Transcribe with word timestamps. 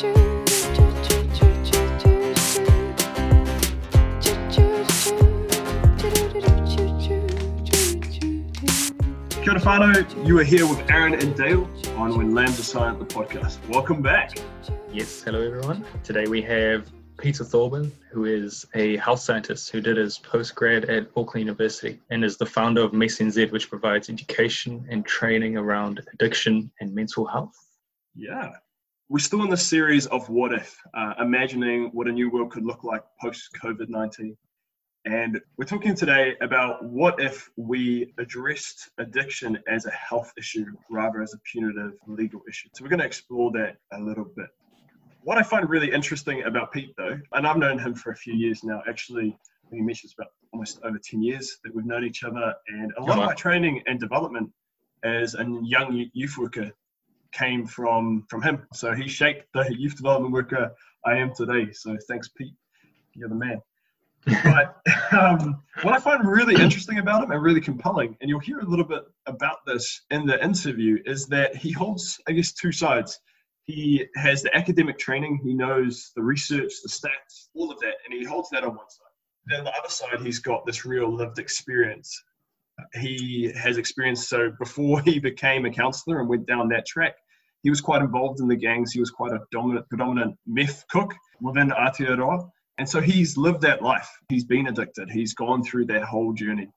Kia 0.00 0.08
ora 9.50 9.60
whanau, 9.60 10.26
you 10.26 10.38
are 10.38 10.42
here 10.42 10.66
with 10.66 10.90
Aaron 10.90 11.12
and 11.12 11.36
Dale 11.36 11.68
on 11.96 12.16
When 12.16 12.34
Lambs 12.34 12.58
Are 12.58 12.62
Silent, 12.62 12.98
the 12.98 13.04
podcast. 13.04 13.58
Welcome 13.68 14.00
back. 14.00 14.38
Yes, 14.90 15.22
hello 15.22 15.42
everyone. 15.42 15.84
Today 16.02 16.26
we 16.26 16.40
have 16.40 16.90
Peter 17.18 17.44
Thorburn, 17.44 17.92
who 18.10 18.24
is 18.24 18.64
a 18.72 18.96
health 18.96 19.20
scientist 19.20 19.68
who 19.70 19.82
did 19.82 19.98
his 19.98 20.18
postgrad 20.18 20.88
at 20.88 21.10
Auckland 21.14 21.44
University 21.44 22.00
and 22.08 22.24
is 22.24 22.38
the 22.38 22.46
founder 22.46 22.80
of 22.80 22.94
Mason 22.94 23.30
Z, 23.30 23.48
which 23.48 23.68
provides 23.68 24.08
education 24.08 24.86
and 24.88 25.04
training 25.04 25.58
around 25.58 26.00
addiction 26.14 26.72
and 26.80 26.94
mental 26.94 27.26
health. 27.26 27.54
Yeah. 28.14 28.52
We're 29.10 29.18
still 29.18 29.42
in 29.42 29.50
the 29.50 29.56
series 29.56 30.06
of 30.06 30.28
What 30.28 30.54
If, 30.54 30.80
uh, 30.94 31.14
imagining 31.18 31.90
what 31.92 32.06
a 32.06 32.12
new 32.12 32.30
world 32.30 32.52
could 32.52 32.64
look 32.64 32.84
like 32.84 33.02
post 33.20 33.48
COVID 33.60 33.88
19. 33.88 34.36
And 35.04 35.40
we're 35.56 35.64
talking 35.64 35.96
today 35.96 36.36
about 36.40 36.84
what 36.84 37.20
if 37.20 37.50
we 37.56 38.14
addressed 38.18 38.88
addiction 38.98 39.58
as 39.66 39.86
a 39.86 39.90
health 39.90 40.32
issue 40.38 40.64
rather 40.92 41.22
as 41.22 41.34
a 41.34 41.38
punitive 41.38 41.94
legal 42.06 42.40
issue. 42.48 42.68
So 42.72 42.84
we're 42.84 42.90
going 42.90 43.00
to 43.00 43.04
explore 43.04 43.50
that 43.50 43.78
a 43.92 44.00
little 44.00 44.26
bit. 44.36 44.46
What 45.24 45.38
I 45.38 45.42
find 45.42 45.68
really 45.68 45.90
interesting 45.90 46.44
about 46.44 46.70
Pete, 46.70 46.94
though, 46.96 47.18
and 47.32 47.48
I've 47.48 47.56
known 47.56 47.80
him 47.80 47.96
for 47.96 48.12
a 48.12 48.16
few 48.16 48.34
years 48.34 48.62
now, 48.62 48.80
actually, 48.88 49.36
I 49.66 49.70
think 49.70 49.80
he 49.80 49.82
mentions 49.82 50.14
about 50.16 50.28
almost 50.52 50.78
over 50.84 51.00
10 51.02 51.20
years 51.20 51.58
that 51.64 51.74
we've 51.74 51.84
known 51.84 52.04
each 52.04 52.22
other. 52.22 52.54
And 52.68 52.92
a 52.96 53.02
lot 53.02 53.18
of 53.18 53.24
my 53.24 53.34
training 53.34 53.82
and 53.88 53.98
development 53.98 54.52
as 55.02 55.34
a 55.34 55.44
young 55.64 56.08
youth 56.12 56.38
worker 56.38 56.70
came 57.32 57.66
from, 57.66 58.24
from 58.28 58.42
him. 58.42 58.66
So 58.72 58.94
he 58.94 59.08
shaped 59.08 59.46
the 59.54 59.74
youth 59.76 59.96
development 59.96 60.32
worker 60.32 60.72
I 61.04 61.16
am 61.16 61.32
today. 61.34 61.72
So 61.72 61.96
thanks, 62.08 62.28
Pete. 62.28 62.54
You're 63.14 63.28
the 63.28 63.34
man 63.34 63.60
but 64.26 64.80
um, 65.12 65.62
what 65.82 65.94
I 65.94 65.98
find 65.98 66.26
really 66.26 66.54
interesting 66.54 66.98
about 66.98 67.24
him 67.24 67.30
and 67.32 67.42
really 67.42 67.60
compelling, 67.60 68.16
and 68.20 68.28
you'll 68.28 68.40
hear 68.40 68.60
a 68.60 68.64
little 68.64 68.84
bit 68.84 69.04
about 69.26 69.58
this 69.66 70.02
in 70.10 70.26
the 70.26 70.42
interview, 70.42 70.98
is 71.06 71.26
that 71.28 71.56
he 71.56 71.72
holds, 71.72 72.20
I 72.28 72.32
guess, 72.32 72.52
two 72.52 72.72
sides. 72.72 73.18
He 73.64 74.06
has 74.16 74.42
the 74.42 74.54
academic 74.56 74.98
training, 74.98 75.40
he 75.42 75.54
knows 75.54 76.12
the 76.16 76.22
research, 76.22 76.72
the 76.82 76.88
stats, 76.88 77.48
all 77.54 77.70
of 77.70 77.78
that, 77.80 77.94
and 78.04 78.18
he 78.18 78.24
holds 78.24 78.50
that 78.50 78.64
on 78.64 78.70
one 78.70 78.90
side. 78.90 79.06
Then 79.46 79.64
the 79.64 79.72
other 79.72 79.88
side, 79.88 80.20
he's 80.20 80.38
got 80.38 80.66
this 80.66 80.84
real 80.84 81.12
lived 81.12 81.38
experience. 81.38 82.20
He 82.94 83.52
has 83.56 83.76
experience. 83.76 84.28
So 84.28 84.50
before 84.58 85.00
he 85.02 85.18
became 85.18 85.64
a 85.64 85.70
counselor 85.70 86.20
and 86.20 86.28
went 86.28 86.46
down 86.46 86.68
that 86.70 86.86
track, 86.86 87.14
he 87.62 87.70
was 87.70 87.80
quite 87.80 88.02
involved 88.02 88.40
in 88.40 88.48
the 88.48 88.56
gangs. 88.56 88.92
He 88.92 89.00
was 89.00 89.10
quite 89.10 89.32
a 89.32 89.40
dominant, 89.52 89.88
predominant 89.88 90.38
meth 90.46 90.84
cook 90.88 91.14
within 91.40 91.70
Aotearoa 91.70 92.48
and 92.80 92.88
so 92.88 92.98
he's 92.98 93.36
lived 93.36 93.60
that 93.60 93.82
life. 93.82 94.08
He's 94.30 94.44
been 94.44 94.66
addicted. 94.66 95.10
He's 95.10 95.34
gone 95.34 95.62
through 95.62 95.84
that 95.88 96.02
whole 96.02 96.32
journey. 96.32 96.70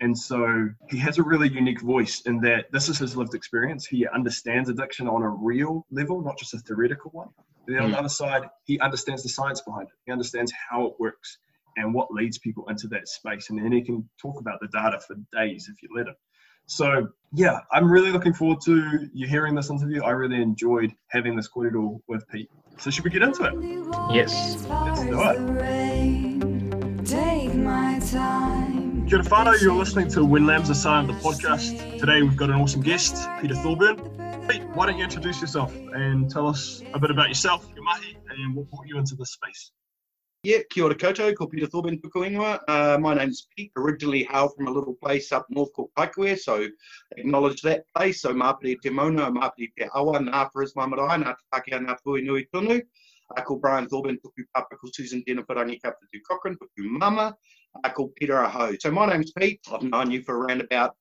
And 0.00 0.18
so 0.18 0.70
he 0.88 0.96
has 0.96 1.18
a 1.18 1.22
really 1.22 1.50
unique 1.50 1.82
voice 1.82 2.22
in 2.22 2.40
that 2.40 2.72
this 2.72 2.88
is 2.88 2.98
his 2.98 3.18
lived 3.18 3.34
experience. 3.34 3.84
He 3.84 4.06
understands 4.06 4.70
addiction 4.70 5.06
on 5.06 5.20
a 5.20 5.28
real 5.28 5.84
level, 5.90 6.22
not 6.22 6.38
just 6.38 6.54
a 6.54 6.58
theoretical 6.58 7.10
one. 7.10 7.28
But 7.66 7.74
then 7.74 7.82
on 7.82 7.90
the 7.90 7.96
hmm. 7.96 8.00
other 8.00 8.08
side, 8.08 8.44
he 8.64 8.80
understands 8.80 9.22
the 9.22 9.28
science 9.28 9.60
behind 9.60 9.88
it. 9.88 9.94
He 10.06 10.12
understands 10.12 10.50
how 10.70 10.86
it 10.86 10.94
works 10.98 11.36
and 11.76 11.94
what 11.94 12.10
leads 12.10 12.38
people 12.38 12.68
into 12.68 12.86
that 12.88 13.08
space. 13.08 13.50
And 13.50 13.58
then 13.58 13.72
he 13.72 13.82
can 13.82 14.08
talk 14.20 14.40
about 14.40 14.60
the 14.60 14.68
data 14.68 15.00
for 15.00 15.16
days 15.32 15.68
if 15.72 15.82
you 15.82 15.88
let 15.96 16.08
him. 16.08 16.14
So 16.66 17.08
yeah, 17.32 17.60
I'm 17.72 17.90
really 17.90 18.10
looking 18.10 18.32
forward 18.32 18.60
to 18.64 19.08
you 19.12 19.26
hearing 19.26 19.54
this 19.54 19.70
interview. 19.70 20.02
I 20.02 20.10
really 20.10 20.40
enjoyed 20.40 20.92
having 21.08 21.36
this 21.36 21.48
kōrero 21.48 22.00
with 22.08 22.26
Pete. 22.28 22.50
So 22.78 22.90
should 22.90 23.04
we 23.04 23.10
get 23.10 23.22
into 23.22 23.44
it? 23.44 23.54
Yes. 24.14 24.64
Let's 24.68 25.02
do 25.02 25.20
it. 25.22 27.06
Take 27.06 27.54
my 27.54 27.98
time. 27.98 29.06
Kia 29.08 29.18
whanau, 29.22 29.60
you're 29.60 29.74
listening 29.74 30.08
to 30.08 30.24
When 30.24 30.46
Lambs 30.46 30.70
Are 30.70 30.74
Silent, 30.74 31.08
the 31.08 31.14
podcast. 31.14 31.98
Today 31.98 32.22
we've 32.22 32.36
got 32.36 32.48
an 32.48 32.56
awesome 32.56 32.80
guest, 32.80 33.28
Peter 33.40 33.54
Thorburn. 33.56 33.96
Pete, 34.48 34.62
why 34.74 34.86
don't 34.86 34.96
you 34.96 35.04
introduce 35.04 35.40
yourself 35.40 35.74
and 35.92 36.30
tell 36.30 36.48
us 36.48 36.82
a 36.94 36.98
bit 36.98 37.10
about 37.10 37.28
yourself, 37.28 37.68
your 37.74 37.84
mahi, 37.84 38.16
and 38.30 38.54
what 38.54 38.70
brought 38.70 38.86
you 38.86 38.98
into 38.98 39.14
this 39.14 39.32
space? 39.32 39.72
Yeah, 40.44 40.58
kia 40.70 40.82
ora 40.82 40.96
koutou, 40.96 41.36
ko 41.36 41.46
Peter 41.46 41.68
Thorburn 41.68 41.98
Pukuingoa. 41.98 42.58
Uh, 42.66 42.98
my 42.98 43.14
name's 43.14 43.46
Pete, 43.56 43.70
originally 43.76 44.24
hail 44.24 44.48
from 44.48 44.66
a 44.66 44.72
little 44.72 44.94
place 44.94 45.30
up 45.30 45.46
north 45.48 45.72
called 45.72 45.90
Paikoware, 45.96 46.36
so 46.36 46.66
acknowledge 47.16 47.62
that 47.62 47.84
place. 47.94 48.22
So 48.22 48.34
Mapiri 48.34 48.80
Te 48.80 48.90
Mauna, 48.90 49.30
Mapiri 49.30 49.68
Te 49.78 49.86
Awa, 49.94 50.18
Ngā 50.18 50.50
Paris 50.52 50.72
Mā 50.74 50.88
Marae, 50.90 51.18
Ngā 51.22 51.36
Te 51.36 51.44
Pākehā, 51.54 51.86
Ngāpuhi 51.86 52.24
Nui 52.24 52.48
Tonu. 52.52 52.82
I 53.36 53.40
call 53.42 53.58
Brian 53.58 53.86
Thorburn, 53.86 54.18
Puku 54.18 54.42
Papa, 54.52 54.74
ko 54.74 54.88
Susan 54.92 55.22
Dena 55.24 55.44
Parangi 55.44 55.80
Kapta 55.80 56.08
Tu 56.12 56.18
Cochrane, 56.28 56.56
Puku 56.56 56.90
Mama. 56.90 57.36
I 57.84 57.90
call 57.90 58.10
Peter 58.16 58.42
Aho. 58.42 58.74
So 58.80 58.90
my 58.90 59.06
name's 59.06 59.30
Pete. 59.30 59.60
I've 59.72 59.84
known 59.84 60.10
you 60.10 60.24
for 60.24 60.36
around 60.36 60.60
about 60.60 60.96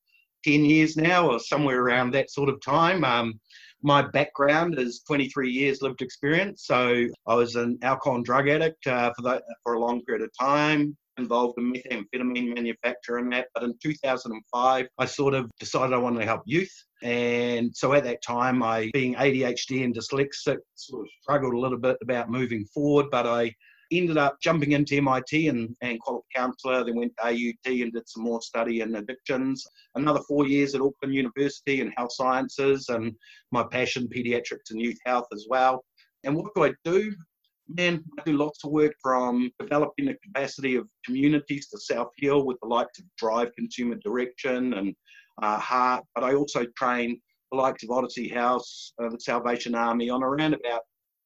10 0.46 0.66
years 0.66 0.98
now, 0.98 1.32
or 1.32 1.40
somewhere 1.40 1.82
around 1.82 2.12
that 2.12 2.30
sort 2.30 2.50
of 2.50 2.62
time. 2.62 3.04
Um, 3.04 3.40
my 3.84 4.02
background 4.02 4.78
is 4.80 5.02
23 5.08 5.50
years 5.50 5.82
lived 5.82 6.02
experience. 6.02 6.66
So 6.66 7.08
I 7.28 7.36
was 7.36 7.56
an 7.56 7.78
alcohol 7.82 8.16
and 8.16 8.26
drug 8.26 8.48
addict 8.50 8.86
uh, 8.88 9.12
for, 9.16 9.22
the, 9.22 9.42
for 9.64 9.74
a 9.74 9.80
long 9.80 10.02
period 10.04 10.24
of 10.24 10.32
time, 10.40 10.96
involved 11.18 11.58
in 11.58 11.74
methamphetamine 11.74 12.56
manufacture 12.56 13.18
and 13.18 13.32
that. 13.34 13.48
But 13.54 13.64
in 13.64 13.76
2005, 13.82 14.88
I 14.98 15.06
sort 15.06 15.34
of 15.34 15.50
decided 15.60 15.94
I 15.94 15.98
wanted 15.98 16.20
to 16.20 16.26
help 16.26 16.42
youth. 16.46 16.74
And 17.02 17.76
so 17.76 17.94
at 17.94 18.04
that 18.04 18.22
time, 18.22 18.62
I, 18.62 18.92
being 18.94 19.16
ADHD 19.16 19.84
and 19.84 19.96
dyslexic, 19.96 20.58
sort 20.76 21.06
of 21.06 21.08
struggled 21.22 21.54
a 21.54 21.60
little 21.60 21.80
bit 21.80 21.98
about 22.02 22.30
moving 22.30 22.66
forward, 22.66 23.08
but 23.12 23.26
I 23.26 23.54
ended 23.92 24.18
up 24.18 24.38
jumping 24.42 24.72
into 24.72 24.98
MIT 24.98 25.48
and, 25.48 25.76
and 25.82 26.00
qualified 26.00 26.26
counsellor, 26.36 26.84
then 26.84 26.96
went 26.96 27.14
to 27.18 27.26
AUT 27.26 27.66
and 27.66 27.94
did 27.94 28.08
some 28.08 28.24
more 28.24 28.42
study 28.42 28.82
in 28.82 28.96
addictions. 28.96 29.66
Another 29.96 30.22
four 30.28 30.48
years 30.48 30.76
at 30.76 30.82
Auckland 30.82 31.14
University 31.14 31.82
in 31.82 31.92
health 31.98 32.14
sciences 32.14 32.90
and 32.90 33.14
my 33.52 33.64
passion, 33.64 34.08
paediatrics 34.08 34.72
and 34.72 34.82
youth 34.82 34.98
health 35.06 35.28
as 35.34 35.46
well. 35.50 35.84
And 36.24 36.36
what 36.36 36.54
do 36.56 36.64
I 36.64 36.74
do? 36.86 37.14
Man, 37.68 38.04
I 38.20 38.24
do 38.24 38.38
lots 38.38 38.64
of 38.64 38.72
work 38.72 38.94
from 39.02 39.52
developing 39.60 40.06
the 40.06 40.18
capacity 40.24 40.76
of 40.76 40.88
communities 41.06 41.70
to 41.70 41.80
self 41.80 42.10
heal 42.18 42.46
with 42.46 42.58
the 42.62 42.68
likes 42.68 43.00
of 43.00 43.06
Drive 43.18 43.54
Consumer 43.56 43.96
Direction 44.04 44.74
and 44.74 44.96
uh, 45.42 45.58
Heart, 45.58 46.04
but 46.16 46.24
I 46.24 46.34
also 46.36 46.66
train 46.78 47.20
the 47.52 47.58
likes 47.58 47.84
of 47.84 47.92
Odyssey 47.92 48.30
House, 48.30 48.94
uh, 49.02 49.10
the 49.10 49.20
Salvation 49.20 49.76
Army 49.76 50.10
on 50.10 50.24
around 50.24 50.54
about 50.54 50.82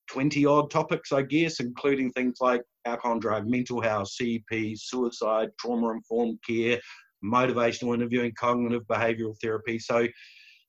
20 0.08 0.46
odd 0.46 0.72
topics, 0.72 1.12
I 1.12 1.22
guess, 1.22 1.60
including 1.60 2.12
things 2.12 2.38
like 2.40 2.62
alcohol 2.86 3.14
and 3.14 3.22
drug, 3.22 3.48
mental 3.48 3.82
health, 3.82 4.10
CP, 4.20 4.78
suicide, 4.78 5.50
trauma 5.60 5.92
informed 5.92 6.40
care, 6.48 6.80
motivational 7.24 7.94
interviewing, 7.94 8.34
cognitive 8.38 8.84
behavioral 8.88 9.36
therapy. 9.42 9.80
So, 9.80 10.08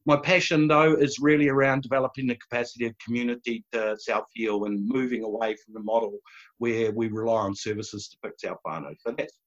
my 0.08 0.16
passion 0.16 0.68
though 0.68 0.94
is 0.94 1.18
really 1.18 1.48
around 1.48 1.82
developing 1.82 2.28
the 2.28 2.36
capacity 2.36 2.86
of 2.86 2.94
community 3.04 3.64
to 3.72 3.96
self 3.98 4.24
heal 4.32 4.64
and 4.64 4.86
moving 4.86 5.24
away 5.24 5.56
from 5.64 5.74
the 5.74 5.80
model 5.80 6.18
where 6.58 6.92
we 6.92 7.08
rely 7.08 7.40
on 7.40 7.54
services 7.54 8.08
to 8.08 8.16
fix 8.22 8.44
our 8.44 8.58
whānau. 8.66 8.94
So, 9.00 9.14
that's, 9.16 9.38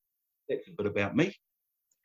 that's 0.47 0.67
a 0.67 0.71
bit 0.71 0.85
about 0.85 1.15
me. 1.15 1.35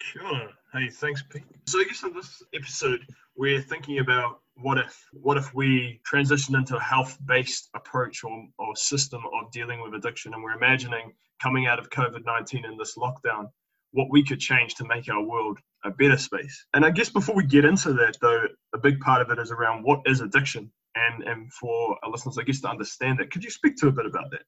Sure. 0.00 0.48
Hey, 0.72 0.88
thanks, 0.90 1.22
Pete. 1.22 1.44
So, 1.66 1.80
I 1.80 1.84
guess 1.84 2.02
in 2.02 2.12
this 2.12 2.42
episode, 2.54 3.06
we're 3.36 3.60
thinking 3.60 3.98
about 3.98 4.40
what 4.56 4.78
if? 4.78 5.08
What 5.12 5.36
if 5.36 5.54
we 5.54 6.00
transition 6.04 6.54
into 6.54 6.76
a 6.76 6.80
health-based 6.80 7.70
approach 7.74 8.22
or, 8.24 8.46
or 8.58 8.76
system 8.76 9.22
of 9.40 9.50
dealing 9.50 9.82
with 9.82 9.94
addiction 9.94 10.34
and 10.34 10.42
we're 10.42 10.56
imagining 10.56 11.12
coming 11.42 11.66
out 11.66 11.78
of 11.78 11.90
covid-19 11.90 12.64
in 12.64 12.76
this 12.78 12.96
lockdown 12.96 13.48
what 13.90 14.08
we 14.10 14.24
could 14.24 14.40
change 14.40 14.74
to 14.74 14.84
make 14.86 15.08
our 15.08 15.22
world 15.22 15.58
a 15.84 15.90
better 15.90 16.16
space. 16.16 16.66
And 16.74 16.84
i 16.84 16.90
guess 16.90 17.10
before 17.10 17.34
we 17.34 17.44
get 17.44 17.64
into 17.64 17.92
that 17.94 18.16
though 18.20 18.44
a 18.74 18.78
big 18.78 19.00
part 19.00 19.22
of 19.22 19.30
it 19.30 19.40
is 19.40 19.50
around 19.50 19.82
what 19.82 20.00
is 20.06 20.20
addiction? 20.20 20.70
And 20.94 21.24
and 21.24 21.52
for 21.52 21.98
our 22.02 22.10
listeners 22.10 22.38
i 22.38 22.42
guess 22.42 22.60
to 22.60 22.68
understand 22.68 23.18
that 23.18 23.30
could 23.32 23.44
you 23.44 23.50
speak 23.50 23.76
to 23.78 23.88
a 23.88 23.92
bit 23.92 24.06
about 24.06 24.30
that? 24.30 24.42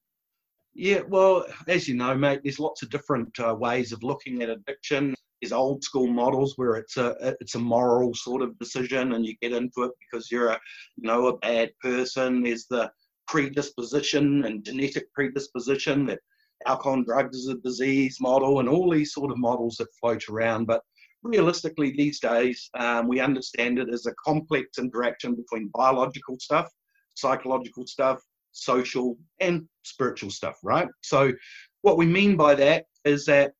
Yeah, 0.79 1.00
well, 1.09 1.47
as 1.69 1.88
you 1.88 1.94
know, 1.94 2.15
mate, 2.15 2.41
there's 2.43 2.61
lots 2.61 2.82
of 2.82 2.91
different 2.91 3.41
uh, 3.41 3.55
ways 3.55 3.93
of 3.93 4.03
looking 4.03 4.43
at 4.43 4.50
addiction 4.50 5.15
old 5.52 5.82
school 5.84 6.06
models 6.06 6.54
where 6.56 6.76
it's 6.76 6.96
a 6.96 7.16
it's 7.40 7.54
a 7.54 7.58
moral 7.58 8.14
sort 8.14 8.43
of 8.43 8.58
decision 8.58 9.12
and 9.12 9.25
you 9.25 9.34
get 9.40 9.52
into 9.52 9.82
it 9.84 9.93
because 10.00 10.31
you're 10.31 10.48
a 10.48 10.60
you 10.96 11.06
know 11.06 11.28
a 11.28 11.38
bad 11.38 11.70
person. 11.81 12.43
There's 12.43 12.66
the 12.66 12.90
predisposition 13.28 14.44
and 14.44 14.64
genetic 14.64 15.12
predisposition 15.12 16.06
that 16.06 16.20
alcohol 16.66 16.94
and 16.94 17.06
drugs 17.06 17.37
is 17.37 17.48
a 17.48 17.56
disease 17.56 18.19
model 18.20 18.60
and 18.60 18.69
all 18.69 18.90
these 18.90 19.12
sort 19.12 19.31
of 19.31 19.38
models 19.38 19.76
that 19.76 19.88
float 20.00 20.28
around. 20.28 20.66
But 20.66 20.82
realistically 21.22 21.93
these 21.93 22.20
days 22.20 22.70
um, 22.78 23.08
we 23.08 23.20
understand 23.20 23.78
it 23.78 23.88
as 23.93 24.06
a 24.06 24.14
complex 24.25 24.78
interaction 24.78 25.34
between 25.34 25.70
biological 25.75 26.37
stuff 26.38 26.69
psychological 27.14 27.87
stuff 27.87 28.20
social 28.52 29.16
and 29.40 29.66
spiritual 29.82 30.31
stuff 30.31 30.56
right? 30.62 30.88
So 31.02 31.32
what 31.82 31.96
we 31.96 32.06
mean 32.06 32.37
by 32.37 32.54
that 32.56 32.84
is 33.04 33.26
that 33.26 33.52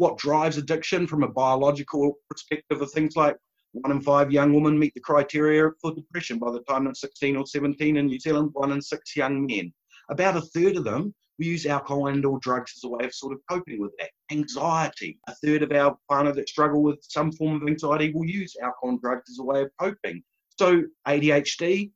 what 0.00 0.16
drives 0.16 0.56
addiction 0.56 1.06
from 1.06 1.22
a 1.22 1.28
biological 1.28 2.14
perspective 2.30 2.80
are 2.80 2.86
things 2.86 3.16
like 3.16 3.36
one 3.72 3.92
in 3.92 4.00
five 4.00 4.32
young 4.32 4.54
women 4.54 4.78
meet 4.78 4.94
the 4.94 5.00
criteria 5.00 5.68
for 5.78 5.94
depression 5.94 6.38
by 6.38 6.50
the 6.50 6.62
time 6.62 6.84
they're 6.84 6.94
16 6.94 7.36
or 7.36 7.46
17 7.46 7.98
in 7.98 8.06
New 8.06 8.18
Zealand, 8.18 8.48
one 8.54 8.72
in 8.72 8.80
six 8.80 9.14
young 9.14 9.44
men. 9.44 9.70
About 10.08 10.38
a 10.38 10.40
third 10.40 10.78
of 10.78 10.84
them 10.84 11.14
we 11.38 11.44
use 11.44 11.66
alcohol 11.66 12.06
and 12.06 12.24
or 12.24 12.38
drugs 12.38 12.72
as 12.78 12.84
a 12.84 12.88
way 12.88 13.04
of 13.04 13.14
sort 13.14 13.34
of 13.34 13.40
coping 13.50 13.78
with 13.78 13.92
that. 13.98 14.08
Anxiety. 14.30 15.18
A 15.28 15.34
third 15.34 15.62
of 15.62 15.70
our 15.70 15.94
partner 16.08 16.32
that 16.32 16.48
struggle 16.48 16.82
with 16.82 16.98
some 17.02 17.30
form 17.32 17.60
of 17.60 17.68
anxiety 17.68 18.10
will 18.10 18.24
use 18.24 18.56
alcohol 18.62 18.90
and 18.90 19.02
drugs 19.02 19.28
as 19.30 19.38
a 19.38 19.44
way 19.44 19.60
of 19.60 19.70
coping. 19.78 20.22
So 20.58 20.84
ADHD, 21.06 21.90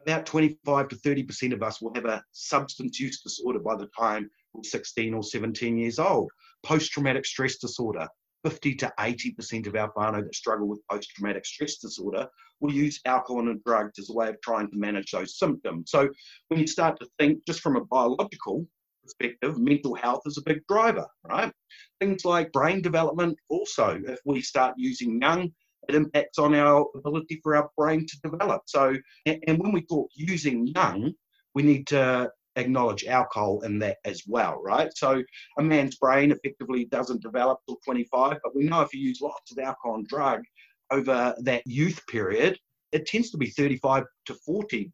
about 0.00 0.24
25 0.24 0.88
to 0.88 0.96
30% 0.96 1.52
of 1.52 1.62
us 1.62 1.82
will 1.82 1.94
have 1.94 2.06
a 2.06 2.24
substance 2.32 2.98
use 2.98 3.20
disorder 3.20 3.58
by 3.58 3.76
the 3.76 3.90
time 3.98 4.30
we're 4.54 4.62
16 4.62 5.12
or 5.14 5.22
17 5.22 5.76
years 5.76 5.98
old. 5.98 6.30
Post-traumatic 6.64 7.26
stress 7.26 7.56
disorder, 7.56 8.08
50 8.44 8.74
to 8.76 8.92
80% 8.98 9.66
of 9.66 9.76
our 9.76 9.92
whānau 9.92 10.22
that 10.22 10.34
struggle 10.34 10.68
with 10.68 10.80
post-traumatic 10.90 11.46
stress 11.46 11.76
disorder 11.76 12.28
will 12.60 12.72
use 12.72 13.00
alcohol 13.04 13.48
and 13.48 13.62
drugs 13.64 13.98
as 13.98 14.10
a 14.10 14.12
way 14.12 14.28
of 14.28 14.40
trying 14.42 14.70
to 14.70 14.76
manage 14.76 15.10
those 15.10 15.38
symptoms. 15.38 15.90
So 15.90 16.08
when 16.48 16.60
you 16.60 16.66
start 16.66 16.98
to 17.00 17.08
think 17.18 17.44
just 17.46 17.60
from 17.60 17.76
a 17.76 17.84
biological 17.84 18.66
perspective, 19.02 19.58
mental 19.58 19.94
health 19.94 20.22
is 20.26 20.38
a 20.38 20.42
big 20.42 20.60
driver, 20.68 21.06
right? 21.24 21.52
Things 22.00 22.24
like 22.24 22.52
brain 22.52 22.82
development 22.82 23.36
also, 23.48 24.00
if 24.06 24.20
we 24.24 24.40
start 24.42 24.74
using 24.76 25.20
young, 25.20 25.50
it 25.88 25.96
impacts 25.96 26.38
on 26.38 26.54
our 26.54 26.86
ability 26.94 27.40
for 27.42 27.56
our 27.56 27.68
brain 27.76 28.06
to 28.06 28.30
develop. 28.30 28.62
So, 28.66 28.94
and 29.26 29.58
when 29.58 29.72
we 29.72 29.82
talk 29.82 30.08
using 30.14 30.68
young, 30.68 31.12
we 31.54 31.64
need 31.64 31.88
to 31.88 32.30
acknowledge 32.56 33.04
alcohol 33.04 33.60
in 33.62 33.78
that 33.80 33.98
as 34.04 34.22
well, 34.26 34.60
right? 34.62 34.90
So 34.96 35.22
a 35.58 35.62
man's 35.62 35.96
brain 35.96 36.30
effectively 36.30 36.84
doesn't 36.86 37.22
develop 37.22 37.60
till 37.66 37.78
25, 37.84 38.38
but 38.42 38.54
we 38.54 38.64
know 38.64 38.82
if 38.82 38.92
you 38.92 39.00
use 39.00 39.20
lots 39.20 39.52
of 39.52 39.58
alcohol 39.58 39.96
and 39.96 40.06
drug 40.06 40.42
over 40.90 41.34
that 41.40 41.62
youth 41.66 42.00
period, 42.08 42.58
it 42.92 43.06
tends 43.06 43.30
to 43.30 43.38
be 43.38 43.46
35 43.46 44.04
to 44.26 44.34
40 44.34 44.92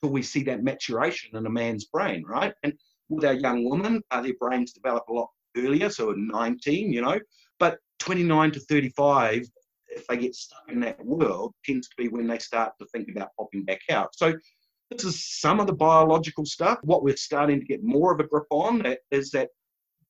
till 0.00 0.10
we 0.10 0.22
see 0.22 0.42
that 0.44 0.62
maturation 0.62 1.36
in 1.36 1.46
a 1.46 1.50
man's 1.50 1.84
brain, 1.86 2.24
right? 2.26 2.54
And 2.62 2.72
with 3.08 3.24
our 3.24 3.34
young 3.34 3.68
women, 3.68 4.02
uh, 4.10 4.22
their 4.22 4.34
brains 4.40 4.72
develop 4.72 5.04
a 5.08 5.12
lot 5.12 5.28
earlier, 5.56 5.90
so 5.90 6.10
at 6.10 6.16
19, 6.16 6.92
you 6.92 7.02
know, 7.02 7.20
but 7.58 7.78
29 7.98 8.50
to 8.52 8.60
35, 8.60 9.46
if 9.88 10.06
they 10.06 10.16
get 10.16 10.34
stuck 10.34 10.64
in 10.68 10.80
that 10.80 11.04
world, 11.04 11.54
tends 11.64 11.88
to 11.88 11.94
be 11.96 12.08
when 12.08 12.26
they 12.26 12.38
start 12.38 12.72
to 12.80 12.86
think 12.86 13.08
about 13.08 13.28
popping 13.38 13.64
back 13.64 13.80
out. 13.90 14.14
So 14.14 14.34
this 14.90 15.04
is 15.04 15.24
some 15.40 15.60
of 15.60 15.66
the 15.66 15.72
biological 15.72 16.44
stuff. 16.44 16.78
What 16.82 17.02
we're 17.02 17.16
starting 17.16 17.60
to 17.60 17.66
get 17.66 17.82
more 17.82 18.12
of 18.12 18.20
a 18.20 18.24
grip 18.24 18.46
on 18.50 18.96
is 19.10 19.30
that 19.30 19.48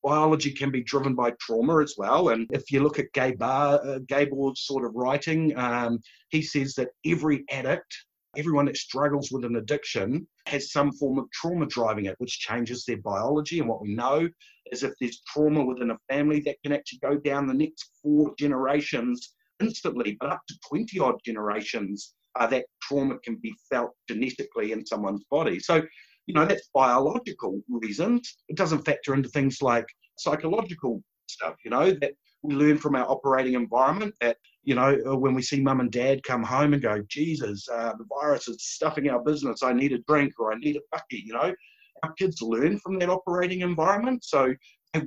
biology 0.02 0.52
can 0.52 0.70
be 0.70 0.82
driven 0.82 1.14
by 1.14 1.32
trauma 1.40 1.82
as 1.82 1.94
well. 1.96 2.28
And 2.28 2.46
if 2.52 2.70
you 2.70 2.80
look 2.80 2.98
at 2.98 3.12
Gabor, 3.12 3.80
uh, 3.82 3.98
Gabor's 4.00 4.66
sort 4.66 4.84
of 4.84 4.94
writing, 4.94 5.56
um, 5.56 6.00
he 6.28 6.42
says 6.42 6.74
that 6.74 6.90
every 7.06 7.44
addict, 7.50 7.96
everyone 8.36 8.66
that 8.66 8.76
struggles 8.76 9.30
with 9.32 9.44
an 9.44 9.56
addiction, 9.56 10.26
has 10.46 10.72
some 10.72 10.92
form 10.92 11.18
of 11.18 11.30
trauma 11.30 11.66
driving 11.66 12.04
it, 12.04 12.16
which 12.18 12.38
changes 12.38 12.84
their 12.84 12.98
biology. 12.98 13.60
And 13.60 13.68
what 13.68 13.80
we 13.80 13.94
know 13.94 14.28
is 14.70 14.82
if 14.82 14.92
there's 15.00 15.22
trauma 15.26 15.64
within 15.64 15.90
a 15.90 15.98
family, 16.10 16.40
that 16.40 16.56
can 16.62 16.72
actually 16.72 16.98
go 16.98 17.16
down 17.16 17.46
the 17.46 17.54
next 17.54 17.90
four 18.02 18.34
generations 18.38 19.32
instantly, 19.60 20.16
but 20.20 20.32
up 20.32 20.42
to 20.48 20.58
20 20.68 20.98
odd 20.98 21.20
generations 21.24 22.14
uh, 22.36 22.46
that 22.48 22.66
trauma 22.82 23.18
can 23.18 23.36
be 23.36 23.54
felt 23.70 23.92
genetically 24.08 24.72
in 24.72 24.84
someone's 24.84 25.24
body. 25.30 25.58
So, 25.60 25.82
you 26.26 26.34
know, 26.34 26.44
that's 26.44 26.68
biological 26.74 27.60
reasons. 27.68 28.36
It 28.48 28.56
doesn't 28.56 28.84
factor 28.84 29.14
into 29.14 29.28
things 29.28 29.62
like 29.62 29.86
psychological 30.16 31.02
stuff, 31.28 31.56
you 31.64 31.70
know, 31.70 31.92
that 31.92 32.12
we 32.42 32.54
learn 32.54 32.78
from 32.78 32.94
our 32.94 33.10
operating 33.10 33.54
environment 33.54 34.14
that, 34.20 34.36
you 34.62 34.74
know, 34.74 34.98
uh, 35.06 35.16
when 35.16 35.34
we 35.34 35.42
see 35.42 35.60
mum 35.60 35.80
and 35.80 35.90
dad 35.90 36.22
come 36.22 36.42
home 36.42 36.72
and 36.74 36.82
go, 36.82 37.02
Jesus, 37.08 37.66
uh, 37.68 37.92
the 37.96 38.06
virus 38.20 38.48
is 38.48 38.62
stuffing 38.62 39.08
our 39.08 39.22
business, 39.22 39.62
I 39.62 39.72
need 39.72 39.92
a 39.92 39.98
drink 40.06 40.34
or 40.38 40.52
I 40.52 40.56
need 40.56 40.76
a 40.76 40.80
bucky, 40.92 41.22
you 41.24 41.32
know, 41.32 41.54
our 42.02 42.12
kids 42.14 42.42
learn 42.42 42.78
from 42.78 42.98
that 42.98 43.08
operating 43.08 43.62
environment. 43.62 44.24
So 44.24 44.54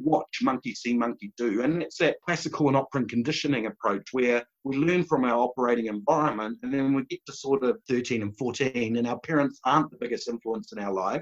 watch 0.04 0.40
monkey 0.42 0.74
see, 0.74 0.94
monkey 0.94 1.32
do. 1.38 1.62
And 1.62 1.82
it's 1.82 1.98
that 1.98 2.18
classical 2.26 2.68
and 2.68 2.78
operant 2.78 3.10
conditioning 3.10 3.68
approach 3.68 4.10
where 4.12 4.44
we 4.64 4.78
learn 4.78 5.04
from 5.04 5.24
our 5.24 5.40
operating 5.40 5.88
environment 5.88 6.58
and 6.64 6.74
then 6.74 6.94
we 6.94 7.04
get 7.06 7.26
to 7.26 7.34
sort 7.34 7.64
of 7.64 7.78
13 7.88 8.22
and 8.22 8.38
14 8.38 8.98
and 8.98 9.08
our 9.08 9.20
parents 9.20 9.60
aren't 9.64 9.92
the 9.92 9.98
biggest 9.98 10.28
influence 10.28 10.72
in 10.74 10.80
our 10.80 10.92
life. 10.92 11.22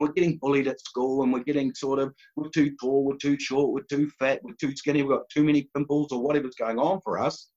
We're 0.00 0.12
getting 0.12 0.38
bullied 0.38 0.68
at 0.68 0.80
school 0.80 1.22
and 1.22 1.32
we're 1.32 1.44
getting 1.44 1.74
sort 1.74 1.98
of, 1.98 2.14
we're 2.36 2.48
too 2.50 2.74
tall, 2.80 3.04
we're 3.04 3.16
too 3.16 3.38
short, 3.38 3.72
we're 3.72 3.82
too 3.82 4.10
fat, 4.18 4.40
we're 4.42 4.54
too 4.60 4.76
skinny, 4.76 5.02
we've 5.02 5.16
got 5.16 5.28
too 5.30 5.44
many 5.44 5.68
pimples 5.74 6.12
or 6.12 6.22
whatever's 6.22 6.56
going 6.56 6.78
on 6.78 7.00
for 7.02 7.18
us. 7.18 7.50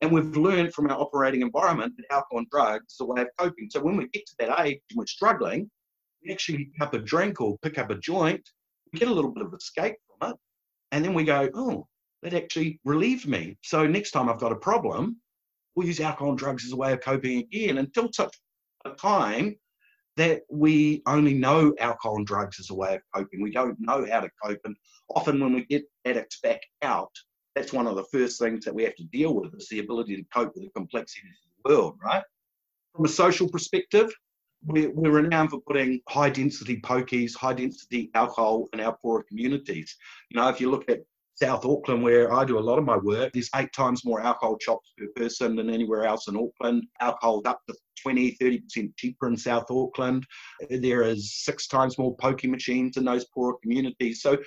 And 0.00 0.10
we've 0.10 0.36
learned 0.36 0.74
from 0.74 0.90
our 0.90 0.98
operating 0.98 1.42
environment 1.42 1.94
that 1.96 2.12
alcohol 2.12 2.38
and 2.38 2.50
drugs 2.50 2.94
is 2.94 3.00
a 3.00 3.04
way 3.04 3.22
of 3.22 3.28
coping. 3.38 3.68
So 3.70 3.80
when 3.80 3.96
we 3.96 4.08
get 4.08 4.26
to 4.26 4.34
that 4.40 4.60
age 4.60 4.80
and 4.90 4.98
we're 4.98 5.06
struggling, 5.06 5.70
we 6.24 6.32
actually 6.32 6.70
pick 6.72 6.82
up 6.82 6.94
a 6.94 6.98
drink 6.98 7.40
or 7.40 7.56
pick 7.58 7.78
up 7.78 7.90
a 7.90 7.96
joint 7.96 8.42
get 8.98 9.08
a 9.08 9.12
little 9.12 9.30
bit 9.30 9.44
of 9.44 9.54
escape 9.54 9.96
from 10.06 10.30
it. 10.30 10.36
And 10.90 11.04
then 11.04 11.14
we 11.14 11.24
go, 11.24 11.48
oh, 11.54 11.86
that 12.22 12.34
actually 12.34 12.80
relieved 12.84 13.26
me. 13.26 13.56
So 13.62 13.86
next 13.86 14.12
time 14.12 14.28
I've 14.28 14.40
got 14.40 14.52
a 14.52 14.56
problem, 14.56 15.16
we'll 15.74 15.86
use 15.86 16.00
alcohol 16.00 16.30
and 16.30 16.38
drugs 16.38 16.64
as 16.64 16.72
a 16.72 16.76
way 16.76 16.92
of 16.92 17.00
coping 17.00 17.38
again 17.38 17.78
until 17.78 18.12
such 18.12 18.36
a 18.84 18.90
time 18.90 19.56
that 20.16 20.42
we 20.50 21.02
only 21.06 21.34
know 21.34 21.74
alcohol 21.80 22.16
and 22.16 22.26
drugs 22.26 22.60
as 22.60 22.70
a 22.70 22.74
way 22.74 22.94
of 22.96 23.00
coping. 23.14 23.42
We 23.42 23.50
don't 23.50 23.80
know 23.80 24.06
how 24.10 24.20
to 24.20 24.30
cope. 24.44 24.60
And 24.64 24.76
often 25.14 25.40
when 25.40 25.54
we 25.54 25.64
get 25.64 25.84
addicts 26.04 26.40
back 26.40 26.60
out, 26.82 27.10
that's 27.54 27.72
one 27.72 27.86
of 27.86 27.96
the 27.96 28.04
first 28.04 28.38
things 28.38 28.64
that 28.64 28.74
we 28.74 28.82
have 28.84 28.94
to 28.96 29.04
deal 29.04 29.34
with 29.34 29.54
is 29.54 29.68
the 29.68 29.80
ability 29.80 30.16
to 30.16 30.24
cope 30.32 30.52
with 30.54 30.64
the 30.64 30.70
complexities 30.70 31.38
of 31.44 31.64
the 31.64 31.74
world, 31.74 31.98
right? 32.02 32.22
From 32.94 33.06
a 33.06 33.08
social 33.08 33.48
perspective, 33.48 34.12
we're, 34.64 34.90
we're 34.90 35.10
renowned 35.10 35.50
for 35.50 35.60
putting 35.60 36.00
high 36.08 36.30
density 36.30 36.80
pokies, 36.80 37.34
high 37.34 37.54
density 37.54 38.10
alcohol 38.14 38.68
in 38.72 38.80
our 38.80 38.96
poorer 39.02 39.24
communities. 39.24 39.96
You 40.30 40.40
know, 40.40 40.48
if 40.48 40.60
you 40.60 40.70
look 40.70 40.88
at 40.88 41.00
South 41.34 41.64
Auckland, 41.64 42.02
where 42.02 42.32
I 42.32 42.44
do 42.44 42.58
a 42.58 42.60
lot 42.60 42.78
of 42.78 42.84
my 42.84 42.96
work, 42.96 43.32
there's 43.32 43.50
eight 43.56 43.72
times 43.72 44.04
more 44.04 44.20
alcohol 44.20 44.58
shops 44.60 44.92
per 44.96 45.06
person 45.16 45.56
than 45.56 45.70
anywhere 45.70 46.04
else 46.04 46.28
in 46.28 46.36
Auckland. 46.36 46.84
Alcohol's 47.00 47.46
up 47.46 47.60
to 47.68 47.74
20, 48.02 48.36
30% 48.40 48.92
cheaper 48.96 49.28
in 49.28 49.36
South 49.36 49.70
Auckland. 49.70 50.24
There 50.68 51.02
is 51.02 51.42
six 51.42 51.66
times 51.66 51.98
more 51.98 52.16
pokie 52.16 52.50
machines 52.50 52.96
in 52.96 53.04
those 53.04 53.26
poorer 53.26 53.54
communities. 53.62 54.22
So 54.22 54.38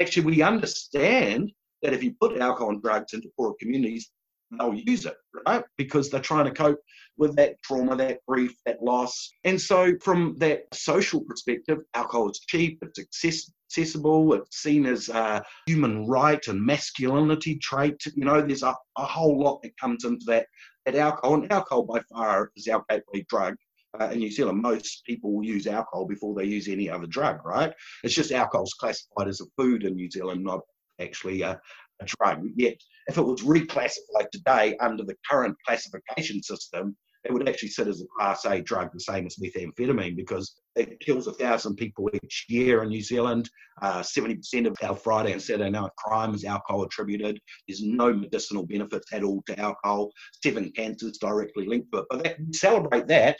actually, 0.00 0.26
we 0.26 0.42
understand 0.42 1.50
that 1.82 1.92
if 1.92 2.02
you 2.02 2.14
put 2.20 2.40
alcohol 2.40 2.70
and 2.70 2.82
drugs 2.82 3.14
into 3.14 3.30
poorer 3.36 3.54
communities, 3.60 4.10
they'll 4.58 4.74
use 4.74 5.06
it, 5.06 5.16
right? 5.46 5.64
Because 5.76 6.10
they're 6.10 6.20
trying 6.20 6.46
to 6.46 6.50
cope 6.50 6.78
with 7.16 7.36
that 7.36 7.62
trauma, 7.62 7.96
that 7.96 8.20
grief, 8.26 8.54
that 8.66 8.82
loss. 8.82 9.30
And 9.44 9.60
so, 9.60 9.92
from 10.02 10.36
that 10.38 10.62
social 10.72 11.20
perspective, 11.22 11.78
alcohol 11.94 12.30
is 12.30 12.40
cheap, 12.40 12.78
it's 12.82 12.98
access- 12.98 13.52
accessible, 13.70 14.34
it's 14.34 14.62
seen 14.62 14.86
as 14.86 15.08
a 15.08 15.42
human 15.66 16.06
right 16.06 16.46
and 16.48 16.64
masculinity 16.64 17.56
trait. 17.58 18.02
You 18.14 18.24
know, 18.24 18.40
there's 18.42 18.62
a, 18.62 18.74
a 18.96 19.04
whole 19.04 19.38
lot 19.40 19.62
that 19.62 19.76
comes 19.78 20.04
into 20.04 20.24
that, 20.26 20.46
that 20.86 20.96
alcohol. 20.96 21.34
And 21.34 21.52
alcohol, 21.52 21.84
by 21.84 22.00
far, 22.12 22.50
is 22.56 22.68
our 22.68 22.84
gateway 22.88 23.24
drug. 23.28 23.56
Uh, 24.00 24.06
in 24.06 24.18
New 24.18 24.30
Zealand, 24.30 24.60
most 24.60 25.04
people 25.06 25.44
use 25.44 25.68
alcohol 25.68 26.04
before 26.04 26.34
they 26.34 26.44
use 26.44 26.66
any 26.66 26.90
other 26.90 27.06
drug, 27.06 27.38
right? 27.44 27.72
It's 28.02 28.14
just 28.14 28.32
alcohol's 28.32 28.74
classified 28.74 29.28
as 29.28 29.40
a 29.40 29.44
food 29.56 29.84
in 29.84 29.94
New 29.94 30.10
Zealand, 30.10 30.42
not 30.42 30.62
actually 31.00 31.42
a, 31.42 31.60
a 32.00 32.04
drug. 32.04 32.44
Yet, 32.56 32.76
if 33.06 33.18
it 33.18 33.22
was 33.22 33.42
reclassified 33.42 34.30
today 34.32 34.76
under 34.78 35.04
the 35.04 35.16
current 35.28 35.56
classification 35.66 36.42
system, 36.42 36.96
it 37.24 37.32
would 37.32 37.48
actually 37.48 37.70
sit 37.70 37.88
as 37.88 38.02
a 38.02 38.06
Class 38.18 38.44
A 38.44 38.60
drug, 38.60 38.90
the 38.92 39.00
same 39.00 39.26
as 39.26 39.36
methamphetamine, 39.36 40.14
because 40.14 40.54
it 40.76 41.00
kills 41.00 41.26
a 41.26 41.32
thousand 41.32 41.76
people 41.76 42.10
each 42.22 42.44
year 42.48 42.82
in 42.82 42.90
New 42.90 43.02
Zealand. 43.02 43.48
Uh, 43.80 44.00
70% 44.00 44.66
of 44.66 44.76
our 44.82 44.94
Friday 44.94 45.32
and 45.32 45.40
Saturday 45.40 45.70
night 45.70 45.90
crime 45.96 46.34
is 46.34 46.44
alcohol 46.44 46.84
attributed. 46.84 47.40
There's 47.66 47.82
no 47.82 48.12
medicinal 48.12 48.66
benefits 48.66 49.12
at 49.12 49.24
all 49.24 49.42
to 49.46 49.58
alcohol. 49.58 50.10
Seven 50.42 50.70
cancers 50.72 51.16
directly 51.18 51.66
linked 51.66 51.90
to 51.92 52.00
it. 52.00 52.06
But 52.10 52.24
that, 52.24 52.36
we 52.38 52.52
celebrate 52.52 53.06
that, 53.08 53.38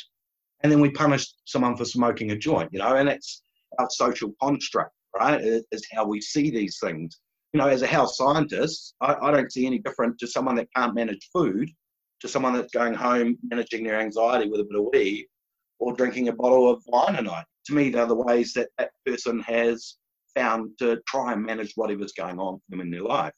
and 0.62 0.72
then 0.72 0.80
we 0.80 0.90
punish 0.90 1.26
someone 1.44 1.76
for 1.76 1.84
smoking 1.84 2.30
a 2.30 2.36
joint, 2.36 2.70
you 2.72 2.78
know, 2.78 2.96
and 2.96 3.08
that's 3.08 3.42
our 3.78 3.88
social 3.90 4.32
construct, 4.42 4.92
right? 5.14 5.40
Is 5.42 5.86
how 5.92 6.06
we 6.06 6.22
see 6.22 6.50
these 6.50 6.78
things 6.82 7.18
you 7.54 7.60
know, 7.60 7.68
as 7.68 7.82
a 7.82 7.86
health 7.86 8.12
scientist, 8.12 8.94
I, 9.00 9.14
I 9.22 9.30
don't 9.30 9.52
see 9.52 9.64
any 9.64 9.78
different 9.78 10.18
to 10.18 10.26
someone 10.26 10.56
that 10.56 10.66
can't 10.74 10.94
manage 10.94 11.30
food 11.32 11.70
to 12.20 12.28
someone 12.28 12.52
that's 12.52 12.72
going 12.72 12.94
home 12.94 13.38
managing 13.44 13.84
their 13.84 14.00
anxiety 14.00 14.50
with 14.50 14.60
a 14.60 14.64
bit 14.64 14.80
of 14.80 14.86
weed 14.92 15.26
or 15.78 15.94
drinking 15.94 16.28
a 16.28 16.32
bottle 16.32 16.68
of 16.68 16.82
wine 16.88 17.14
a 17.14 17.22
night. 17.22 17.44
To 17.66 17.74
me, 17.74 17.90
they're 17.90 18.06
the 18.06 18.14
ways 18.14 18.54
that 18.54 18.70
that 18.78 18.90
person 19.06 19.38
has 19.40 19.96
found 20.34 20.70
to 20.80 21.00
try 21.06 21.32
and 21.32 21.46
manage 21.46 21.74
whatever's 21.76 22.12
going 22.12 22.40
on 22.40 22.56
for 22.56 22.62
them 22.70 22.80
in 22.80 22.90
their 22.90 23.02
life. 23.02 23.32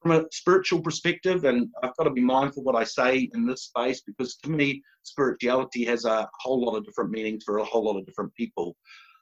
From 0.00 0.12
a 0.12 0.24
spiritual 0.32 0.80
perspective, 0.80 1.44
and 1.44 1.68
I've 1.82 1.96
got 1.96 2.04
to 2.04 2.10
be 2.10 2.22
mindful 2.22 2.62
what 2.62 2.74
I 2.74 2.84
say 2.84 3.28
in 3.34 3.46
this 3.46 3.64
space 3.64 4.00
because 4.00 4.36
to 4.44 4.50
me, 4.50 4.82
spirituality 5.02 5.84
has 5.84 6.06
a 6.06 6.26
whole 6.40 6.64
lot 6.64 6.76
of 6.76 6.86
different 6.86 7.10
meanings 7.10 7.44
for 7.44 7.58
a 7.58 7.64
whole 7.64 7.84
lot 7.84 7.98
of 7.98 8.06
different 8.06 8.32
people. 8.34 8.76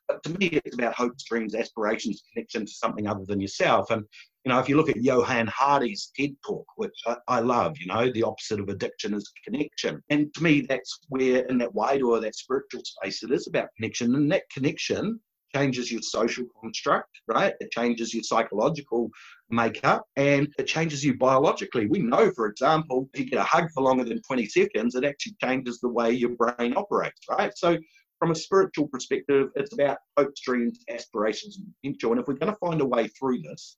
But 0.08 0.22
to 0.24 0.30
me, 0.38 0.46
it's 0.46 0.74
about 0.74 0.94
hopes, 0.94 1.24
dreams, 1.24 1.54
aspirations, 1.54 2.22
connection 2.32 2.66
to 2.66 2.72
something 2.72 3.06
other 3.06 3.24
than 3.26 3.40
yourself. 3.40 3.90
And 3.90 4.04
You 4.44 4.52
know, 4.52 4.58
if 4.58 4.68
you 4.68 4.76
look 4.76 4.90
at 4.90 5.02
Johann 5.02 5.46
Hari's 5.46 6.12
TED 6.16 6.36
talk, 6.46 6.66
which 6.76 6.96
I, 7.06 7.16
I, 7.28 7.40
love, 7.40 7.78
you 7.78 7.86
know, 7.86 8.10
the 8.12 8.22
opposite 8.22 8.60
of 8.60 8.68
addiction 8.68 9.14
is 9.14 9.32
connection. 9.44 10.02
And 10.10 10.32
to 10.34 10.42
me, 10.42 10.60
that's 10.62 11.00
where 11.08 11.46
in 11.46 11.58
that 11.58 11.74
wider 11.74 12.06
or 12.06 12.20
that 12.20 12.36
spiritual 12.36 12.82
space, 12.84 13.22
it 13.22 13.30
is 13.30 13.46
about 13.46 13.68
connection. 13.76 14.14
And 14.14 14.30
that 14.32 14.44
connection 14.50 15.20
changes 15.54 15.90
your 15.90 16.02
social 16.02 16.44
construct, 16.60 17.08
right? 17.28 17.54
It 17.60 17.70
changes 17.70 18.12
your 18.12 18.24
psychological 18.24 19.08
makeup 19.50 20.04
and 20.16 20.52
it 20.58 20.66
changes 20.66 21.04
you 21.04 21.16
biologically. 21.16 21.86
We 21.86 22.00
know, 22.00 22.32
for 22.32 22.46
example, 22.46 23.08
if 23.14 23.20
you 23.20 23.26
get 23.26 23.38
a 23.38 23.44
hug 23.44 23.68
for 23.72 23.82
longer 23.82 24.04
than 24.04 24.20
20 24.22 24.46
seconds, 24.46 24.94
it 24.94 25.04
actually 25.04 25.36
changes 25.40 25.78
the 25.80 25.88
way 25.88 26.10
your 26.10 26.30
brain 26.30 26.74
operates, 26.76 27.20
right? 27.30 27.52
So 27.56 27.78
from 28.24 28.30
a 28.30 28.34
spiritual 28.34 28.88
perspective, 28.88 29.50
it's 29.54 29.74
about 29.74 29.98
hopes, 30.16 30.40
dreams, 30.40 30.78
aspirations, 30.88 31.58
and 31.58 31.66
potential. 31.82 32.12
And 32.12 32.20
if 32.22 32.26
we're 32.26 32.38
going 32.38 32.50
to 32.50 32.58
find 32.58 32.80
a 32.80 32.86
way 32.86 33.06
through 33.08 33.42
this, 33.42 33.76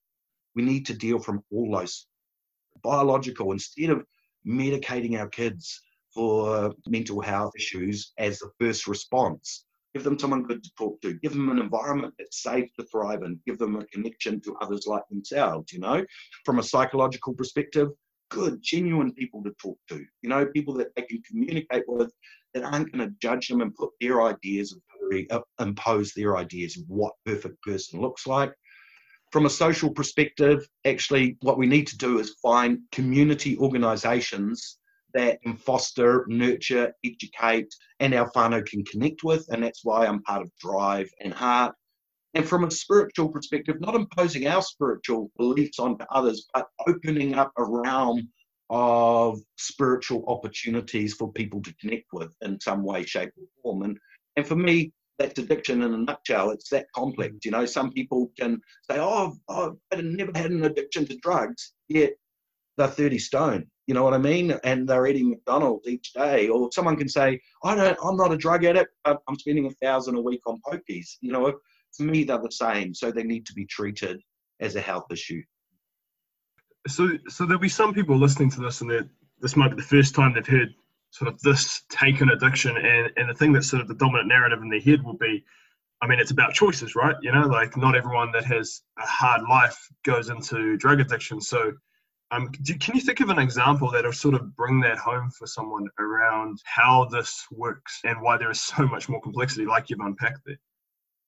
we 0.54 0.62
need 0.62 0.86
to 0.86 0.94
deal 0.94 1.18
from 1.18 1.42
all 1.50 1.76
those 1.76 2.06
biological 2.80 3.50
instead 3.50 3.90
of 3.90 4.04
medicating 4.46 5.18
our 5.18 5.28
kids 5.28 5.82
for 6.14 6.72
mental 6.86 7.20
health 7.20 7.54
issues 7.56 8.12
as 8.18 8.38
the 8.38 8.48
first 8.60 8.86
response. 8.86 9.64
Give 9.94 10.04
them 10.04 10.16
someone 10.16 10.44
good 10.44 10.62
to 10.62 10.70
talk 10.78 11.00
to. 11.00 11.14
Give 11.14 11.32
them 11.32 11.50
an 11.50 11.58
environment 11.58 12.14
that's 12.16 12.44
safe 12.44 12.68
to 12.78 12.86
thrive 12.86 13.24
in. 13.24 13.40
Give 13.48 13.58
them 13.58 13.74
a 13.74 13.86
connection 13.86 14.40
to 14.42 14.54
others 14.60 14.86
like 14.86 15.02
themselves, 15.10 15.72
you 15.72 15.80
know. 15.80 16.04
From 16.44 16.60
a 16.60 16.62
psychological 16.62 17.34
perspective, 17.34 17.88
good, 18.30 18.60
genuine 18.62 19.12
people 19.12 19.42
to 19.42 19.50
talk 19.60 19.78
to. 19.88 20.04
You 20.22 20.28
know, 20.28 20.46
people 20.46 20.74
that 20.74 20.94
they 20.94 21.02
can 21.02 21.20
communicate 21.28 21.82
with 21.88 22.12
that 22.56 22.64
aren't 22.64 22.90
going 22.90 23.06
to 23.06 23.14
judge 23.20 23.48
them 23.48 23.60
and 23.60 23.74
put 23.74 23.90
their 24.00 24.22
ideas, 24.22 24.74
uh, 25.30 25.40
impose 25.60 26.12
their 26.14 26.38
ideas 26.38 26.78
of 26.78 26.84
what 26.88 27.12
perfect 27.26 27.60
person 27.62 28.00
looks 28.00 28.26
like. 28.26 28.52
From 29.30 29.44
a 29.44 29.50
social 29.50 29.90
perspective, 29.90 30.66
actually, 30.86 31.36
what 31.42 31.58
we 31.58 31.66
need 31.66 31.86
to 31.88 31.98
do 31.98 32.18
is 32.18 32.36
find 32.40 32.78
community 32.92 33.58
organisations 33.58 34.78
that 35.12 35.42
can 35.42 35.56
foster, 35.56 36.24
nurture, 36.28 36.92
educate, 37.04 37.68
and 38.00 38.14
our 38.14 38.30
whānau 38.32 38.64
can 38.64 38.84
connect 38.84 39.22
with. 39.22 39.46
And 39.50 39.62
that's 39.62 39.84
why 39.84 40.06
I'm 40.06 40.22
part 40.22 40.42
of 40.42 40.50
Drive 40.58 41.10
and 41.20 41.34
Heart. 41.34 41.74
And 42.32 42.48
from 42.48 42.64
a 42.64 42.70
spiritual 42.70 43.28
perspective, 43.28 43.80
not 43.80 43.94
imposing 43.94 44.46
our 44.46 44.62
spiritual 44.62 45.30
beliefs 45.36 45.78
onto 45.78 46.04
others, 46.10 46.46
but 46.54 46.68
opening 46.86 47.34
up 47.34 47.52
a 47.58 47.64
realm 47.64 48.28
of 48.70 49.40
spiritual 49.56 50.24
opportunities 50.26 51.14
for 51.14 51.32
people 51.32 51.62
to 51.62 51.74
connect 51.80 52.06
with 52.12 52.34
in 52.42 52.60
some 52.60 52.82
way, 52.82 53.04
shape, 53.04 53.30
or 53.38 53.46
form. 53.62 53.82
And 53.82 53.98
and 54.36 54.46
for 54.46 54.56
me, 54.56 54.92
that's 55.18 55.38
addiction 55.38 55.82
in 55.82 55.94
a 55.94 55.98
nutshell. 55.98 56.50
It's 56.50 56.68
that 56.70 56.86
complex. 56.94 57.34
Mm. 57.34 57.44
You 57.44 57.50
know, 57.52 57.66
some 57.66 57.92
people 57.92 58.30
can 58.38 58.60
say, 58.90 58.98
"Oh, 58.98 59.36
oh 59.48 59.76
I've, 59.92 59.98
I've 59.98 60.04
never 60.04 60.32
had 60.34 60.50
an 60.50 60.64
addiction 60.64 61.06
to 61.06 61.16
drugs," 61.18 61.72
yet 61.88 62.12
they're 62.76 62.88
30 62.88 63.18
stone. 63.18 63.66
You 63.86 63.94
know 63.94 64.02
what 64.02 64.14
I 64.14 64.18
mean? 64.18 64.50
And 64.64 64.88
they're 64.88 65.06
eating 65.06 65.30
McDonald's 65.30 65.88
each 65.88 66.12
day. 66.12 66.48
Or 66.48 66.70
someone 66.72 66.96
can 66.96 67.08
say, 67.08 67.40
"I 67.64 67.74
don't. 67.74 67.98
I'm 68.02 68.16
not 68.16 68.32
a 68.32 68.36
drug 68.36 68.64
addict. 68.64 68.92
I'm 69.04 69.38
spending 69.38 69.66
a 69.66 69.86
thousand 69.86 70.16
a 70.16 70.20
week 70.20 70.42
on 70.46 70.60
pokies." 70.66 71.16
You 71.20 71.32
know, 71.32 71.54
for 71.96 72.02
me, 72.02 72.24
they're 72.24 72.38
the 72.38 72.50
same. 72.50 72.94
So 72.94 73.10
they 73.10 73.22
need 73.22 73.46
to 73.46 73.54
be 73.54 73.66
treated 73.66 74.20
as 74.60 74.76
a 74.76 74.80
health 74.80 75.06
issue. 75.10 75.42
So, 76.86 77.10
so 77.28 77.44
there'll 77.44 77.60
be 77.60 77.68
some 77.68 77.94
people 77.94 78.16
listening 78.16 78.50
to 78.52 78.60
this, 78.60 78.80
and 78.80 79.08
this 79.40 79.56
might 79.56 79.70
be 79.70 79.76
the 79.76 79.82
first 79.82 80.14
time 80.14 80.32
they've 80.32 80.46
heard 80.46 80.74
sort 81.10 81.32
of 81.32 81.40
this 81.40 81.82
take 81.88 82.20
on 82.22 82.30
addiction, 82.30 82.76
and 82.76 83.10
and 83.16 83.28
the 83.28 83.34
thing 83.34 83.52
that's 83.52 83.68
sort 83.68 83.82
of 83.82 83.88
the 83.88 83.94
dominant 83.94 84.28
narrative 84.28 84.60
in 84.62 84.68
their 84.68 84.80
head 84.80 85.02
will 85.02 85.16
be, 85.16 85.44
I 86.02 86.06
mean, 86.06 86.18
it's 86.18 86.30
about 86.30 86.54
choices, 86.54 86.94
right? 86.94 87.16
You 87.22 87.32
know, 87.32 87.46
like 87.46 87.76
not 87.76 87.96
everyone 87.96 88.32
that 88.32 88.44
has 88.44 88.82
a 88.98 89.06
hard 89.06 89.42
life 89.48 89.78
goes 90.04 90.28
into 90.28 90.76
drug 90.76 91.00
addiction. 91.00 91.40
So, 91.40 91.72
um, 92.30 92.50
do, 92.62 92.76
can 92.76 92.94
you 92.94 93.00
think 93.00 93.20
of 93.20 93.30
an 93.30 93.38
example 93.38 93.90
that'll 93.90 94.12
sort 94.12 94.34
of 94.34 94.54
bring 94.56 94.80
that 94.80 94.98
home 94.98 95.30
for 95.30 95.46
someone 95.46 95.88
around 95.98 96.58
how 96.64 97.06
this 97.10 97.46
works 97.50 98.00
and 98.04 98.20
why 98.20 98.36
there 98.36 98.50
is 98.50 98.60
so 98.60 98.86
much 98.86 99.08
more 99.08 99.20
complexity, 99.20 99.66
like 99.66 99.90
you've 99.90 100.00
unpacked 100.00 100.40
there? 100.44 100.58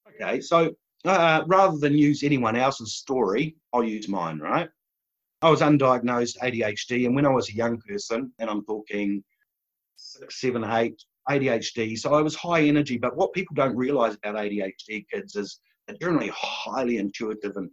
Okay, 0.09 0.41
so 0.41 0.75
uh, 1.05 1.43
rather 1.47 1.77
than 1.77 1.97
use 1.97 2.23
anyone 2.23 2.55
else's 2.55 2.95
story, 2.95 3.55
I'll 3.73 3.83
use 3.83 4.07
mine, 4.07 4.39
right? 4.39 4.69
I 5.41 5.49
was 5.49 5.61
undiagnosed 5.61 6.37
ADHD, 6.39 7.05
and 7.05 7.15
when 7.15 7.25
I 7.25 7.29
was 7.29 7.49
a 7.49 7.55
young 7.55 7.79
person, 7.87 8.31
and 8.39 8.49
I'm 8.49 8.65
talking 8.65 9.23
six, 9.95 10.41
seven, 10.41 10.63
eight, 10.65 11.01
ADHD, 11.29 11.97
so 11.97 12.13
I 12.13 12.21
was 12.21 12.35
high 12.35 12.63
energy. 12.63 12.97
But 12.97 13.15
what 13.15 13.33
people 13.33 13.53
don't 13.55 13.75
realize 13.75 14.15
about 14.15 14.35
ADHD 14.35 15.05
kids 15.11 15.35
is 15.35 15.59
they're 15.87 15.97
generally 15.97 16.31
highly 16.33 16.97
intuitive 16.97 17.55
and 17.55 17.69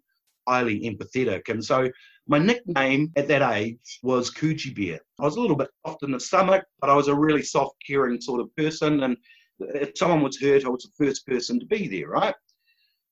highly 0.46 0.80
empathetic. 0.82 1.48
And 1.48 1.64
so 1.64 1.90
my 2.28 2.38
nickname 2.38 3.12
at 3.16 3.28
that 3.28 3.42
age 3.56 3.98
was 4.02 4.30
Coochie 4.30 4.74
Bear. 4.74 5.00
I 5.18 5.24
was 5.24 5.36
a 5.36 5.40
little 5.40 5.56
bit 5.56 5.70
soft 5.84 6.02
in 6.02 6.12
the 6.12 6.20
stomach, 6.20 6.64
but 6.80 6.90
I 6.90 6.94
was 6.94 7.08
a 7.08 7.14
really 7.14 7.42
soft, 7.42 7.76
caring 7.86 8.20
sort 8.20 8.40
of 8.40 8.54
person. 8.56 9.02
And 9.02 9.16
if 9.58 9.92
someone 9.96 10.22
was 10.22 10.40
hurt, 10.40 10.64
I 10.64 10.68
was 10.68 10.84
the 10.84 11.04
first 11.04 11.26
person 11.26 11.58
to 11.58 11.66
be 11.66 11.88
there, 11.88 12.08
right? 12.08 12.34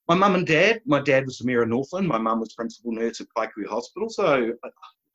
My 0.09 0.15
mum 0.15 0.35
and 0.35 0.47
dad, 0.47 0.83
my 0.85 1.01
dad 1.01 1.25
was 1.25 1.39
from 1.39 1.49
Era 1.49 1.67
Northland, 1.67 2.07
my 2.07 2.19
mum 2.19 2.41
was 2.41 2.53
principal 2.53 2.93
nurse 2.93 3.21
at 3.21 3.27
Kaikui 3.37 3.67
Hospital. 3.67 4.09
So 4.11 4.53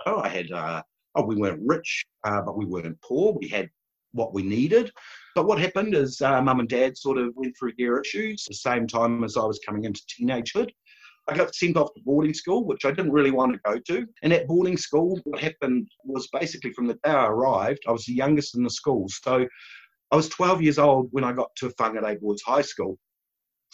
oh, 0.05 0.19
I 0.19 0.27
had, 0.27 0.51
uh, 0.51 0.81
oh, 1.15 1.25
we 1.25 1.35
weren't 1.35 1.61
rich, 1.65 2.05
uh, 2.23 2.41
but 2.41 2.57
we 2.57 2.65
weren't 2.65 2.99
poor. 3.01 3.33
We 3.39 3.47
had 3.47 3.69
what 4.13 4.33
we 4.33 4.41
needed. 4.41 4.91
But 5.35 5.45
what 5.45 5.59
happened 5.59 5.93
is 5.93 6.21
uh, 6.21 6.41
mum 6.41 6.59
and 6.59 6.69
dad 6.69 6.97
sort 6.97 7.17
of 7.17 7.35
went 7.35 7.55
through 7.57 7.73
their 7.77 8.01
issues 8.01 8.45
at 8.47 8.51
the 8.51 8.57
same 8.57 8.87
time 8.87 9.23
as 9.23 9.37
I 9.37 9.45
was 9.45 9.59
coming 9.65 9.83
into 9.83 10.01
teenagehood. 10.07 10.69
I 11.27 11.37
got 11.37 11.53
sent 11.53 11.77
off 11.77 11.93
to 11.93 12.01
boarding 12.03 12.33
school, 12.33 12.65
which 12.65 12.85
I 12.85 12.89
didn't 12.89 13.11
really 13.11 13.29
want 13.29 13.53
to 13.53 13.59
go 13.63 13.77
to. 13.77 14.07
And 14.23 14.33
at 14.33 14.47
boarding 14.47 14.77
school, 14.77 15.19
what 15.25 15.39
happened 15.39 15.87
was 16.03 16.27
basically 16.33 16.73
from 16.73 16.87
the 16.87 16.95
day 16.95 17.11
I 17.11 17.27
arrived, 17.27 17.83
I 17.87 17.91
was 17.91 18.05
the 18.05 18.13
youngest 18.13 18.55
in 18.55 18.63
the 18.63 18.69
school. 18.69 19.07
So 19.09 19.45
I 20.11 20.15
was 20.15 20.27
12 20.29 20.63
years 20.63 20.79
old 20.79 21.09
when 21.11 21.23
I 21.23 21.33
got 21.33 21.55
to 21.57 21.69
Whangarei 21.69 22.19
Boys 22.19 22.41
High 22.41 22.63
School. 22.63 22.97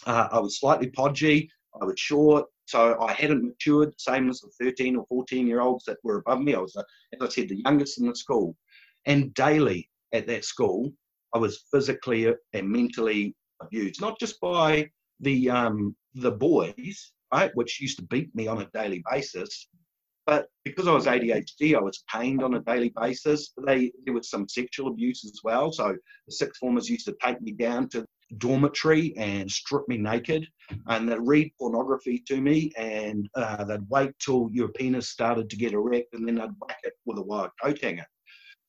Uh, 0.04 0.28
I 0.30 0.38
was 0.38 0.60
slightly 0.60 0.88
podgy. 0.90 1.48
I 1.80 1.84
was 1.84 1.98
short, 1.98 2.46
so 2.66 2.98
I 3.00 3.12
hadn't 3.12 3.44
matured, 3.44 3.94
same 3.98 4.28
as 4.28 4.40
the 4.40 4.50
13 4.60 4.96
or 4.96 5.06
14 5.08 5.46
year 5.46 5.60
olds 5.60 5.84
that 5.84 5.98
were 6.02 6.18
above 6.18 6.40
me. 6.40 6.54
I 6.54 6.60
was, 6.60 6.74
uh, 6.76 6.82
as 7.14 7.20
I 7.20 7.28
said, 7.28 7.48
the 7.48 7.62
youngest 7.64 7.98
in 7.98 8.08
the 8.08 8.16
school. 8.16 8.56
And 9.04 9.32
daily 9.34 9.88
at 10.12 10.26
that 10.26 10.44
school, 10.44 10.92
I 11.34 11.38
was 11.38 11.64
physically 11.70 12.32
and 12.52 12.68
mentally 12.68 13.34
abused, 13.60 14.00
not 14.00 14.18
just 14.18 14.40
by 14.40 14.90
the 15.20 15.50
um, 15.50 15.96
the 16.14 16.30
boys, 16.30 17.12
right, 17.32 17.50
which 17.54 17.80
used 17.80 17.98
to 17.98 18.04
beat 18.04 18.34
me 18.34 18.48
on 18.48 18.62
a 18.62 18.70
daily 18.72 19.02
basis, 19.10 19.68
but 20.26 20.48
because 20.64 20.88
I 20.88 20.92
was 20.92 21.06
ADHD, 21.06 21.76
I 21.76 21.80
was 21.80 22.02
pained 22.12 22.42
on 22.42 22.54
a 22.54 22.60
daily 22.60 22.92
basis. 23.00 23.52
They 23.64 23.92
there 24.04 24.14
was 24.14 24.28
some 24.28 24.48
sexual 24.48 24.88
abuse 24.88 25.24
as 25.24 25.40
well. 25.44 25.70
So 25.70 25.96
the 26.26 26.32
sixth 26.32 26.58
formers 26.58 26.90
used 26.90 27.06
to 27.06 27.16
take 27.22 27.40
me 27.40 27.52
down 27.52 27.88
to 27.90 28.04
dormitory 28.38 29.14
and 29.16 29.50
strip 29.50 29.86
me 29.88 29.96
naked, 29.96 30.46
and 30.88 31.08
they'd 31.08 31.18
read 31.20 31.52
pornography 31.58 32.22
to 32.26 32.40
me, 32.40 32.72
and 32.76 33.28
uh, 33.34 33.64
they'd 33.64 33.88
wait 33.88 34.12
till 34.18 34.48
your 34.52 34.68
penis 34.68 35.10
started 35.10 35.48
to 35.50 35.56
get 35.56 35.72
erect, 35.72 36.14
and 36.14 36.26
then 36.26 36.36
they'd 36.36 36.50
whack 36.60 36.78
it 36.82 36.94
with 37.04 37.18
a 37.18 37.22
wire 37.22 37.50
coat 37.62 37.78
hanger. 37.80 38.06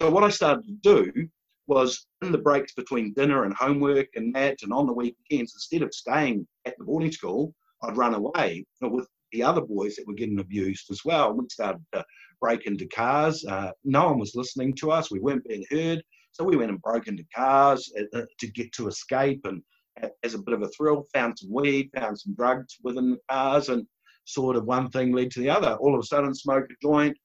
So 0.01 0.11
what 0.11 0.23
I 0.23 0.29
started 0.29 0.65
to 0.67 0.73
do 0.83 1.27
was 1.67 2.05
in 2.21 2.31
the 2.31 2.37
breaks 2.37 2.73
between 2.73 3.13
dinner 3.13 3.43
and 3.43 3.53
homework 3.53 4.07
and 4.15 4.33
that, 4.35 4.57
and 4.61 4.71
on 4.71 4.87
the 4.87 4.93
weekends, 4.93 5.53
instead 5.55 5.81
of 5.81 5.93
staying 5.93 6.47
at 6.65 6.77
the 6.77 6.85
boarding 6.85 7.11
school, 7.11 7.53
I'd 7.83 7.97
run 7.97 8.13
away 8.13 8.65
with 8.81 9.07
the 9.31 9.43
other 9.43 9.61
boys 9.61 9.95
that 9.95 10.07
were 10.07 10.13
getting 10.13 10.39
abused 10.39 10.89
as 10.89 11.01
well. 11.03 11.33
We 11.33 11.45
started 11.49 11.83
to 11.93 12.05
break 12.39 12.65
into 12.65 12.87
cars. 12.87 13.43
Uh, 13.45 13.71
no 13.83 14.05
one 14.05 14.19
was 14.19 14.35
listening 14.35 14.73
to 14.75 14.91
us. 14.91 15.11
We 15.11 15.19
weren't 15.19 15.47
being 15.47 15.65
heard. 15.69 16.01
So 16.37 16.43
we 16.43 16.55
went 16.55 16.69
and 16.69 16.81
broke 16.81 17.07
into 17.07 17.25
cars 17.35 17.91
uh, 17.99 18.17
uh 18.17 18.25
to 18.39 18.47
get 18.47 18.71
to 18.73 18.87
escape 18.87 19.41
and 19.45 19.63
as 20.23 20.35
a 20.35 20.39
bit 20.39 20.53
of 20.53 20.61
a 20.61 20.67
thrill, 20.69 21.07
found 21.13 21.39
some 21.39 21.51
weed, 21.51 21.89
found 21.95 22.19
some 22.19 22.35
drugs 22.35 22.77
within 22.83 23.11
the 23.11 23.19
cars, 23.29 23.69
and 23.69 23.87
sort 24.25 24.55
of 24.55 24.65
one 24.65 24.89
thing 24.89 25.11
led 25.11 25.31
to 25.31 25.39
the 25.39 25.49
other. 25.49 25.73
All 25.79 25.95
of 25.95 25.99
a 25.99 26.05
sudden, 26.05 26.35
smoke 26.35 26.65
a 26.69 26.87
joint. 26.87 27.17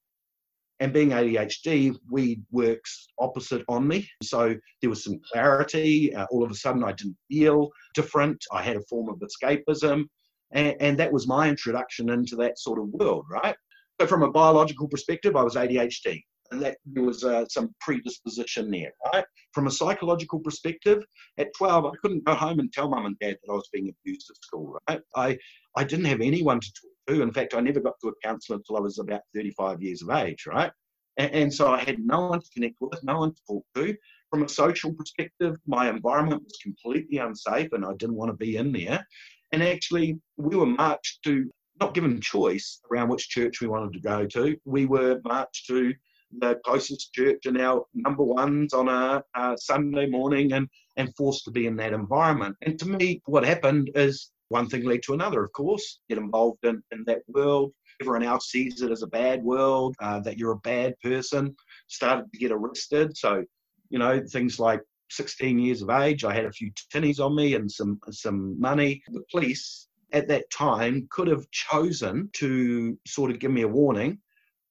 And 0.81 0.92
being 0.92 1.11
ADHD, 1.11 1.95
weed 2.11 2.42
works 2.50 3.09
opposite 3.19 3.62
on 3.69 3.87
me. 3.87 4.09
So 4.23 4.57
there 4.81 4.90
was 4.90 5.04
some 5.04 5.21
clarity. 5.31 6.12
Uh, 6.14 6.26
all 6.31 6.42
of 6.42 6.50
a 6.50 6.54
sudden, 6.54 6.83
I 6.83 6.92
didn't 6.92 7.16
feel 7.31 7.71
different. 7.95 8.42
I 8.50 8.62
had 8.62 8.76
a 8.76 8.83
form 8.88 9.09
of 9.09 9.21
escapism. 9.21 10.07
And, 10.52 10.75
and 10.81 10.99
that 10.99 11.12
was 11.12 11.28
my 11.28 11.49
introduction 11.49 12.11
into 12.11 12.37
that 12.37 12.59
sort 12.59 12.81
of 12.81 12.88
world, 12.88 13.26
right? 13.31 13.54
So, 14.00 14.07
from 14.07 14.23
a 14.23 14.31
biological 14.31 14.88
perspective, 14.88 15.37
I 15.37 15.42
was 15.42 15.54
ADHD, 15.54 16.23
and 16.52 16.62
that 16.62 16.76
there 16.87 17.02
was 17.02 17.25
uh, 17.25 17.47
some 17.49 17.75
predisposition 17.80 18.71
there, 18.71 18.92
right? 19.12 19.25
From 19.52 19.66
a 19.66 19.71
psychological 19.71 20.38
perspective, 20.38 21.02
at 21.38 21.52
12, 21.56 21.87
I 21.87 21.97
couldn't 22.02 22.25
go 22.25 22.35
home 22.35 22.61
and 22.61 22.73
tell 22.73 22.88
mum 22.88 23.06
and 23.06 23.18
dad 23.18 23.38
that 23.42 23.52
I 23.52 23.54
was 23.54 23.68
being 23.73 23.88
abused 23.88 24.30
at 24.30 24.37
school, 24.37 24.78
right? 24.88 25.00
I, 25.16 25.38
I 25.76 25.85
didn't 25.85 26.04
have 26.04 26.21
anyone 26.21 26.61
to 26.61 26.73
talk 26.73 27.16
to. 27.16 27.23
In 27.23 27.32
fact, 27.32 27.54
I 27.54 27.61
never 27.61 27.80
got 27.80 27.94
to 28.02 28.09
a 28.09 28.26
counsellor 28.26 28.56
until 28.56 28.76
I 28.76 28.80
was 28.80 28.99
about 28.99 29.23
35 29.35 29.82
years 29.82 30.02
of 30.02 30.11
age, 30.11 30.44
right? 30.47 30.71
And, 31.16 31.32
and 31.32 31.54
so 31.54 31.73
I 31.73 31.78
had 31.78 31.99
no 31.99 32.28
one 32.28 32.40
to 32.40 32.50
connect 32.54 32.76
with, 32.80 33.02
no 33.02 33.18
one 33.21 33.35
to 33.35 33.40
talk 33.49 33.64
to. 33.76 33.97
From 34.30 34.42
a 34.42 34.49
social 34.49 34.92
perspective, 34.92 35.56
my 35.66 35.88
environment 35.88 36.42
was 36.42 36.59
completely 36.62 37.18
unsafe 37.18 37.73
and 37.73 37.85
I 37.85 37.92
didn't 37.94 38.16
want 38.16 38.30
to 38.30 38.37
be 38.37 38.56
in 38.56 38.73
there. 38.73 39.06
And 39.52 39.62
actually, 39.62 40.18
we 40.37 40.56
were 40.56 40.66
marched 40.66 41.23
to 41.25 41.50
not 41.80 41.94
given 41.94 42.21
choice 42.21 42.80
around 42.90 43.09
which 43.09 43.28
church 43.28 43.61
we 43.61 43.66
wanted 43.66 43.92
to 43.94 44.00
go 44.00 44.26
to. 44.26 44.56
We 44.64 44.87
were 44.87 45.21
marched 45.25 45.66
to 45.66 45.92
the 46.39 46.59
closest 46.65 47.12
church 47.12 47.47
and 47.47 47.61
our 47.61 47.85
number 47.95 48.23
ones 48.23 48.73
on 48.73 48.89
a, 48.89 49.23
a, 49.35 49.57
Sunday 49.59 50.07
morning 50.07 50.53
and, 50.53 50.69
and 50.97 51.15
forced 51.17 51.45
to 51.45 51.51
be 51.51 51.67
in 51.67 51.77
that 51.77 51.93
environment. 51.93 52.57
And 52.62 52.79
to 52.79 52.89
me, 52.89 53.21
what 53.27 53.45
happened 53.45 53.91
is 53.95 54.31
one 54.49 54.69
thing 54.69 54.85
led 54.85 55.03
to 55.05 55.15
another, 55.15 55.45
of 55.45 55.53
course. 55.53 56.01
Get 56.09 56.19
involved 56.19 56.65
in, 56.65 56.83
in 56.93 57.05
that 57.07 57.23
world. 57.29 57.73
Everyone 58.01 58.23
else 58.23 58.51
sees 58.51 58.83
it 58.83 58.91
as 58.91 59.03
a 59.03 59.07
bad 59.07 59.43
world, 59.43 59.95
uh, 60.01 60.21
that 60.21 60.39
you're 60.39 60.53
a 60.53 60.59
bad 60.59 60.95
person. 61.01 61.55
Started 61.89 62.27
to 62.33 62.39
get 62.39 62.53
arrested. 62.53 63.17
So, 63.17 63.45
you 63.91 63.99
know, 63.99 64.23
things 64.31 64.59
like 64.59 64.81
16 65.11 65.59
years 65.59 65.83
of 65.83 65.91
age, 65.91 66.25
I 66.25 66.35
had 66.35 66.47
a 66.47 66.53
few 66.53 66.71
tinnies 66.93 67.21
on 67.21 67.37
me 67.37 67.55
and 67.55 67.71
some 67.71 68.01
some 68.11 68.59
money. 68.59 69.03
The 69.09 69.23
police 69.31 69.89
at 70.12 70.29
that 70.29 70.51
time 70.51 71.07
could 71.11 71.29
have 71.29 71.51
chosen 71.51 72.31
to 72.35 72.99
sort 73.07 73.31
of 73.31 73.39
give 73.39 73.51
me 73.51 73.62
a 73.62 73.69
warning 73.69 74.19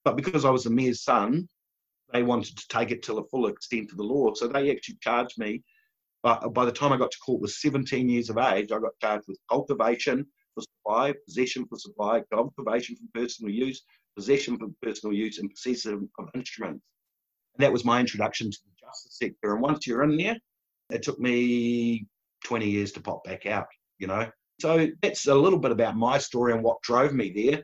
but 0.03 0.15
because 0.15 0.45
I 0.45 0.49
was 0.49 0.65
a 0.65 0.69
mayor's 0.69 1.03
son, 1.03 1.47
they 2.11 2.23
wanted 2.23 2.57
to 2.57 2.67
take 2.67 2.91
it 2.91 3.03
to 3.03 3.13
the 3.13 3.23
full 3.23 3.47
extent 3.47 3.91
of 3.91 3.97
the 3.97 4.03
law. 4.03 4.33
So 4.33 4.47
they 4.47 4.71
actually 4.71 4.97
charged 5.01 5.37
me. 5.37 5.63
But 6.23 6.53
by 6.53 6.65
the 6.65 6.71
time 6.71 6.91
I 6.91 6.97
got 6.97 7.11
to 7.11 7.19
court 7.19 7.41
with 7.41 7.51
17 7.51 8.07
years 8.09 8.29
of 8.29 8.37
age, 8.37 8.71
I 8.71 8.79
got 8.79 8.99
charged 9.01 9.25
with 9.27 9.39
cultivation 9.49 10.25
for 10.53 10.61
supply, 10.61 11.13
possession 11.25 11.65
for 11.65 11.77
supply, 11.77 12.21
cultivation 12.31 12.95
for 12.95 13.19
personal 13.19 13.51
use, 13.51 13.81
possession 14.15 14.57
for 14.57 14.67
personal 14.83 15.15
use, 15.15 15.39
and 15.39 15.49
possession 15.49 16.09
of 16.19 16.29
instruments. 16.35 16.85
And 17.55 17.63
that 17.63 17.73
was 17.73 17.85
my 17.85 17.99
introduction 17.99 18.51
to 18.51 18.57
the 18.65 18.85
justice 18.85 19.17
sector. 19.17 19.53
And 19.53 19.61
once 19.61 19.87
you're 19.87 20.03
in 20.03 20.17
there, 20.17 20.37
it 20.91 21.01
took 21.01 21.19
me 21.19 22.05
20 22.43 22.69
years 22.69 22.91
to 22.93 23.01
pop 23.01 23.23
back 23.23 23.45
out, 23.45 23.67
you 23.97 24.07
know. 24.07 24.29
So 24.59 24.89
that's 25.01 25.25
a 25.27 25.33
little 25.33 25.59
bit 25.59 25.71
about 25.71 25.97
my 25.97 26.17
story 26.19 26.53
and 26.53 26.63
what 26.63 26.81
drove 26.81 27.13
me 27.13 27.31
there 27.31 27.63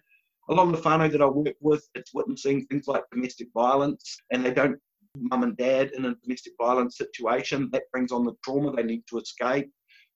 a 0.49 0.53
lot 0.53 0.67
of 0.67 0.71
the 0.71 0.89
whānau 0.89 1.11
that 1.11 1.21
I 1.21 1.25
work 1.25 1.55
with, 1.59 1.87
it's 1.95 2.13
witnessing 2.13 2.65
things 2.65 2.87
like 2.87 3.03
domestic 3.11 3.49
violence, 3.53 4.17
and 4.31 4.45
they 4.45 4.53
don't 4.53 4.79
mum 5.15 5.43
and 5.43 5.57
dad 5.57 5.91
in 5.91 6.05
a 6.05 6.15
domestic 6.23 6.53
violence 6.59 6.97
situation. 6.97 7.69
That 7.71 7.83
brings 7.91 8.11
on 8.11 8.23
the 8.23 8.33
trauma 8.43 8.71
they 8.71 8.83
need 8.83 9.03
to 9.09 9.17
escape. 9.17 9.69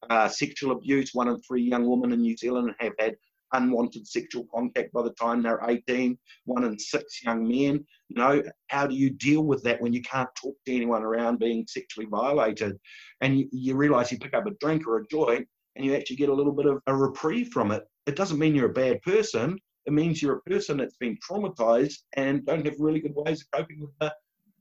Uh, 0.09 0.27
sexual 0.27 0.71
abuse, 0.71 1.11
one 1.13 1.27
in 1.27 1.39
three 1.41 1.63
young 1.63 1.87
women 1.87 2.11
in 2.11 2.21
New 2.21 2.35
Zealand 2.37 2.73
have 2.79 2.93
had 2.99 3.15
unwanted 3.53 4.07
sexual 4.07 4.47
contact 4.53 4.93
by 4.93 5.03
the 5.03 5.13
time 5.13 5.43
they're 5.43 5.61
18, 5.67 6.17
one 6.45 6.63
in 6.63 6.79
six 6.79 7.21
young 7.23 7.43
men. 7.43 7.85
You 8.07 8.15
know, 8.15 8.43
how 8.69 8.87
do 8.87 8.95
you 8.95 9.09
deal 9.09 9.41
with 9.43 9.61
that 9.63 9.81
when 9.81 9.93
you 9.93 10.01
can't 10.01 10.29
talk 10.41 10.55
to 10.65 10.75
anyone 10.75 11.03
around 11.03 11.39
being 11.39 11.65
sexually 11.67 12.07
violated? 12.09 12.79
And 13.19 13.37
you, 13.37 13.49
you 13.51 13.75
realize 13.75 14.11
you 14.11 14.19
pick 14.19 14.33
up 14.33 14.47
a 14.47 14.51
drink 14.61 14.87
or 14.87 14.99
a 14.99 15.07
joint 15.07 15.47
and 15.75 15.85
you 15.85 15.93
actually 15.95 16.15
get 16.15 16.29
a 16.29 16.33
little 16.33 16.53
bit 16.53 16.65
of 16.65 16.79
a 16.87 16.95
reprieve 16.95 17.49
from 17.49 17.71
it. 17.71 17.83
It 18.07 18.15
doesn't 18.15 18.39
mean 18.39 18.55
you're 18.55 18.69
a 18.69 18.73
bad 18.73 19.01
person 19.01 19.59
it 19.85 19.93
means 19.93 20.21
you're 20.21 20.37
a 20.37 20.41
person 20.41 20.77
that's 20.77 20.97
been 20.97 21.17
traumatized 21.17 21.99
and 22.15 22.45
don't 22.45 22.65
have 22.65 22.75
really 22.79 22.99
good 22.99 23.15
ways 23.15 23.41
of 23.41 23.59
coping 23.59 23.81
with 23.81 23.91
the, 23.99 24.13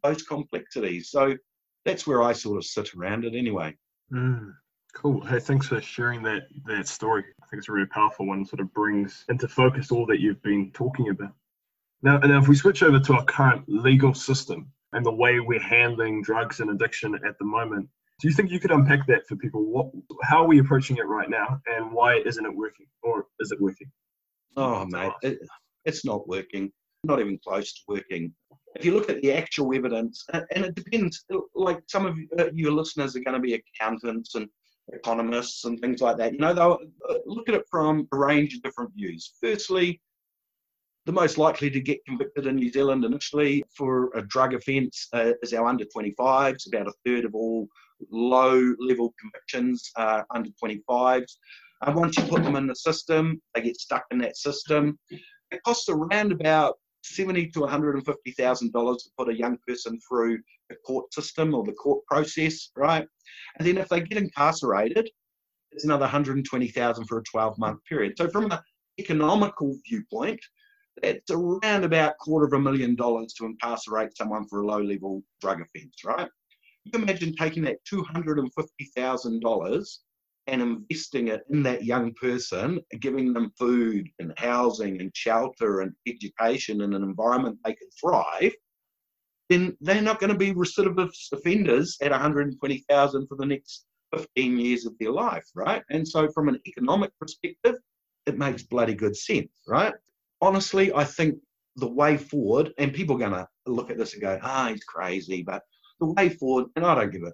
those 0.02 0.22
complexities. 0.22 1.10
So 1.10 1.36
that's 1.84 2.06
where 2.06 2.22
I 2.22 2.32
sort 2.32 2.58
of 2.58 2.64
sit 2.64 2.94
around 2.94 3.24
it 3.24 3.34
anyway. 3.34 3.76
Mm, 4.12 4.52
cool. 4.94 5.24
Hey, 5.24 5.40
thanks 5.40 5.68
for 5.68 5.80
sharing 5.80 6.22
that 6.24 6.42
that 6.66 6.88
story. 6.88 7.24
I 7.42 7.46
think 7.46 7.60
it's 7.60 7.68
a 7.68 7.72
really 7.72 7.86
powerful 7.86 8.26
one. 8.26 8.44
Sort 8.44 8.60
of 8.60 8.72
brings 8.72 9.24
into 9.28 9.48
focus 9.48 9.90
all 9.90 10.06
that 10.06 10.20
you've 10.20 10.42
been 10.42 10.70
talking 10.72 11.10
about. 11.10 11.32
Now, 12.02 12.18
if 12.22 12.48
we 12.48 12.56
switch 12.56 12.82
over 12.82 12.98
to 12.98 13.12
our 13.14 13.24
current 13.24 13.64
legal 13.68 14.14
system 14.14 14.72
and 14.92 15.04
the 15.04 15.12
way 15.12 15.38
we're 15.38 15.60
handling 15.60 16.22
drugs 16.22 16.60
and 16.60 16.70
addiction 16.70 17.14
at 17.26 17.38
the 17.38 17.44
moment, 17.44 17.88
do 18.20 18.28
you 18.28 18.34
think 18.34 18.50
you 18.50 18.58
could 18.58 18.70
unpack 18.70 19.06
that 19.06 19.26
for 19.26 19.36
people? 19.36 19.64
What, 19.66 19.90
how 20.22 20.42
are 20.42 20.46
we 20.46 20.60
approaching 20.60 20.96
it 20.96 21.06
right 21.06 21.28
now, 21.28 21.60
and 21.66 21.92
why 21.92 22.16
isn't 22.16 22.44
it 22.44 22.54
working, 22.54 22.86
or 23.02 23.26
is 23.38 23.52
it 23.52 23.60
working? 23.60 23.90
Oh, 24.56 24.84
mate, 24.86 25.12
it, 25.22 25.38
it's 25.84 26.04
not 26.04 26.28
working. 26.28 26.72
Not 27.04 27.20
even 27.20 27.38
close 27.38 27.72
to 27.72 27.80
working. 27.88 28.34
If 28.74 28.84
you 28.84 28.94
look 28.94 29.08
at 29.08 29.22
the 29.22 29.32
actual 29.32 29.74
evidence, 29.74 30.24
and 30.32 30.64
it 30.64 30.74
depends, 30.74 31.24
like 31.54 31.80
some 31.86 32.06
of 32.06 32.16
uh, 32.38 32.50
your 32.52 32.72
listeners 32.72 33.16
are 33.16 33.20
going 33.20 33.34
to 33.34 33.40
be 33.40 33.54
accountants 33.54 34.34
and 34.34 34.48
economists 34.92 35.64
and 35.64 35.80
things 35.80 36.00
like 36.00 36.16
that. 36.18 36.32
You 36.32 36.38
know, 36.38 36.52
they'll 36.52 36.78
uh, 37.08 37.14
look 37.26 37.48
at 37.48 37.54
it 37.54 37.64
from 37.70 38.06
a 38.12 38.16
range 38.16 38.54
of 38.54 38.62
different 38.62 38.92
views. 38.94 39.34
Firstly, 39.40 40.00
the 41.06 41.12
most 41.12 41.38
likely 41.38 41.70
to 41.70 41.80
get 41.80 42.04
convicted 42.04 42.46
in 42.46 42.56
New 42.56 42.70
Zealand 42.70 43.04
initially 43.04 43.64
for 43.74 44.10
a 44.14 44.22
drug 44.22 44.54
offence 44.54 45.08
uh, 45.12 45.32
is 45.42 45.54
our 45.54 45.66
under 45.66 45.84
25s. 45.84 46.66
About 46.66 46.88
a 46.88 46.92
third 47.04 47.24
of 47.24 47.34
all 47.34 47.66
low 48.10 48.74
level 48.78 49.14
convictions 49.20 49.90
are 49.96 50.26
under 50.34 50.50
25s. 50.62 51.36
And 51.86 51.96
once 51.96 52.16
you 52.16 52.24
put 52.24 52.42
them 52.42 52.56
in 52.56 52.66
the 52.66 52.74
system, 52.74 53.40
they 53.54 53.62
get 53.62 53.80
stuck 53.80 54.04
in 54.10 54.18
that 54.18 54.36
system. 54.36 54.98
It 55.50 55.62
costs 55.64 55.88
around 55.88 56.32
about 56.32 56.78
seventy 57.02 57.48
to 57.48 57.60
one 57.60 57.70
hundred 57.70 57.96
and 57.96 58.04
fifty 58.04 58.32
thousand 58.32 58.72
dollars 58.72 59.02
to 59.04 59.10
put 59.16 59.30
a 59.30 59.36
young 59.36 59.56
person 59.66 59.98
through 60.06 60.38
the 60.68 60.76
court 60.86 61.12
system 61.12 61.54
or 61.54 61.64
the 61.64 61.72
court 61.72 62.04
process, 62.06 62.70
right? 62.76 63.06
And 63.58 63.66
then 63.66 63.78
if 63.78 63.88
they 63.88 64.00
get 64.00 64.18
incarcerated, 64.18 65.10
it's 65.72 65.84
another 65.84 66.02
one 66.02 66.10
hundred 66.10 66.36
and 66.36 66.46
twenty 66.46 66.68
thousand 66.68 67.06
for 67.06 67.18
a 67.18 67.22
twelve 67.22 67.58
month 67.58 67.80
period. 67.88 68.14
So 68.18 68.28
from 68.28 68.52
an 68.52 68.58
economical 68.98 69.76
viewpoint, 69.88 70.40
it's 71.02 71.30
around 71.30 71.84
about 71.84 72.18
quarter 72.18 72.46
of 72.46 72.52
a 72.52 72.58
million 72.58 72.94
dollars 72.94 73.32
to 73.34 73.46
incarcerate 73.46 74.14
someone 74.16 74.46
for 74.46 74.60
a 74.60 74.66
low 74.66 74.82
level 74.82 75.22
drug 75.40 75.62
offence, 75.62 76.04
right? 76.04 76.28
You 76.84 77.00
imagine 77.00 77.34
taking 77.34 77.62
that 77.64 77.82
two 77.86 78.02
hundred 78.02 78.38
and 78.38 78.52
fifty 78.52 78.90
thousand 78.94 79.40
dollars 79.40 80.00
and 80.50 80.60
investing 80.62 81.28
it 81.28 81.42
in 81.50 81.62
that 81.62 81.84
young 81.84 82.12
person, 82.14 82.80
giving 83.00 83.32
them 83.32 83.52
food 83.58 84.08
and 84.18 84.34
housing 84.36 85.00
and 85.00 85.10
shelter 85.14 85.80
and 85.80 85.92
education 86.06 86.82
and 86.82 86.94
an 86.94 87.02
environment 87.02 87.58
they 87.64 87.74
can 87.74 87.88
thrive, 88.00 88.52
then 89.48 89.76
they're 89.80 90.02
not 90.02 90.20
going 90.20 90.32
to 90.32 90.38
be 90.38 90.52
recidivist 90.52 91.32
offenders 91.32 91.96
at 92.02 92.10
120,000 92.10 93.26
for 93.26 93.36
the 93.36 93.46
next 93.46 93.84
15 94.16 94.58
years 94.58 94.86
of 94.86 94.94
their 94.98 95.12
life, 95.12 95.46
right? 95.54 95.82
And 95.90 96.06
so, 96.06 96.28
from 96.32 96.48
an 96.48 96.60
economic 96.66 97.10
perspective, 97.18 97.76
it 98.26 98.36
makes 98.36 98.64
bloody 98.64 98.94
good 98.94 99.16
sense, 99.16 99.50
right? 99.68 99.94
Honestly, 100.40 100.92
I 100.92 101.04
think 101.04 101.38
the 101.76 101.88
way 101.88 102.16
forward, 102.16 102.72
and 102.78 102.92
people 102.92 103.16
are 103.16 103.20
going 103.20 103.32
to 103.32 103.48
look 103.66 103.90
at 103.90 103.98
this 103.98 104.14
and 104.14 104.22
go, 104.22 104.38
ah, 104.42 104.68
he's 104.70 104.84
crazy, 104.84 105.42
but 105.42 105.62
the 106.00 106.06
way 106.06 106.28
forward, 106.28 106.66
and 106.76 106.84
I 106.84 106.94
don't 106.94 107.12
give 107.12 107.22
a 107.22 107.32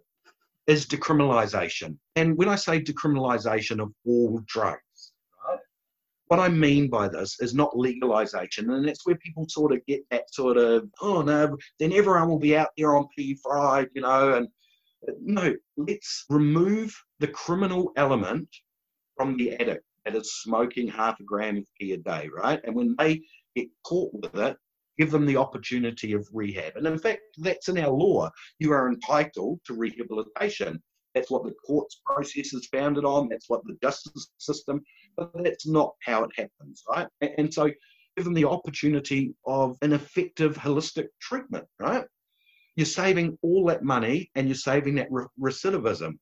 is 0.66 0.86
decriminalisation. 0.86 1.96
And 2.16 2.36
when 2.36 2.48
I 2.48 2.56
say 2.56 2.80
decriminalisation 2.80 3.80
of 3.80 3.92
all 4.04 4.42
drugs, 4.46 5.12
what 6.28 6.40
I 6.40 6.48
mean 6.48 6.90
by 6.90 7.08
this 7.08 7.36
is 7.40 7.54
not 7.54 7.70
legalisation. 7.72 8.74
And 8.74 8.86
that's 8.86 9.06
where 9.06 9.16
people 9.16 9.46
sort 9.48 9.72
of 9.72 9.84
get 9.86 10.02
that 10.10 10.32
sort 10.32 10.56
of, 10.56 10.88
oh 11.00 11.22
no, 11.22 11.56
then 11.78 11.92
everyone 11.92 12.28
will 12.28 12.38
be 12.38 12.56
out 12.56 12.70
there 12.76 12.96
on 12.96 13.06
P 13.16 13.38
Fried, 13.42 13.88
you 13.94 14.02
know, 14.02 14.34
and 14.34 14.48
no, 15.20 15.54
let's 15.76 16.24
remove 16.28 16.92
the 17.20 17.28
criminal 17.28 17.92
element 17.96 18.48
from 19.16 19.36
the 19.36 19.54
addict 19.54 19.84
that 20.04 20.16
is 20.16 20.40
smoking 20.40 20.88
half 20.88 21.20
a 21.20 21.22
gram 21.22 21.58
of 21.58 21.64
P 21.80 21.92
a 21.92 21.96
day, 21.96 22.28
right? 22.34 22.60
And 22.64 22.74
when 22.74 22.96
they 22.98 23.22
get 23.54 23.68
caught 23.84 24.12
with 24.12 24.34
it, 24.34 24.56
give 24.98 25.10
them 25.10 25.26
the 25.26 25.36
opportunity 25.36 26.12
of 26.12 26.28
rehab. 26.32 26.76
And 26.76 26.86
in 26.86 26.98
fact, 26.98 27.20
that's 27.38 27.68
in 27.68 27.78
our 27.78 27.90
law. 27.90 28.30
You 28.58 28.72
are 28.72 28.88
entitled 28.88 29.60
to 29.66 29.74
rehabilitation. 29.74 30.82
That's 31.14 31.30
what 31.30 31.44
the 31.44 31.54
courts 31.66 32.00
process 32.04 32.52
is 32.52 32.68
founded 32.72 33.04
on. 33.04 33.28
That's 33.28 33.48
what 33.48 33.62
the 33.64 33.76
justice 33.82 34.28
system, 34.38 34.82
but 35.16 35.30
that's 35.42 35.66
not 35.66 35.94
how 36.02 36.24
it 36.24 36.30
happens, 36.36 36.82
right? 36.88 37.08
And 37.38 37.52
so 37.52 37.70
give 38.16 38.24
them 38.24 38.34
the 38.34 38.44
opportunity 38.44 39.34
of 39.46 39.76
an 39.82 39.92
effective 39.92 40.56
holistic 40.56 41.08
treatment, 41.20 41.66
right? 41.78 42.04
You're 42.76 42.86
saving 42.86 43.38
all 43.42 43.64
that 43.66 43.82
money 43.82 44.30
and 44.34 44.46
you're 44.46 44.54
saving 44.54 44.96
that 44.96 45.08
re- 45.10 45.26
recidivism 45.40 46.18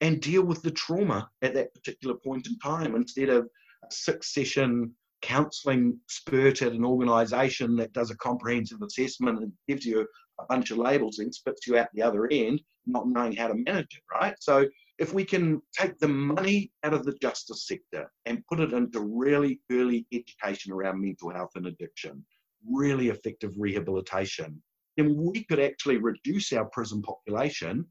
and 0.00 0.20
deal 0.20 0.42
with 0.42 0.62
the 0.62 0.70
trauma 0.70 1.30
at 1.40 1.54
that 1.54 1.74
particular 1.74 2.14
point 2.14 2.46
in 2.46 2.58
time 2.58 2.94
instead 2.94 3.30
of 3.30 3.44
a 3.82 3.90
six 3.90 4.34
session 4.34 4.92
counselling 5.24 5.98
spurt 6.08 6.60
at 6.60 6.72
an 6.72 6.84
organisation 6.84 7.76
that 7.76 7.92
does 7.94 8.10
a 8.10 8.16
comprehensive 8.16 8.82
assessment 8.82 9.38
and 9.38 9.52
gives 9.66 9.86
you 9.86 10.06
a 10.38 10.44
bunch 10.48 10.70
of 10.70 10.78
labels 10.78 11.18
and 11.18 11.34
spits 11.34 11.66
you 11.66 11.78
out 11.78 11.88
the 11.94 12.02
other 12.02 12.28
end, 12.30 12.60
not 12.86 13.08
knowing 13.08 13.34
how 13.34 13.48
to 13.48 13.54
manage 13.54 13.96
it, 13.96 14.02
right? 14.12 14.34
So 14.40 14.68
if 14.98 15.14
we 15.14 15.24
can 15.24 15.62
take 15.76 15.98
the 15.98 16.08
money 16.08 16.70
out 16.82 16.92
of 16.92 17.04
the 17.04 17.16
justice 17.22 17.66
sector 17.66 18.10
and 18.26 18.44
put 18.46 18.60
it 18.60 18.72
into 18.72 19.00
really 19.00 19.60
early 19.72 20.06
education 20.12 20.72
around 20.72 21.00
mental 21.00 21.30
health 21.30 21.52
and 21.54 21.66
addiction, 21.66 22.24
really 22.68 23.08
effective 23.08 23.54
rehabilitation, 23.56 24.62
then 24.96 25.16
we 25.16 25.44
could 25.44 25.60
actually 25.60 25.96
reduce 25.96 26.52
our 26.52 26.66
prison 26.66 27.00
population 27.02 27.86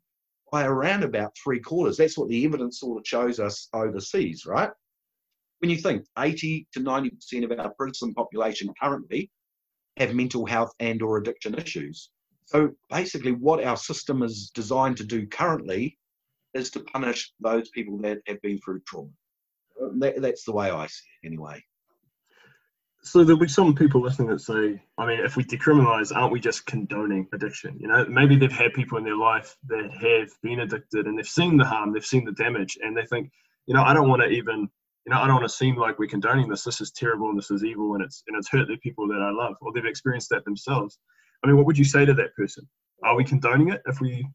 by 0.51 0.65
around 0.65 1.03
about 1.03 1.35
three 1.43 1.59
quarters. 1.59 1.97
That's 1.97 2.17
what 2.17 2.29
the 2.29 2.45
evidence 2.45 2.79
sort 2.79 2.99
of 2.99 3.07
shows 3.07 3.39
us 3.39 3.69
overseas, 3.73 4.45
right? 4.45 4.69
When 5.63 5.69
you 5.69 5.77
think 5.77 6.05
80 6.19 6.67
to 6.73 6.81
90% 6.81 7.49
of 7.49 7.57
our 7.57 7.69
prison 7.75 8.13
population 8.13 8.73
currently 8.83 9.31
have 9.95 10.13
mental 10.13 10.45
health 10.45 10.73
and 10.81 11.01
or 11.01 11.15
addiction 11.15 11.55
issues. 11.55 12.09
So 12.47 12.71
basically 12.89 13.31
what 13.31 13.63
our 13.63 13.77
system 13.77 14.23
is 14.23 14.51
designed 14.53 14.97
to 14.97 15.05
do 15.05 15.25
currently 15.25 15.97
is 16.53 16.69
to 16.71 16.81
punish 16.81 17.31
those 17.39 17.69
people 17.69 17.97
that 17.99 18.17
have 18.27 18.41
been 18.41 18.59
through 18.59 18.81
trauma. 18.85 19.07
Uh, 19.81 19.87
that, 19.99 20.21
that's 20.21 20.43
the 20.43 20.51
way 20.51 20.69
I 20.69 20.85
see 20.87 21.05
it 21.23 21.27
anyway. 21.27 21.63
So 23.01 23.23
there'll 23.23 23.39
be 23.39 23.47
some 23.47 23.73
people 23.73 24.01
listening 24.01 24.27
that 24.31 24.41
say, 24.41 24.81
I 24.97 25.05
mean, 25.05 25.21
if 25.23 25.37
we 25.37 25.45
decriminalize, 25.45 26.13
aren't 26.13 26.33
we 26.33 26.41
just 26.41 26.65
condoning 26.65 27.29
addiction? 27.33 27.77
You 27.79 27.87
know, 27.87 28.05
maybe 28.09 28.35
they've 28.35 28.51
had 28.51 28.73
people 28.73 28.97
in 28.97 29.05
their 29.05 29.15
life 29.15 29.55
that 29.67 29.89
have 29.93 30.29
been 30.41 30.59
addicted 30.59 31.07
and 31.07 31.17
they've 31.17 31.25
seen 31.25 31.55
the 31.55 31.63
harm, 31.63 31.93
they've 31.93 32.05
seen 32.05 32.25
the 32.25 32.33
damage, 32.33 32.77
and 32.81 32.97
they 32.97 33.05
think, 33.05 33.31
you 33.65 33.73
know, 33.73 33.83
I 33.83 33.93
don't 33.93 34.09
want 34.09 34.23
to 34.23 34.27
even, 34.27 34.67
you 35.05 35.11
know, 35.11 35.19
I 35.19 35.27
don't 35.27 35.35
want 35.35 35.49
to 35.49 35.55
seem 35.55 35.75
like 35.75 35.99
we're 35.99 36.07
condoning 36.07 36.49
this. 36.49 36.63
This 36.63 36.79
is 36.79 36.91
terrible 36.91 37.29
and 37.29 37.37
this 37.37 37.51
is 37.51 37.63
evil 37.63 37.95
and 37.95 38.03
it's 38.03 38.23
and 38.27 38.37
it's 38.37 38.49
hurt 38.49 38.67
the 38.67 38.77
people 38.77 39.07
that 39.07 39.21
I 39.21 39.31
love 39.31 39.55
or 39.61 39.73
they've 39.73 39.85
experienced 39.85 40.29
that 40.29 40.45
themselves. 40.45 40.99
I 41.43 41.47
mean, 41.47 41.57
what 41.57 41.65
would 41.65 41.77
you 41.77 41.85
say 41.85 42.05
to 42.05 42.13
that 42.13 42.35
person? 42.35 42.67
Are 43.03 43.15
we 43.15 43.25
condoning 43.25 43.69
it 43.69 43.81
if 43.85 43.99
we 43.99 44.25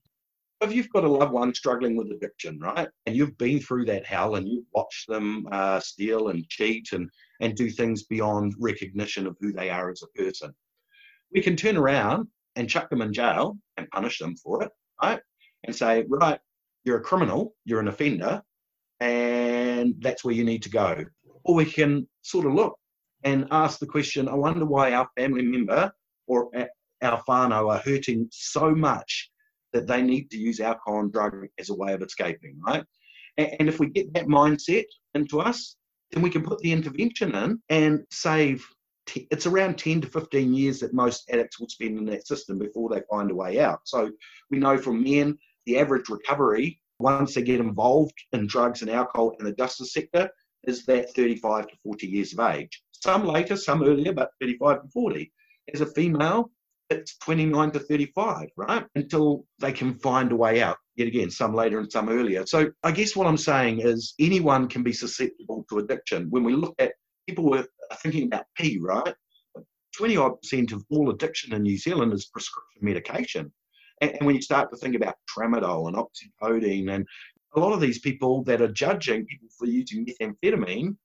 if 0.61 0.75
you've 0.75 0.91
got 0.91 1.05
a 1.05 1.09
loved 1.09 1.33
one 1.33 1.55
struggling 1.55 1.97
with 1.97 2.11
addiction, 2.11 2.59
right, 2.59 2.89
and 3.07 3.15
you've 3.15 3.39
been 3.39 3.61
through 3.61 3.85
that 3.87 4.05
hell 4.05 4.35
and 4.35 4.49
you've 4.49 4.67
watched 4.75 5.09
them 5.09 5.47
uh, 5.53 5.79
steal 5.79 6.29
and 6.29 6.49
cheat 6.49 6.89
and, 6.93 7.09
and 7.41 7.55
do 7.55 7.71
things 7.71 8.03
beyond 8.05 8.55
recognition 8.59 9.27
of 9.27 9.37
who 9.41 9.53
they 9.53 9.71
are 9.71 9.91
as 9.91 10.03
a 10.03 10.21
person, 10.21 10.53
we 11.33 11.41
can 11.41 11.55
turn 11.55 11.77
around 11.77 12.27
and 12.57 12.69
chuck 12.69 12.91
them 12.91 13.03
in 13.03 13.13
jail 13.13 13.57
and 13.77 13.89
punish 13.91 14.19
them 14.19 14.35
for 14.37 14.65
it, 14.65 14.71
right? 15.01 15.21
And 15.65 15.75
say, 15.75 16.05
right, 16.09 16.41
you're 16.85 16.99
a 16.99 17.03
criminal, 17.03 17.55
you're 17.65 17.81
an 17.81 17.89
offender, 17.89 18.43
and 19.01 19.95
that's 20.01 20.25
where 20.25 20.35
you 20.35 20.45
need 20.45 20.63
to 20.63 20.71
go. 20.71 21.05
Or 21.45 21.55
we 21.55 21.65
can 21.65 22.09
sort 22.23 22.47
of 22.47 22.55
look 22.55 22.77
and 23.25 23.49
ask 23.51 23.79
the 23.79 23.87
question, 23.87 24.29
I 24.29 24.35
wonder 24.35 24.65
why 24.65 24.93
our 24.93 25.09
family 25.17 25.43
member 25.43 25.91
or 26.27 26.51
our 27.03 27.23
whānau 27.29 27.73
are 27.73 27.79
hurting 27.79 28.29
so 28.31 28.75
much 28.75 29.31
that 29.73 29.87
they 29.87 30.03
need 30.03 30.31
to 30.31 30.39
use 30.39 30.61
alcohol 30.61 31.01
and 31.01 31.13
drug 31.13 31.47
as 31.59 31.71
a 31.71 31.75
way 31.75 31.93
of 31.93 32.03
escaping, 32.03 32.59
right? 32.67 32.85
And, 33.37 33.69
if 33.69 33.79
we 33.79 33.89
get 33.89 34.13
that 34.15 34.27
mindset 34.27 34.85
into 35.15 35.41
us, 35.41 35.77
then 36.11 36.23
we 36.23 36.31
can 36.31 36.43
put 36.43 36.59
the 36.59 36.73
intervention 36.73 37.35
in 37.35 37.61
and 37.69 38.05
save. 38.11 38.67
It's 39.31 39.47
around 39.47 39.79
10 39.79 40.01
to 40.01 40.09
15 40.09 40.53
years 40.55 40.81
that 40.81 40.93
most 40.93 41.31
addicts 41.31 41.61
will 41.61 41.69
spend 41.69 41.99
in 41.99 42.05
that 42.07 42.27
system 42.27 42.59
before 42.59 42.91
they 42.91 43.03
find 43.09 43.31
a 43.31 43.35
way 43.35 43.61
out. 43.61 43.81
So 43.85 44.11
we 44.51 44.59
know 44.59 44.77
from 44.77 45.05
men, 45.05 45.39
the 45.67 45.79
average 45.79 46.09
recovery 46.09 46.81
once 46.99 47.35
they 47.35 47.43
get 47.43 47.61
involved 47.61 48.15
in 48.33 48.47
drugs 48.47 48.83
and 48.83 48.91
alcohol 48.91 49.35
in 49.39 49.45
the 49.45 49.53
justice 49.53 49.93
sector 49.93 50.31
is 50.65 50.85
that 50.87 51.15
35 51.15 51.69
to 51.69 51.77
40 51.85 52.07
years 52.07 52.33
of 52.33 52.41
age. 52.41 52.83
Some 52.93 53.27
later, 53.27 53.57
some 53.57 53.83
earlier, 53.83 54.13
but 54.13 54.31
35 54.41 54.83
to 54.83 54.89
40. 54.89 55.33
As 55.73 55.81
a 55.81 55.87
female, 55.87 56.51
it's 56.91 57.17
29 57.19 57.71
to 57.73 57.79
35, 57.79 58.49
right? 58.57 58.85
Until 58.95 59.45
they 59.61 59.73
can 59.73 59.95
find 59.99 60.33
a 60.33 60.37
way 60.37 60.63
out. 60.63 60.79
Yet 60.97 61.09
again, 61.09 61.31
some 61.31 61.55
later 61.55 61.79
and 61.79 61.91
some 61.91 62.09
earlier. 62.09 62.45
So 62.47 62.71
I 62.83 62.91
guess 62.91 63.15
what 63.15 63.27
I'm 63.27 63.37
saying 63.37 63.81
is 63.81 64.15
anyone 64.19 64.69
can 64.69 64.83
be 64.83 64.93
susceptible 64.93 65.65
to 65.69 65.79
addiction. 65.79 66.27
When 66.31 66.45
we 66.45 66.55
look 66.55 66.75
at 66.79 66.93
people 67.29 67.45
were 67.45 67.67
thinking 67.97 68.25
about 68.25 68.47
P, 68.57 68.79
right? 68.81 69.15
20 69.97 70.17
odd 70.17 70.41
percent 70.41 70.73
of 70.73 70.85
all 70.91 71.11
addiction 71.11 71.53
in 71.53 71.63
New 71.63 71.77
Zealand 71.77 72.13
is 72.13 72.27
prescription 72.27 72.81
medication. 72.81 73.53
And, 74.01 74.13
and 74.13 74.27
when 74.27 74.37
you 74.37 74.43
start 74.43 74.71
to 74.71 74.77
think 74.77 74.95
about 74.95 75.15
tramadol 75.39 75.89
and 75.89 75.97
oxycodone, 75.97 76.95
and 76.95 77.07
a 77.55 77.61
lot 77.61 77.73
of 77.73 77.81
these 77.81 77.99
people 77.99 78.43
that 78.45 78.61
are 78.61 78.73
judging 78.73 79.25
people 79.27 79.49
for 79.59 79.67
using 79.67 80.07
methamphetamine 80.07 80.97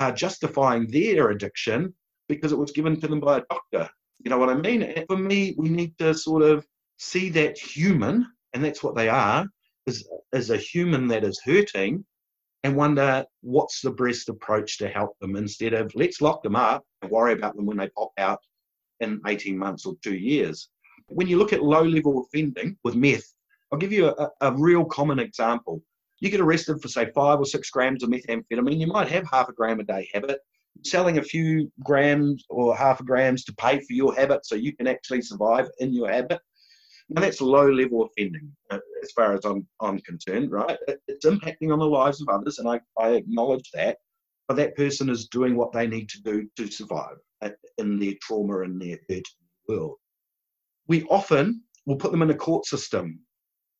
are 0.00 0.12
justifying 0.12 0.86
their 0.90 1.30
addiction 1.30 1.94
because 2.28 2.52
it 2.52 2.58
was 2.58 2.72
given 2.72 3.00
to 3.00 3.08
them 3.08 3.20
by 3.20 3.38
a 3.38 3.42
doctor 3.50 3.90
you 4.24 4.30
know 4.30 4.38
what 4.38 4.50
I 4.50 4.54
mean? 4.54 4.82
And 4.82 5.06
for 5.06 5.16
me, 5.16 5.54
we 5.58 5.68
need 5.68 5.98
to 5.98 6.14
sort 6.14 6.42
of 6.42 6.66
see 6.98 7.28
that 7.30 7.58
human, 7.58 8.26
and 8.52 8.64
that's 8.64 8.82
what 8.82 8.94
they 8.94 9.08
are, 9.08 9.46
is, 9.86 10.08
is 10.32 10.50
a 10.50 10.56
human 10.56 11.08
that 11.08 11.24
is 11.24 11.40
hurting, 11.44 12.04
and 12.62 12.76
wonder 12.76 13.24
what's 13.40 13.80
the 13.80 13.90
best 13.90 14.28
approach 14.28 14.78
to 14.78 14.88
help 14.88 15.18
them 15.18 15.34
instead 15.34 15.74
of 15.74 15.92
let's 15.96 16.20
lock 16.20 16.44
them 16.44 16.54
up 16.54 16.84
and 17.02 17.10
worry 17.10 17.32
about 17.32 17.56
them 17.56 17.66
when 17.66 17.76
they 17.76 17.88
pop 17.88 18.12
out 18.18 18.38
in 19.00 19.20
18 19.26 19.58
months 19.58 19.84
or 19.84 19.94
two 20.02 20.14
years. 20.14 20.68
When 21.08 21.26
you 21.26 21.38
look 21.38 21.52
at 21.52 21.64
low 21.64 21.82
level 21.82 22.24
offending 22.24 22.76
with 22.84 22.94
meth, 22.94 23.34
I'll 23.72 23.78
give 23.78 23.92
you 23.92 24.08
a, 24.08 24.30
a 24.40 24.52
real 24.52 24.84
common 24.84 25.18
example. 25.18 25.82
You 26.20 26.30
get 26.30 26.40
arrested 26.40 26.80
for, 26.80 26.88
say, 26.88 27.10
five 27.14 27.40
or 27.40 27.46
six 27.46 27.70
grams 27.70 28.02
of 28.02 28.10
methamphetamine. 28.10 28.78
You 28.78 28.86
might 28.86 29.08
have 29.08 29.26
half 29.28 29.48
a 29.48 29.52
gram 29.52 29.80
a 29.80 29.84
day 29.84 30.08
habit 30.12 30.38
selling 30.84 31.18
a 31.18 31.22
few 31.22 31.70
grams 31.84 32.44
or 32.48 32.76
half 32.76 33.00
a 33.00 33.04
grams 33.04 33.44
to 33.44 33.54
pay 33.54 33.78
for 33.80 33.92
your 33.92 34.14
habit 34.14 34.44
so 34.46 34.54
you 34.54 34.74
can 34.74 34.86
actually 34.86 35.22
survive 35.22 35.68
in 35.78 35.92
your 35.92 36.10
habit. 36.10 36.40
Now 37.08 37.20
that's 37.20 37.40
low 37.40 37.68
level 37.68 38.04
offending 38.04 38.50
uh, 38.70 38.78
as 39.02 39.12
far 39.12 39.34
as 39.34 39.44
I'm, 39.44 39.66
I'm 39.80 40.00
concerned, 40.00 40.50
right? 40.50 40.78
It's 41.08 41.26
impacting 41.26 41.72
on 41.72 41.78
the 41.78 41.86
lives 41.86 42.22
of 42.22 42.28
others, 42.28 42.58
and 42.58 42.68
I, 42.68 42.80
I 42.98 43.10
acknowledge 43.10 43.70
that. 43.74 43.98
But 44.48 44.56
that 44.56 44.76
person 44.76 45.08
is 45.08 45.28
doing 45.28 45.56
what 45.56 45.72
they 45.72 45.86
need 45.86 46.08
to 46.10 46.22
do 46.22 46.48
to 46.56 46.70
survive 46.70 47.16
uh, 47.42 47.50
in 47.78 47.98
their 47.98 48.14
trauma 48.22 48.60
and 48.60 48.80
their 48.80 48.98
hurt 49.08 49.24
world. 49.68 49.96
We 50.88 51.04
often 51.04 51.62
will 51.86 51.96
put 51.96 52.12
them 52.12 52.22
in 52.22 52.30
a 52.30 52.34
court 52.34 52.66
system. 52.66 53.20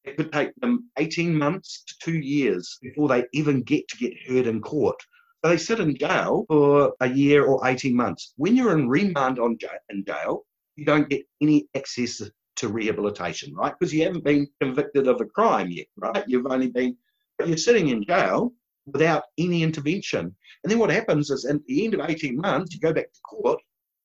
It 0.04 0.16
could 0.16 0.32
take 0.32 0.54
them 0.56 0.90
18 0.98 1.34
months 1.34 1.84
to 1.86 1.94
two 2.02 2.18
years 2.18 2.78
before 2.82 3.08
they 3.08 3.24
even 3.32 3.62
get 3.62 3.86
to 3.88 3.96
get 3.96 4.12
heard 4.26 4.46
in 4.46 4.60
court 4.60 4.96
So 5.42 5.50
they 5.50 5.56
sit 5.56 5.80
in 5.80 5.96
jail 5.96 6.44
for 6.48 6.94
a 7.00 7.08
year 7.08 7.44
or 7.44 7.66
18 7.66 7.94
months. 7.94 8.34
When 8.36 8.56
you're 8.56 8.76
in 8.76 8.88
remand 8.88 9.38
on 9.38 9.58
jail, 9.58 9.78
in 9.90 10.04
jail, 10.04 10.44
you 10.76 10.84
don't 10.84 11.08
get 11.08 11.22
any 11.40 11.68
access 11.76 12.20
to 12.56 12.68
rehabilitation, 12.68 13.54
right? 13.54 13.74
Because 13.78 13.94
you 13.94 14.02
haven't 14.04 14.24
been 14.24 14.48
convicted 14.60 15.06
of 15.06 15.20
a 15.20 15.24
crime 15.24 15.70
yet, 15.70 15.86
right? 15.96 16.24
You've 16.26 16.46
only 16.46 16.68
been, 16.68 16.96
but 17.38 17.48
you're 17.48 17.56
sitting 17.56 17.88
in 17.88 18.04
jail 18.04 18.52
without 18.86 19.24
any 19.38 19.62
intervention. 19.62 20.34
And 20.62 20.70
then 20.70 20.78
what 20.78 20.90
happens 20.90 21.30
is 21.30 21.44
at 21.44 21.64
the 21.66 21.84
end 21.84 21.94
of 21.94 22.00
18 22.00 22.36
months, 22.36 22.74
you 22.74 22.80
go 22.80 22.92
back 22.92 23.12
to 23.12 23.20
court 23.20 23.60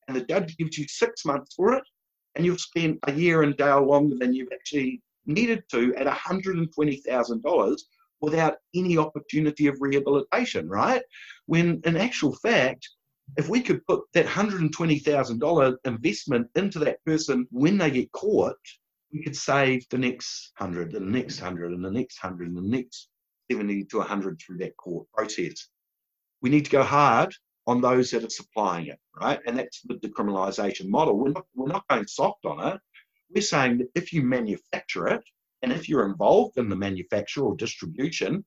and 0.07 0.15
the 0.15 0.21
judge 0.21 0.55
gives 0.57 0.77
you 0.77 0.87
six 0.87 1.25
months 1.25 1.55
for 1.55 1.73
it, 1.73 1.83
and 2.35 2.45
you've 2.45 2.61
spent 2.61 2.99
a 3.07 3.13
year 3.13 3.43
in 3.43 3.55
jail 3.57 3.85
longer 3.85 4.15
than 4.19 4.33
you've 4.33 4.51
actually 4.53 5.01
needed 5.27 5.63
to 5.71 5.93
at 5.95 6.07
$120,000 6.07 7.77
without 8.21 8.55
any 8.73 8.97
opportunity 8.97 9.67
of 9.67 9.77
rehabilitation, 9.79 10.67
right? 10.67 11.03
When 11.45 11.81
in 11.85 11.97
actual 11.97 12.35
fact, 12.35 12.89
if 13.35 13.49
we 13.49 13.61
could 13.61 13.85
put 13.85 14.01
that 14.13 14.25
$120,000 14.25 15.75
investment 15.85 16.47
into 16.55 16.79
that 16.79 17.03
person 17.05 17.47
when 17.51 17.77
they 17.77 17.91
get 17.91 18.11
caught, 18.11 18.55
we 19.11 19.23
could 19.23 19.35
save 19.35 19.87
the 19.89 19.97
next 19.97 20.53
100 20.57 20.93
and 20.93 21.07
the 21.07 21.19
next 21.19 21.41
100 21.41 21.71
and 21.71 21.83
the 21.83 21.91
next 21.91 22.23
100 22.23 22.47
and 22.47 22.57
the 22.57 22.61
next 22.61 23.09
70 23.51 23.85
to 23.85 23.97
100 23.97 24.41
through 24.41 24.57
that 24.57 24.75
court 24.77 25.07
process. 25.13 25.67
We 26.41 26.49
need 26.49 26.65
to 26.65 26.71
go 26.71 26.83
hard 26.83 27.33
on 27.65 27.81
those 27.81 28.11
that 28.11 28.23
are 28.23 28.29
supplying 28.29 28.87
it, 28.87 28.99
right? 29.19 29.39
And 29.45 29.57
that's 29.57 29.81
the 29.81 29.95
decriminalisation 29.95 30.87
model. 30.87 31.17
We're 31.17 31.31
not, 31.31 31.45
we're 31.55 31.67
not 31.67 31.87
going 31.89 32.07
soft 32.07 32.45
on 32.45 32.73
it. 32.73 32.79
We're 33.33 33.41
saying 33.41 33.79
that 33.79 33.89
if 33.95 34.13
you 34.13 34.21
manufacture 34.23 35.07
it, 35.07 35.23
and 35.63 35.71
if 35.71 35.89
you're 35.89 36.05
involved 36.05 36.57
in 36.57 36.69
the 36.69 36.75
manufacture 36.75 37.41
or 37.41 37.55
distribution 37.55 38.45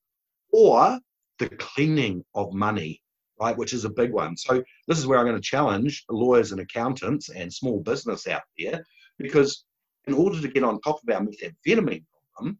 or 0.53 0.99
the 1.39 1.49
cleaning 1.49 2.25
of 2.35 2.53
money, 2.53 3.03
right, 3.41 3.57
which 3.57 3.73
is 3.73 3.85
a 3.85 3.91
big 3.91 4.13
one. 4.13 4.37
So 4.37 4.63
this 4.87 4.99
is 4.99 5.07
where 5.07 5.19
I'm 5.19 5.27
going 5.27 5.37
to 5.37 5.43
challenge 5.43 6.05
lawyers 6.09 6.53
and 6.53 6.61
accountants 6.61 7.31
and 7.31 7.53
small 7.53 7.81
business 7.81 8.29
out 8.29 8.43
there, 8.59 8.85
because 9.19 9.65
in 10.07 10.15
order 10.15 10.41
to 10.41 10.49
get 10.49 10.63
on 10.63 10.81
top 10.81 11.01
of 11.03 11.15
our 11.15 11.21
methamphetamine 11.21 12.05
problem, 12.35 12.59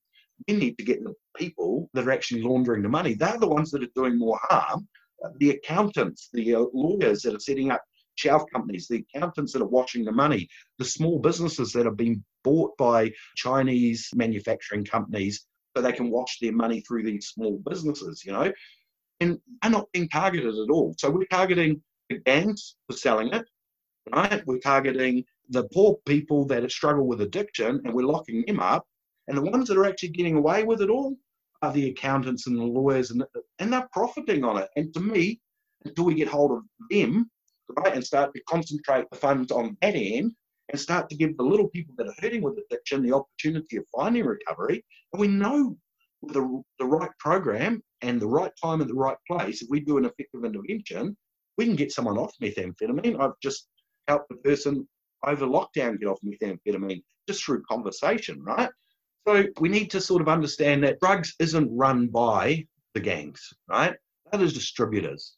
we 0.49 0.57
need 0.57 0.79
to 0.79 0.85
get 0.85 1.03
the 1.05 1.15
people 1.37 1.89
that 1.95 2.07
are 2.07 2.13
actually 2.13 2.43
laundering 2.43 2.83
the 2.83 2.89
money. 2.89 3.15
They're 3.15 3.39
the 3.39 3.47
ones 3.47 3.71
that 3.71 3.83
are 3.83 3.95
doing 3.95 4.19
more 4.19 4.39
harm. 4.43 4.89
The 5.39 5.51
accountants, 5.51 6.29
the 6.33 6.55
uh, 6.55 6.65
lawyers 6.73 7.23
that 7.23 7.35
are 7.35 7.41
setting 7.41 7.71
up 7.71 7.83
shelf 8.21 8.45
companies, 8.53 8.87
the 8.87 9.05
accountants 9.15 9.53
that 9.53 9.63
are 9.63 9.77
watching 9.79 10.05
the 10.05 10.13
money, 10.13 10.49
the 10.79 10.85
small 10.85 11.19
businesses 11.19 11.73
that 11.73 11.87
have 11.87 11.97
been 11.97 12.23
bought 12.45 12.77
by 12.77 13.11
Chinese 13.37 14.09
manufacturing 14.15 14.85
companies 14.85 15.47
so 15.75 15.83
they 15.83 15.93
can 15.93 16.11
wash 16.11 16.39
their 16.41 16.53
money 16.53 16.81
through 16.83 17.05
these 17.05 17.29
small 17.29 17.63
businesses, 17.69 18.25
you 18.25 18.33
know, 18.33 18.53
and 19.21 19.39
they're 19.63 19.71
not 19.71 19.93
being 19.93 20.09
targeted 20.09 20.55
at 20.55 20.71
all. 20.71 20.95
So 20.99 21.11
we're 21.11 21.25
targeting 21.27 21.83
the 22.09 22.19
gangs 22.19 22.77
for 22.87 22.97
selling 22.97 23.33
it, 23.33 23.47
right? 24.15 24.43
We're 24.47 24.59
targeting 24.59 25.25
the 25.51 25.65
poor 25.73 25.99
people 26.07 26.45
that 26.47 26.71
struggle 26.71 27.07
with 27.07 27.21
addiction 27.21 27.81
and 27.85 27.95
we're 27.95 28.07
locking 28.07 28.45
them 28.47 28.61
up. 28.61 28.85
And 29.29 29.37
the 29.37 29.51
ones 29.51 29.69
that 29.69 29.79
are 29.79 29.87
actually 29.87 30.11
getting 30.11 30.37
away 30.37 30.65
with 30.65 30.81
it 30.81 30.91
all 30.91 31.17
are 31.63 31.73
the 31.73 31.91
accountants 31.91 32.47
and 32.47 32.57
the 32.59 32.65
lawyers, 32.65 33.11
and, 33.11 33.23
and 33.59 33.73
they're 33.73 33.89
profiting 33.93 34.45
on 34.45 34.57
it. 34.59 34.69
And 34.77 34.93
to 34.95 35.01
me, 35.01 35.41
until 35.85 36.05
we 36.05 36.15
get 36.15 36.29
hold 36.29 36.53
of 36.53 36.63
them, 36.91 37.31
right, 37.77 37.95
and 37.95 38.05
start 38.05 38.33
to 38.35 38.43
concentrate 38.49 39.07
the 39.11 39.17
funds 39.17 39.51
on 39.53 39.77
that 39.83 39.95
end 39.95 40.33
and 40.71 40.81
start 40.81 41.09
to 41.11 41.17
give 41.17 41.37
the 41.37 41.43
little 41.43 41.69
people 41.69 41.95
that 41.99 42.07
are 42.07 42.15
hurting 42.21 42.43
with 42.43 42.59
addiction 42.59 43.03
the 43.03 43.13
opportunity 43.13 43.77
of 43.77 43.85
finding 43.95 44.25
recovery. 44.25 44.85
And 45.13 45.21
we 45.21 45.29
know 45.29 45.77
the, 46.23 46.63
the 46.79 46.85
right 46.85 47.11
program 47.19 47.83
and 48.03 48.21
the 48.21 48.27
right 48.27 48.53
time 48.63 48.81
and 48.81 48.89
the 48.89 48.95
right 48.95 49.17
place, 49.27 49.63
if 49.63 49.69
we 49.69 49.81
do 49.81 49.99
an 49.99 50.05
effective 50.05 50.45
intervention, 50.45 51.17
we 51.59 51.67
can 51.67 51.77
get 51.77 51.93
someone 51.93 52.19
off 52.19 52.35
methamphetamine. 52.43 53.21
I've 53.21 53.39
just 53.43 53.69
helped 54.09 54.31
a 54.31 54.37
person 54.37 54.89
over 55.27 55.47
lockdown 55.47 55.99
get 55.99 56.09
off 56.09 56.21
methamphetamine 56.25 57.03
just 57.29 57.45
through 57.45 57.63
conversation, 57.69 58.43
right? 58.43 58.71
So 59.27 59.45
we 59.61 59.69
need 59.69 59.91
to 59.91 60.01
sort 60.01 60.23
of 60.23 60.29
understand 60.29 60.83
that 60.85 61.01
drugs 61.01 61.35
isn't 61.39 61.77
run 61.77 62.09
by 62.09 62.67
the 62.95 63.01
gangs, 63.01 63.53
right? 63.69 63.95
That 64.33 64.41
is 64.41 64.55
distributors. 64.55 65.37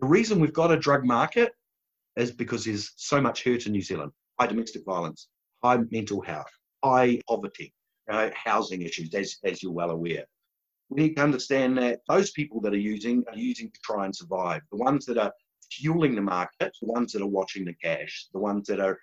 The 0.00 0.06
reason 0.06 0.38
we've 0.38 0.52
got 0.52 0.70
a 0.70 0.76
drug 0.76 1.04
market 1.04 1.52
is 2.16 2.32
because 2.32 2.64
there's 2.64 2.92
so 2.96 3.20
much 3.20 3.44
hurt 3.44 3.66
in 3.66 3.72
New 3.72 3.82
Zealand 3.82 4.12
high 4.38 4.46
domestic 4.46 4.84
violence, 4.84 5.28
high 5.62 5.78
mental 5.90 6.20
health, 6.20 6.50
high 6.84 7.20
poverty, 7.28 7.72
uh, 8.10 8.30
housing 8.34 8.82
issues, 8.82 9.14
as, 9.14 9.36
as 9.44 9.62
you're 9.62 9.72
well 9.72 9.90
aware. 9.90 10.24
We 10.88 11.02
need 11.02 11.14
to 11.16 11.22
understand 11.22 11.78
that 11.78 12.00
those 12.08 12.30
people 12.30 12.60
that 12.60 12.74
are 12.74 12.78
using 12.78 13.24
are 13.28 13.38
using 13.38 13.70
to 13.70 13.80
try 13.82 14.04
and 14.04 14.14
survive. 14.14 14.62
The 14.70 14.78
ones 14.78 15.04
that 15.06 15.18
are 15.18 15.32
fueling 15.72 16.14
the 16.14 16.22
market, 16.22 16.72
the 16.80 16.88
ones 16.88 17.12
that 17.12 17.22
are 17.22 17.26
watching 17.26 17.64
the 17.64 17.74
cash, 17.74 18.28
the 18.32 18.38
ones 18.38 18.68
that 18.68 18.78
are 18.78 18.98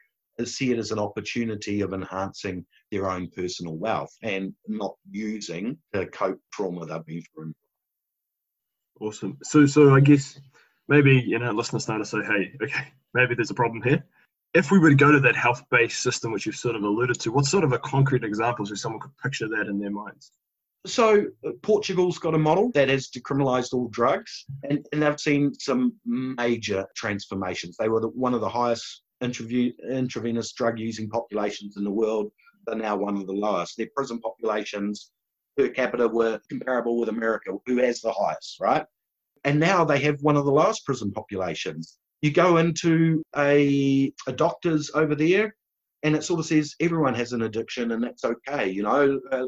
see 0.46 0.72
it 0.72 0.80
as 0.80 0.92
an 0.92 0.98
opportunity 0.98 1.82
of 1.82 1.94
enhancing 1.94 2.66
their 2.92 3.10
own 3.10 3.30
personal 3.30 3.76
wealth 3.76 4.12
and 4.24 4.54
not 4.68 4.96
using 5.12 5.78
to 5.94 6.08
cope 6.08 6.40
trauma 6.52 6.86
they've 6.86 7.06
been 7.06 7.22
through. 7.36 7.54
Awesome. 9.00 9.38
So, 9.44 9.68
so 9.68 9.94
I 9.94 10.00
guess 10.00 10.40
maybe 10.88 11.24
you 11.26 11.40
know 11.40 11.52
listeners 11.52 11.84
start 11.84 12.02
to 12.02 12.06
say, 12.06 12.20
hey, 12.24 12.54
okay, 12.62 12.88
maybe 13.14 13.36
there's 13.36 13.52
a 13.52 13.56
problem 13.56 13.82
here. 13.82 14.04
If 14.54 14.70
we 14.70 14.78
were 14.78 14.90
to 14.90 14.96
go 14.96 15.12
to 15.12 15.20
that 15.22 15.36
health-based 15.36 16.00
system, 16.02 16.32
which 16.32 16.46
you've 16.46 16.56
sort 16.56 16.76
of 16.76 16.84
alluded 16.84 17.20
to, 17.22 17.32
what 17.32 17.46
sort 17.46 17.64
of 17.64 17.74
a 17.74 17.80
concrete 17.80 18.24
examples 18.24 18.70
where 18.70 18.78
someone 18.78 19.02
could 19.02 19.18
picture 19.18 19.48
that 19.48 19.68
in 19.68 19.80
their 19.80 19.90
minds? 19.90 20.32
So 20.86 21.26
uh, 21.48 21.52
Portugal's 21.62 22.20
got 22.20 22.36
a 22.36 22.38
model 22.38 22.70
that 22.74 22.90
has 22.90 23.10
decriminalised 23.10 23.74
all 23.74 23.88
drugs, 23.88 24.46
and, 24.70 24.86
and 24.92 25.02
they've 25.02 25.20
seen 25.20 25.54
some 25.56 25.94
major 26.06 26.86
transformations. 26.96 27.78
They 27.78 27.90
were 27.90 28.02
the, 28.02 28.10
one 28.10 28.34
of 28.34 28.42
the 28.42 28.50
highest 28.50 29.02
intravenous 29.22 30.52
drug 30.52 30.78
using 30.78 31.10
populations 31.10 31.78
in 31.78 31.84
the 31.84 31.92
world. 31.92 32.32
They're 32.68 32.76
now 32.76 32.98
one 32.98 33.16
of 33.18 33.26
the 33.26 33.34
lowest. 33.34 33.78
Their 33.78 33.88
prison 33.96 34.20
populations 34.20 35.12
per 35.58 35.70
capita 35.70 36.08
were 36.08 36.40
comparable 36.50 37.00
with 37.00 37.10
America, 37.10 37.52
who 37.66 37.78
has 37.78 38.02
the 38.02 38.12
highest, 38.12 38.58
right? 38.60 38.86
And 39.44 39.60
now 39.60 39.84
they 39.84 40.00
have 40.00 40.22
one 40.22 40.38
of 40.38 40.46
the 40.46 40.52
lowest 40.52 40.86
prison 40.86 41.12
populations. 41.12 41.98
You 42.22 42.32
go 42.32 42.58
into 42.58 43.22
a, 43.36 44.14
a 44.28 44.32
doctor's 44.32 44.90
over 44.94 45.16
there, 45.16 45.56
and 46.04 46.16
it 46.16 46.24
sort 46.24 46.40
of 46.40 46.46
says 46.46 46.76
everyone 46.80 47.16
has 47.16 47.34
an 47.34 47.44
addiction, 47.44 47.92
and 47.92 48.04
that's 48.04 48.24
okay. 48.24 48.70
You 48.70 48.84
know, 48.84 49.20
uh, 49.32 49.46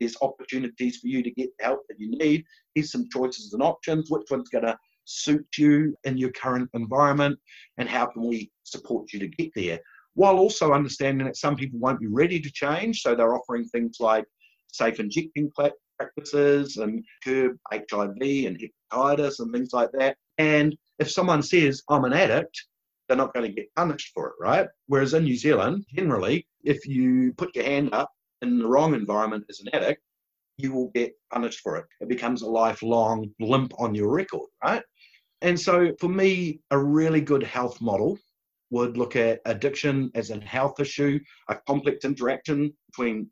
there's 0.00 0.16
opportunities 0.20 0.98
for 0.98 1.08
you 1.08 1.22
to 1.22 1.30
get 1.30 1.50
the 1.58 1.64
help 1.64 1.80
that 1.88 1.98
you 1.98 2.10
need. 2.10 2.44
Here's 2.74 2.92
some 2.92 3.08
choices 3.10 3.52
and 3.52 3.62
options. 3.62 4.10
Which 4.10 4.26
one's 4.30 4.50
going 4.50 4.64
to 4.64 4.78
suit 5.04 5.46
you 5.56 5.96
in 6.04 6.18
your 6.18 6.30
current 6.32 6.68
environment, 6.74 7.38
and 7.78 7.88
how 7.88 8.06
can 8.06 8.26
we 8.26 8.50
support 8.64 9.12
you 9.12 9.18
to 9.20 9.28
get 9.28 9.50
there? 9.54 9.80
While 10.14 10.38
also 10.38 10.72
understanding 10.72 11.26
that 11.26 11.36
some 11.36 11.56
people 11.56 11.78
won't 11.78 12.00
be 12.00 12.08
ready 12.08 12.40
to 12.40 12.52
change, 12.52 13.02
so 13.02 13.14
they're 13.14 13.34
offering 13.34 13.64
things 13.66 13.96
like 14.00 14.24
safe 14.72 15.00
injecting 15.00 15.50
practices 15.98 16.76
and 16.76 17.04
curb 17.24 17.56
HIV 17.70 18.16
and 18.20 18.60
hepatitis 18.92 19.40
and 19.40 19.52
things 19.52 19.70
like 19.72 19.90
that. 19.92 20.16
And 20.38 20.76
if 20.98 21.10
someone 21.10 21.42
says, 21.42 21.82
I'm 21.88 22.04
an 22.04 22.12
addict, 22.12 22.66
they're 23.08 23.16
not 23.16 23.34
going 23.34 23.46
to 23.46 23.52
get 23.52 23.74
punished 23.74 24.12
for 24.14 24.28
it, 24.28 24.34
right? 24.40 24.66
Whereas 24.86 25.14
in 25.14 25.24
New 25.24 25.36
Zealand, 25.36 25.84
generally, 25.94 26.46
if 26.62 26.86
you 26.86 27.32
put 27.34 27.54
your 27.56 27.64
hand 27.64 27.90
up 27.92 28.12
in 28.42 28.58
the 28.58 28.66
wrong 28.66 28.94
environment 28.94 29.44
as 29.48 29.60
an 29.60 29.68
addict, 29.72 30.02
you 30.58 30.72
will 30.72 30.90
get 30.94 31.12
punished 31.32 31.60
for 31.60 31.76
it. 31.76 31.86
It 32.00 32.08
becomes 32.08 32.42
a 32.42 32.48
lifelong 32.48 33.30
limp 33.40 33.72
on 33.78 33.94
your 33.94 34.10
record, 34.10 34.48
right? 34.62 34.82
And 35.40 35.58
so 35.58 35.94
for 36.00 36.08
me, 36.08 36.60
a 36.70 36.78
really 36.78 37.20
good 37.20 37.44
health 37.44 37.80
model 37.80 38.18
would 38.70 38.96
look 38.98 39.16
at 39.16 39.40
addiction 39.46 40.10
as 40.14 40.30
a 40.30 40.40
health 40.40 40.80
issue, 40.80 41.18
a 41.48 41.54
complex 41.66 42.04
interaction 42.04 42.72
between 42.88 43.30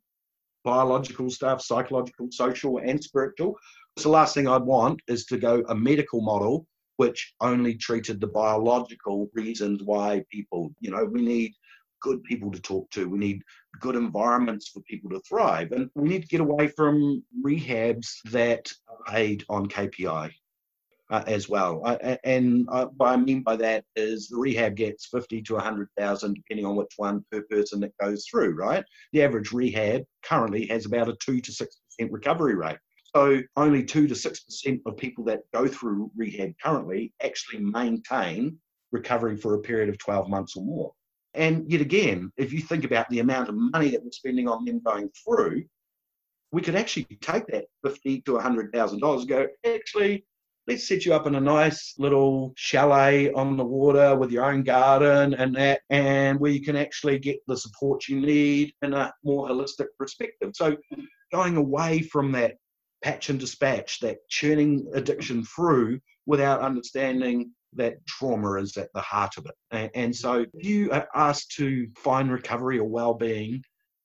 biological 0.67 1.31
stuff, 1.31 1.63
psychological, 1.63 2.27
social, 2.33 2.79
and 2.79 3.03
spiritual. 3.03 3.55
So 3.99 4.09
the 4.09 4.15
last 4.15 4.35
thing 4.35 4.49
I'd 4.49 4.63
want 4.63 5.01
is 5.07 5.25
to 5.27 5.39
go 5.39 5.63
a 5.69 5.75
medical 5.75 6.21
model 6.21 6.67
which 6.97 7.35
only 7.41 7.75
treated 7.77 8.21
the 8.21 8.27
biological 8.27 9.31
reasons 9.33 9.83
why 9.85 10.25
people, 10.33 10.73
you 10.81 10.91
know, 10.91 11.05
we 11.05 11.23
need 11.23 11.53
good 12.03 12.23
people 12.25 12.51
to 12.51 12.61
talk 12.61 12.91
to. 12.91 13.09
We 13.09 13.19
need 13.19 13.43
good 13.81 13.95
environments 13.95 14.69
for 14.69 14.81
people 14.81 15.11
to 15.11 15.21
thrive. 15.21 15.73
And 15.73 15.89
we 15.95 16.09
need 16.09 16.23
to 16.23 16.29
get 16.29 16.41
away 16.41 16.69
from 16.69 17.23
rehabs 17.45 18.09
that 18.31 18.73
are 18.89 19.13
paid 19.13 19.45
on 19.49 19.69
KPI 19.69 20.33
uh, 21.11 21.23
as 21.27 21.49
well. 21.49 21.83
Uh, 21.85 22.17
and 22.25 22.67
uh, 22.71 22.87
what 22.97 23.09
I 23.09 23.17
mean 23.17 23.43
by 23.43 23.57
that 23.57 23.85
is 23.95 24.29
the 24.29 24.37
rehab 24.37 24.77
gets 24.77 25.07
50 25.07 25.43
to 25.43 25.55
100,000 25.55 26.35
depending 26.35 26.67
on 26.67 26.77
which 26.77 26.93
one 26.97 27.25
per 27.31 27.43
person 27.43 27.81
that 27.81 27.97
goes 27.99 28.27
through, 28.27 28.55
right? 28.57 28.85
The 29.13 29.23
average 29.23 29.53
rehab 29.53 30.05
currently 30.25 30.67
has 30.67 30.87
about 30.87 31.09
a 31.09 31.17
2 31.25 31.41
to 31.41 31.53
6% 31.53 31.69
recovery 32.11 32.55
rate. 32.55 32.79
So 33.15 33.41
only 33.57 33.85
2 33.85 34.09
to 34.09 34.15
6% 34.15 34.81
of 34.85 34.97
people 34.97 35.25
that 35.25 35.41
go 35.55 35.67
through 35.67 36.11
rehab 36.17 36.53
currently 36.63 37.15
actually 37.23 37.61
maintain 37.61 38.59
recovery 38.93 39.37
for 39.37 39.55
a 39.55 39.61
period 39.61 39.89
of 39.89 39.99
12 39.99 40.29
months 40.29 40.57
or 40.57 40.65
more. 40.65 40.93
And 41.35 41.71
yet 41.71 41.83
again, 41.83 42.33
if 42.37 42.53
you 42.53 42.61
think 42.61 42.85
about 42.85 43.09
the 43.11 43.21
amount 43.21 43.49
of 43.49 43.55
money 43.55 43.91
that 43.91 44.03
we're 44.03 44.11
spending 44.11 44.49
on 44.49 44.65
them 44.65 44.81
going 44.81 45.11
through, 45.25 45.65
we 46.51 46.63
could 46.63 46.75
actually 46.75 47.05
take 47.21 47.47
that 47.49 47.67
fifty 47.85 48.23
to 48.23 48.39
hundred 48.39 48.73
thousand 48.73 49.01
dollars 49.01 49.23
and 49.23 49.29
go, 49.29 49.47
actually, 49.67 50.25
let's 50.67 50.89
set 50.89 51.07
you 51.07 51.15
up 51.15 51.27
in 51.27 51.37
a 51.37 51.41
nice 51.41 51.95
little 51.99 52.53
chalet 52.57 53.33
on 53.33 53.57
the 53.57 53.65
water 53.65 54.17
with 54.17 54.33
your 54.33 54.45
own 54.45 54.63
garden 54.63 55.35
and 55.35 55.55
that, 55.55 55.81
and 55.91 56.41
where 56.41 56.51
you 56.51 56.63
can 56.63 56.77
actually 56.77 57.19
get 57.19 57.39
the 57.47 57.57
support 57.57 58.09
you 58.09 58.21
need 58.21 58.73
in 58.83 58.93
a 58.93 59.13
more 59.25 59.49
holistic 59.49 59.87
perspective. 59.99 60.53
So, 60.55 60.77
going 61.33 61.57
away 61.57 62.01
from 62.01 62.33
that 62.33 62.57
patch 63.03 63.31
and 63.31 63.39
dispatch, 63.39 64.01
that 64.01 64.19
churning 64.29 64.87
addiction 64.95 65.45
through 65.45 66.01
without 66.27 66.61
understanding 66.61 67.53
that 67.75 68.05
trauma 68.07 68.55
is 68.55 68.77
at 68.77 68.93
the 68.95 69.01
heart 69.01 69.37
of 69.37 69.47
it. 69.47 69.91
And, 69.95 70.15
so, 70.15 70.47
if 70.53 70.65
you 70.65 70.91
are 70.91 71.09
asked 71.15 71.53
to 71.57 71.89
find 71.97 72.31
recovery 72.31 72.79
or 72.79 72.89
well 72.89 73.15
being 73.15 73.63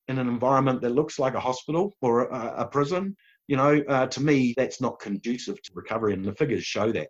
in 0.08 0.20
an 0.20 0.28
environment 0.28 0.82
that 0.82 0.92
looks 0.92 1.18
like 1.18 1.34
a 1.34 1.40
hospital 1.40 1.94
or 2.02 2.28
a, 2.28 2.54
a 2.58 2.68
prison, 2.68 3.16
you 3.48 3.58
know, 3.58 3.82
uh, 3.88 4.08
to 4.08 4.22
me, 4.22 4.54
that's 4.56 4.82
not 4.82 5.00
conducive 5.00 5.62
to 5.62 5.72
recovery, 5.74 6.14
and 6.14 6.24
the 6.24 6.34
figures 6.34 6.64
show 6.64 6.92
that. 6.92 7.10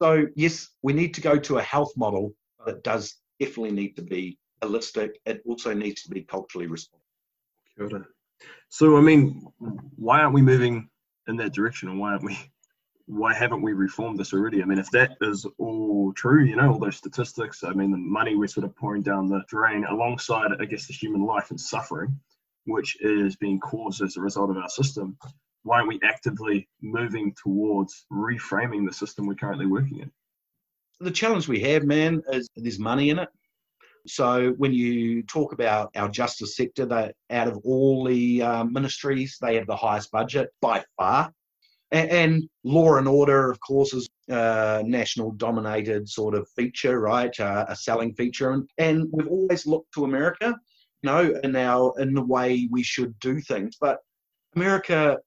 So, 0.00 0.26
yes, 0.36 0.68
we 0.82 0.92
need 0.92 1.14
to 1.14 1.20
go 1.20 1.38
to 1.38 1.58
a 1.58 1.62
health 1.62 1.92
model 1.96 2.34
that 2.66 2.82
does 2.82 3.16
definitely 3.40 3.72
need 3.72 3.96
to 3.96 4.02
be 4.02 4.38
holistic. 4.62 5.10
It 5.26 5.42
also 5.46 5.74
needs 5.74 6.02
to 6.02 6.10
be 6.10 6.22
culturally 6.22 6.66
responsive. 6.66 8.06
So, 8.68 8.96
I 8.96 9.00
mean, 9.00 9.46
why 9.96 10.20
aren't 10.20 10.34
we 10.34 10.42
moving 10.42 10.88
in 11.28 11.36
that 11.36 11.52
direction, 11.52 11.88
and 11.88 11.98
why 11.98 12.12
aren't 12.12 12.24
we? 12.24 12.38
Why 13.10 13.32
haven't 13.32 13.62
we 13.62 13.72
reformed 13.72 14.18
this 14.18 14.34
already? 14.34 14.62
I 14.62 14.66
mean, 14.66 14.78
if 14.78 14.90
that 14.90 15.16
is 15.22 15.46
all 15.56 16.12
true, 16.14 16.44
you 16.44 16.56
know, 16.56 16.72
all 16.72 16.78
those 16.78 16.96
statistics, 16.96 17.64
I 17.64 17.72
mean, 17.72 17.90
the 17.90 17.96
money 17.96 18.36
we're 18.36 18.48
sort 18.48 18.66
of 18.66 18.76
pouring 18.76 19.00
down 19.00 19.28
the 19.28 19.40
drain 19.48 19.84
alongside, 19.84 20.50
I 20.60 20.66
guess, 20.66 20.86
the 20.86 20.92
human 20.92 21.24
life 21.24 21.50
and 21.50 21.58
suffering, 21.58 22.20
which 22.66 23.00
is 23.00 23.34
being 23.36 23.60
caused 23.60 24.02
as 24.02 24.18
a 24.18 24.20
result 24.20 24.50
of 24.50 24.58
our 24.58 24.68
system, 24.68 25.16
why 25.68 25.76
aren't 25.76 25.88
we 25.88 26.00
actively 26.02 26.66
moving 26.80 27.34
towards 27.42 28.06
reframing 28.10 28.86
the 28.86 28.92
system 28.92 29.26
we're 29.26 29.34
currently 29.34 29.66
working 29.66 30.00
in? 30.00 30.10
The 31.00 31.10
challenge 31.10 31.46
we 31.46 31.60
have, 31.60 31.84
man, 31.84 32.22
is 32.32 32.48
there's 32.56 32.78
money 32.78 33.10
in 33.10 33.18
it. 33.18 33.28
So 34.06 34.54
when 34.56 34.72
you 34.72 35.22
talk 35.24 35.52
about 35.52 35.90
our 35.94 36.08
justice 36.08 36.56
sector, 36.56 36.86
that 36.86 37.14
out 37.30 37.48
of 37.48 37.58
all 37.64 38.04
the 38.04 38.42
uh, 38.42 38.64
ministries, 38.64 39.36
they 39.42 39.56
have 39.56 39.66
the 39.66 39.76
highest 39.76 40.10
budget 40.10 40.48
by 40.62 40.82
far. 40.96 41.30
And, 41.90 42.10
and 42.10 42.48
law 42.64 42.96
and 42.96 43.06
order, 43.06 43.50
of 43.50 43.60
course, 43.60 43.92
is 43.92 44.08
a 44.28 44.82
national 44.86 45.32
dominated 45.32 46.08
sort 46.08 46.34
of 46.34 46.48
feature, 46.56 46.98
right? 46.98 47.38
Uh, 47.38 47.66
a 47.68 47.76
selling 47.76 48.14
feature. 48.14 48.52
And, 48.52 48.68
and 48.78 49.06
we've 49.12 49.28
always 49.28 49.66
looked 49.66 49.92
to 49.94 50.04
America, 50.04 50.56
you 51.02 51.10
know, 51.10 51.92
in 51.98 52.14
the 52.14 52.24
way 52.26 52.68
we 52.70 52.82
should 52.82 53.18
do 53.20 53.40
things. 53.40 53.76
But 53.78 53.98
America 54.56 55.18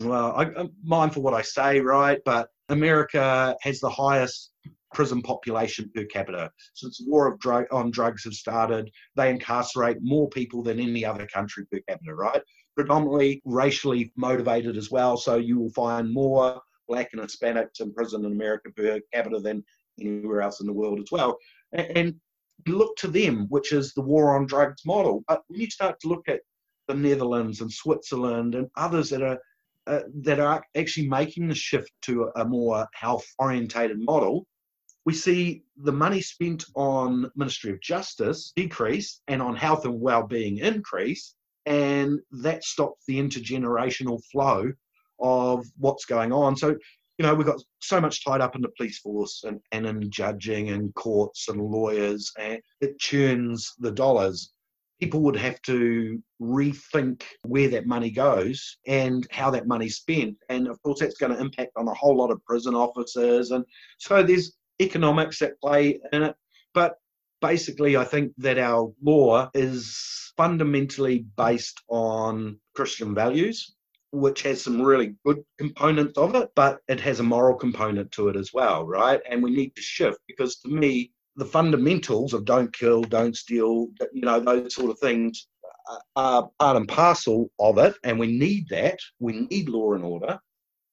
well, 0.00 0.34
I, 0.36 0.44
am 0.60 0.70
mindful 0.82 1.22
what 1.22 1.34
I 1.34 1.42
say, 1.42 1.80
right? 1.80 2.18
But 2.24 2.48
America 2.68 3.56
has 3.62 3.80
the 3.80 3.90
highest 3.90 4.50
prison 4.94 5.22
population 5.22 5.90
per 5.94 6.04
capita. 6.04 6.50
Since 6.74 6.98
the 6.98 7.10
war 7.10 7.30
of 7.30 7.38
drug, 7.38 7.66
on 7.70 7.90
drugs 7.90 8.24
has 8.24 8.38
started, 8.38 8.90
they 9.16 9.30
incarcerate 9.30 9.98
more 10.00 10.28
people 10.28 10.62
than 10.62 10.80
any 10.80 11.04
other 11.04 11.26
country 11.26 11.64
per 11.70 11.80
capita, 11.88 12.14
right? 12.14 12.42
Predominantly 12.76 13.42
racially 13.44 14.12
motivated 14.16 14.76
as 14.76 14.90
well. 14.90 15.16
So 15.16 15.36
you 15.36 15.58
will 15.58 15.72
find 15.72 16.12
more 16.12 16.60
black 16.88 17.10
and 17.12 17.22
Hispanics 17.22 17.80
in 17.80 17.92
prison 17.92 18.24
in 18.24 18.32
America 18.32 18.70
per 18.76 19.00
capita 19.12 19.38
than 19.38 19.62
anywhere 20.00 20.42
else 20.42 20.60
in 20.60 20.66
the 20.66 20.72
world 20.72 20.98
as 20.98 21.10
well. 21.12 21.38
And, 21.72 21.96
and 21.96 22.14
look 22.66 22.96
to 22.96 23.08
them, 23.08 23.46
which 23.48 23.72
is 23.72 23.92
the 23.92 24.02
war 24.02 24.36
on 24.36 24.46
drugs 24.46 24.82
model. 24.84 25.24
But 25.28 25.42
when 25.48 25.60
you 25.60 25.70
start 25.70 26.00
to 26.00 26.08
look 26.08 26.28
at 26.28 26.40
the 26.88 26.94
Netherlands 26.94 27.60
and 27.60 27.72
Switzerland 27.72 28.54
and 28.54 28.68
others 28.76 29.10
that 29.10 29.22
are 29.22 29.38
uh, 29.90 30.02
that 30.22 30.38
are 30.38 30.62
actually 30.76 31.08
making 31.08 31.48
the 31.48 31.54
shift 31.54 31.90
to 32.02 32.30
a, 32.36 32.44
more 32.44 32.86
health 32.94 33.26
orientated 33.38 33.98
model, 33.98 34.46
we 35.04 35.12
see 35.12 35.64
the 35.76 35.92
money 35.92 36.20
spent 36.20 36.64
on 36.76 37.30
Ministry 37.34 37.72
of 37.72 37.80
Justice 37.80 38.52
decrease 38.54 39.20
and 39.26 39.42
on 39.42 39.56
health 39.56 39.84
and 39.84 40.00
well-being 40.00 40.58
increase, 40.58 41.34
and 41.66 42.20
that 42.30 42.62
stops 42.62 43.04
the 43.06 43.18
intergenerational 43.18 44.22
flow 44.30 44.72
of 45.18 45.66
what's 45.76 46.04
going 46.04 46.32
on. 46.32 46.56
So 46.56 46.76
you 47.18 47.26
know, 47.26 47.34
we've 47.34 47.46
got 47.46 47.62
so 47.80 48.00
much 48.00 48.24
tied 48.24 48.40
up 48.40 48.56
in 48.56 48.62
the 48.62 48.70
police 48.78 48.98
force 49.00 49.44
and, 49.44 49.60
and 49.72 49.84
in 49.86 50.10
judging 50.10 50.70
and 50.70 50.94
courts 50.94 51.48
and 51.48 51.60
lawyers, 51.60 52.32
and 52.38 52.60
it 52.80 52.98
churns 52.98 53.74
the 53.78 53.90
dollars. 53.90 54.52
People 55.00 55.20
would 55.20 55.36
have 55.36 55.60
to 55.62 56.22
rethink 56.40 57.22
where 57.42 57.68
that 57.68 57.86
money 57.86 58.10
goes 58.10 58.78
and 58.86 59.26
how 59.30 59.50
that 59.50 59.66
money's 59.66 59.96
spent. 59.96 60.36
And 60.48 60.68
of 60.68 60.80
course, 60.82 61.00
that's 61.00 61.16
going 61.16 61.32
to 61.32 61.40
impact 61.40 61.72
on 61.76 61.88
a 61.88 61.94
whole 61.94 62.16
lot 62.16 62.30
of 62.30 62.44
prison 62.44 62.74
officers. 62.74 63.50
And 63.50 63.64
so 63.98 64.22
there's 64.22 64.52
economics 64.80 65.42
at 65.42 65.60
play 65.60 66.00
in 66.12 66.22
it. 66.22 66.36
But 66.74 66.96
basically, 67.40 67.96
I 67.96 68.04
think 68.04 68.32
that 68.38 68.58
our 68.58 68.92
law 69.02 69.50
is 69.54 70.32
fundamentally 70.36 71.26
based 71.36 71.80
on 71.88 72.60
Christian 72.74 73.14
values 73.14 73.74
which 74.12 74.42
has 74.42 74.62
some 74.62 74.82
really 74.82 75.14
good 75.24 75.42
components 75.58 76.18
of 76.18 76.34
it, 76.34 76.50
but 76.56 76.80
it 76.88 77.00
has 77.00 77.20
a 77.20 77.24
moral 77.24 77.56
component 77.56 78.10
to 78.12 78.28
it 78.28 78.36
as 78.36 78.52
well, 78.52 78.84
right? 78.84 79.20
And 79.28 79.42
we 79.42 79.50
need 79.50 79.74
to 79.76 79.82
shift 79.82 80.18
because 80.26 80.56
to 80.56 80.68
me, 80.68 81.12
the 81.36 81.44
fundamentals 81.44 82.34
of 82.34 82.44
don't 82.44 82.72
kill, 82.76 83.02
don't 83.02 83.36
steal, 83.36 83.88
you 84.12 84.22
know, 84.22 84.40
those 84.40 84.74
sort 84.74 84.90
of 84.90 84.98
things 84.98 85.48
are 86.16 86.48
part 86.58 86.76
and 86.76 86.88
parcel 86.88 87.50
of 87.58 87.78
it. 87.78 87.94
And 88.04 88.18
we 88.18 88.26
need 88.26 88.68
that. 88.70 88.98
We 89.18 89.46
need 89.50 89.68
law 89.68 89.94
and 89.94 90.04
order. 90.04 90.38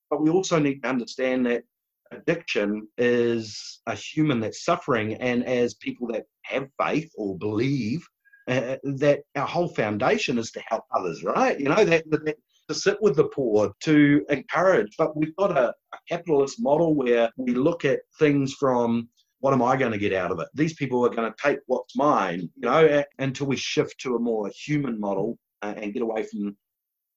But 0.09 0.21
we 0.21 0.29
also 0.29 0.59
need 0.59 0.83
to 0.83 0.89
understand 0.89 1.45
that 1.47 1.63
addiction 2.11 2.87
is 2.97 3.81
a 3.87 3.95
human 3.95 4.39
that's 4.39 4.63
suffering. 4.63 5.15
And 5.15 5.45
as 5.45 5.73
people 5.75 6.07
that 6.07 6.25
have 6.43 6.67
faith 6.81 7.11
or 7.17 7.37
believe, 7.37 8.05
uh, 8.47 8.77
that 8.83 9.21
our 9.35 9.45
whole 9.45 9.67
foundation 9.67 10.37
is 10.37 10.51
to 10.51 10.61
help 10.67 10.85
others, 10.95 11.23
right? 11.23 11.59
You 11.59 11.67
know, 11.67 11.83
that, 11.83 12.09
that 12.09 12.37
to 12.69 12.73
sit 12.73 13.01
with 13.01 13.15
the 13.15 13.25
poor, 13.25 13.73
to 13.81 14.25
encourage. 14.29 14.95
But 14.97 15.17
we've 15.17 15.35
got 15.35 15.57
a, 15.57 15.69
a 15.93 15.97
capitalist 16.07 16.61
model 16.61 16.95
where 16.95 17.29
we 17.37 17.53
look 17.53 17.83
at 17.85 17.99
things 18.19 18.53
from 18.53 19.09
what 19.39 19.53
am 19.53 19.61
I 19.61 19.77
going 19.77 19.91
to 19.91 19.97
get 19.97 20.13
out 20.13 20.31
of 20.31 20.39
it? 20.39 20.47
These 20.53 20.73
people 20.73 21.05
are 21.05 21.09
going 21.09 21.31
to 21.31 21.37
take 21.41 21.59
what's 21.67 21.95
mine, 21.95 22.49
you 22.55 22.61
know, 22.61 23.03
until 23.19 23.47
we 23.47 23.55
shift 23.55 23.99
to 24.01 24.15
a 24.15 24.19
more 24.19 24.49
human 24.49 24.99
model 24.99 25.37
uh, 25.61 25.73
and 25.77 25.93
get 25.93 26.01
away 26.01 26.23
from 26.23 26.57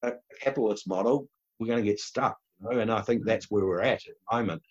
a 0.02 0.12
capitalist 0.40 0.86
model, 0.88 1.28
we're 1.58 1.66
going 1.66 1.82
to 1.82 1.88
get 1.88 2.00
stuck. 2.00 2.36
You 2.60 2.70
know? 2.70 2.80
And 2.80 2.92
I 2.92 3.00
think 3.00 3.24
that's 3.24 3.50
where 3.50 3.64
we're 3.64 3.82
at 3.82 4.06
at 4.06 4.14
the 4.30 4.36
moment. 4.36 4.62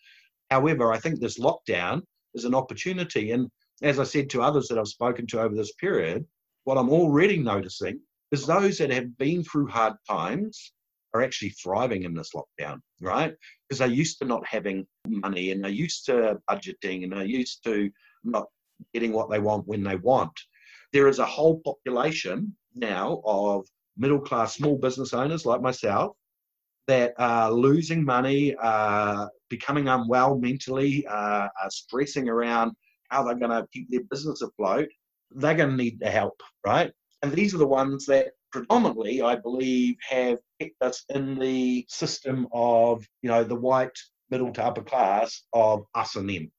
However, 0.51 0.91
I 0.91 0.99
think 0.99 1.19
this 1.19 1.39
lockdown 1.39 2.01
is 2.33 2.45
an 2.45 2.55
opportunity. 2.55 3.31
And 3.31 3.49
as 3.81 3.99
I 3.99 4.03
said 4.03 4.29
to 4.31 4.41
others 4.41 4.67
that 4.67 4.77
I've 4.77 4.87
spoken 4.87 5.25
to 5.27 5.41
over 5.41 5.55
this 5.55 5.73
period, 5.73 6.25
what 6.63 6.77
I'm 6.77 6.89
already 6.89 7.37
noticing 7.37 7.99
is 8.31 8.45
those 8.45 8.77
that 8.77 8.91
have 8.91 9.17
been 9.17 9.43
through 9.43 9.67
hard 9.67 9.93
times 10.07 10.73
are 11.13 11.21
actually 11.21 11.49
thriving 11.51 12.03
in 12.03 12.13
this 12.13 12.31
lockdown, 12.35 12.79
right? 13.01 13.33
Because 13.67 13.79
they're 13.79 13.87
used 13.87 14.19
to 14.19 14.25
not 14.25 14.45
having 14.45 14.85
money 15.07 15.51
and 15.51 15.63
they're 15.63 15.71
used 15.71 16.05
to 16.05 16.39
budgeting 16.49 17.03
and 17.03 17.11
they're 17.11 17.25
used 17.25 17.63
to 17.63 17.89
not 18.23 18.47
getting 18.93 19.11
what 19.11 19.29
they 19.29 19.39
want 19.39 19.67
when 19.67 19.83
they 19.83 19.95
want. 19.95 20.31
There 20.93 21.07
is 21.07 21.19
a 21.19 21.25
whole 21.25 21.61
population 21.61 22.55
now 22.75 23.21
of 23.25 23.65
middle 23.97 24.19
class 24.19 24.55
small 24.55 24.77
business 24.77 25.13
owners 25.13 25.45
like 25.45 25.61
myself 25.61 26.15
that 26.87 27.13
are 27.17 27.51
losing 27.51 28.03
money, 28.03 28.55
uh, 28.59 29.27
becoming 29.49 29.87
unwell 29.87 30.37
mentally, 30.37 31.05
uh, 31.07 31.47
are 31.61 31.69
stressing 31.69 32.27
around 32.27 32.71
how 33.09 33.23
they're 33.23 33.35
going 33.35 33.51
to 33.51 33.67
keep 33.71 33.89
their 33.91 34.03
business 34.09 34.41
afloat. 34.41 34.87
They're 35.31 35.55
going 35.55 35.69
to 35.69 35.75
need 35.75 35.99
the 35.99 36.09
help, 36.09 36.41
right? 36.65 36.91
And 37.21 37.31
these 37.31 37.53
are 37.53 37.59
the 37.59 37.67
ones 37.67 38.05
that 38.07 38.31
predominantly, 38.51 39.21
I 39.21 39.35
believe, 39.35 39.95
have 40.07 40.39
kept 40.59 40.81
us 40.81 41.03
in 41.09 41.39
the 41.39 41.85
system 41.89 42.47
of, 42.51 43.05
you 43.21 43.29
know, 43.29 43.43
the 43.43 43.55
white 43.55 43.97
middle 44.29 44.51
to 44.53 44.63
upper 44.63 44.81
class 44.81 45.43
of 45.53 45.85
us 45.95 46.15
and 46.15 46.29
them, 46.29 46.51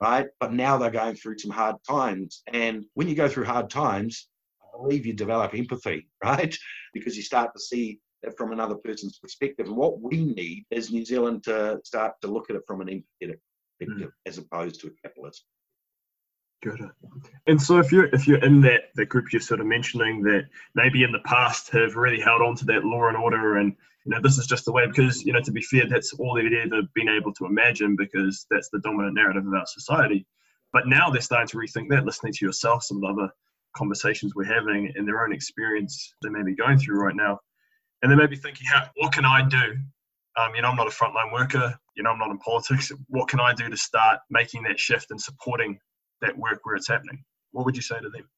right? 0.00 0.26
But 0.40 0.52
now 0.52 0.78
they're 0.78 0.90
going 0.90 1.16
through 1.16 1.38
some 1.38 1.50
hard 1.50 1.76
times. 1.88 2.42
And 2.52 2.84
when 2.94 3.08
you 3.08 3.14
go 3.14 3.28
through 3.28 3.44
hard 3.44 3.70
times, 3.70 4.28
I 4.62 4.76
believe 4.76 5.06
you 5.06 5.12
develop 5.12 5.54
empathy, 5.54 6.08
right? 6.24 6.56
Because 6.94 7.16
you 7.16 7.22
start 7.22 7.52
to 7.54 7.60
see 7.60 8.00
it 8.22 8.36
from 8.36 8.52
another 8.52 8.76
person's 8.76 9.18
perspective. 9.18 9.66
And 9.66 9.76
what 9.76 10.00
we 10.00 10.24
need 10.24 10.64
is 10.70 10.90
New 10.90 11.04
Zealand 11.04 11.44
to 11.44 11.80
start 11.84 12.14
to 12.22 12.28
look 12.28 12.50
at 12.50 12.56
it 12.56 12.62
from 12.66 12.80
an 12.80 12.88
empathetic 12.88 13.38
perspective 13.78 14.10
mm. 14.10 14.26
as 14.26 14.38
opposed 14.38 14.80
to 14.80 14.88
a 14.88 15.08
capitalist. 15.08 15.44
Good. 16.62 16.80
And 17.46 17.60
so 17.62 17.78
if 17.78 17.92
you're 17.92 18.06
if 18.06 18.26
you're 18.26 18.44
in 18.44 18.60
that 18.62 18.90
that 18.96 19.08
group 19.08 19.32
you're 19.32 19.40
sort 19.40 19.60
of 19.60 19.66
mentioning 19.66 20.22
that 20.22 20.46
maybe 20.74 21.04
in 21.04 21.12
the 21.12 21.20
past 21.20 21.70
have 21.70 21.94
really 21.94 22.20
held 22.20 22.42
on 22.42 22.56
to 22.56 22.64
that 22.66 22.84
law 22.84 23.06
and 23.06 23.16
order 23.16 23.58
and 23.58 23.76
you 24.04 24.12
know 24.12 24.20
this 24.20 24.38
is 24.38 24.46
just 24.46 24.64
the 24.64 24.72
way 24.72 24.84
because 24.86 25.24
you 25.24 25.32
know 25.32 25.40
to 25.40 25.52
be 25.52 25.62
fair 25.62 25.86
that's 25.88 26.12
all 26.14 26.34
they've 26.34 26.52
ever 26.52 26.82
been 26.94 27.08
able 27.08 27.32
to 27.34 27.46
imagine 27.46 27.94
because 27.96 28.44
that's 28.50 28.70
the 28.70 28.80
dominant 28.80 29.14
narrative 29.14 29.46
of 29.46 29.54
our 29.54 29.66
society. 29.66 30.26
But 30.72 30.88
now 30.88 31.10
they're 31.10 31.22
starting 31.22 31.48
to 31.48 31.56
rethink 31.56 31.88
that, 31.90 32.04
listening 32.04 32.32
to 32.34 32.44
yourself, 32.44 32.82
some 32.82 32.98
of 32.98 33.02
the 33.02 33.22
other 33.22 33.32
conversations 33.76 34.34
we're 34.34 34.44
having 34.44 34.92
and 34.96 35.06
their 35.06 35.24
own 35.24 35.32
experience 35.32 36.14
they 36.22 36.28
may 36.28 36.42
be 36.42 36.54
going 36.54 36.78
through 36.78 36.98
right 37.00 37.14
now. 37.14 37.38
And 38.02 38.10
they 38.10 38.16
may 38.16 38.26
be 38.26 38.36
thinking, 38.36 38.66
how, 38.66 38.88
what 38.96 39.12
can 39.12 39.24
I 39.24 39.48
do? 39.48 39.76
Um, 40.38 40.54
you 40.54 40.62
know, 40.62 40.68
I'm 40.68 40.76
not 40.76 40.86
a 40.86 40.90
frontline 40.90 41.32
worker. 41.32 41.74
You 41.96 42.02
know, 42.02 42.10
I'm 42.10 42.18
not 42.18 42.30
in 42.30 42.38
politics. 42.38 42.92
What 43.08 43.28
can 43.28 43.40
I 43.40 43.54
do 43.54 43.68
to 43.68 43.76
start 43.76 44.20
making 44.30 44.64
that 44.64 44.78
shift 44.78 45.10
and 45.10 45.20
supporting 45.20 45.78
that 46.22 46.36
work 46.36 46.60
where 46.62 46.76
it's 46.76 46.88
happening. 46.88 47.24
What 47.52 47.64
would 47.66 47.76
you 47.76 47.82
say 47.82 47.98
to 47.98 48.08
them? 48.08 48.28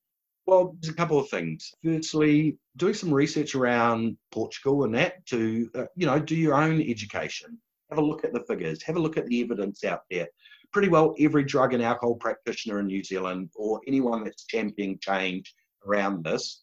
Well, 0.46 0.76
there's 0.80 0.92
a 0.92 0.96
couple 0.96 1.18
of 1.18 1.28
things. 1.28 1.72
Firstly, 1.84 2.58
doing 2.76 2.94
some 2.94 3.12
research 3.12 3.54
around 3.54 4.16
Portugal 4.32 4.84
and 4.84 4.94
that 4.94 5.24
to, 5.26 5.70
uh, 5.74 5.84
you 5.96 6.06
know, 6.06 6.18
do 6.18 6.34
your 6.34 6.54
own 6.54 6.80
education. 6.80 7.58
Have 7.90 7.98
a 7.98 8.04
look 8.04 8.24
at 8.24 8.32
the 8.32 8.44
figures. 8.48 8.82
Have 8.82 8.96
a 8.96 9.00
look 9.00 9.16
at 9.16 9.26
the 9.26 9.42
evidence 9.42 9.84
out 9.84 10.02
there. 10.10 10.28
Pretty 10.72 10.88
well 10.88 11.14
every 11.18 11.44
drug 11.44 11.74
and 11.74 11.82
alcohol 11.82 12.14
practitioner 12.14 12.80
in 12.80 12.86
New 12.86 13.02
Zealand 13.02 13.50
or 13.54 13.80
anyone 13.86 14.24
that's 14.24 14.44
championing 14.44 14.98
change 15.00 15.52
around 15.86 16.24
this 16.24 16.62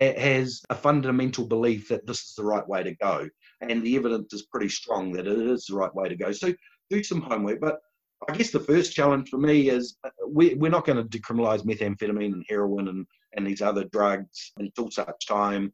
has 0.00 0.62
a 0.70 0.74
fundamental 0.74 1.46
belief 1.46 1.88
that 1.88 2.06
this 2.06 2.20
is 2.20 2.34
the 2.36 2.44
right 2.44 2.66
way 2.68 2.82
to 2.82 2.94
go. 2.94 3.28
And 3.60 3.82
the 3.82 3.96
evidence 3.96 4.32
is 4.32 4.46
pretty 4.46 4.68
strong 4.68 5.12
that 5.12 5.26
it 5.26 5.38
is 5.38 5.66
the 5.66 5.76
right 5.76 5.94
way 5.94 6.08
to 6.08 6.16
go. 6.16 6.30
So 6.32 6.54
do 6.90 7.02
some 7.02 7.20
homework. 7.20 7.60
But 7.60 7.80
I 8.26 8.36
guess 8.36 8.50
the 8.50 8.60
first 8.60 8.92
challenge 8.92 9.28
for 9.28 9.38
me 9.38 9.68
is 9.68 9.96
uh, 10.04 10.10
we, 10.26 10.54
we're 10.54 10.70
not 10.70 10.84
going 10.84 10.98
to 10.98 11.18
decriminalise 11.18 11.64
methamphetamine 11.64 12.32
and 12.32 12.44
heroin 12.48 12.88
and, 12.88 13.06
and 13.34 13.46
these 13.46 13.62
other 13.62 13.84
drugs 13.84 14.52
until 14.58 14.90
such 14.90 15.26
time 15.26 15.72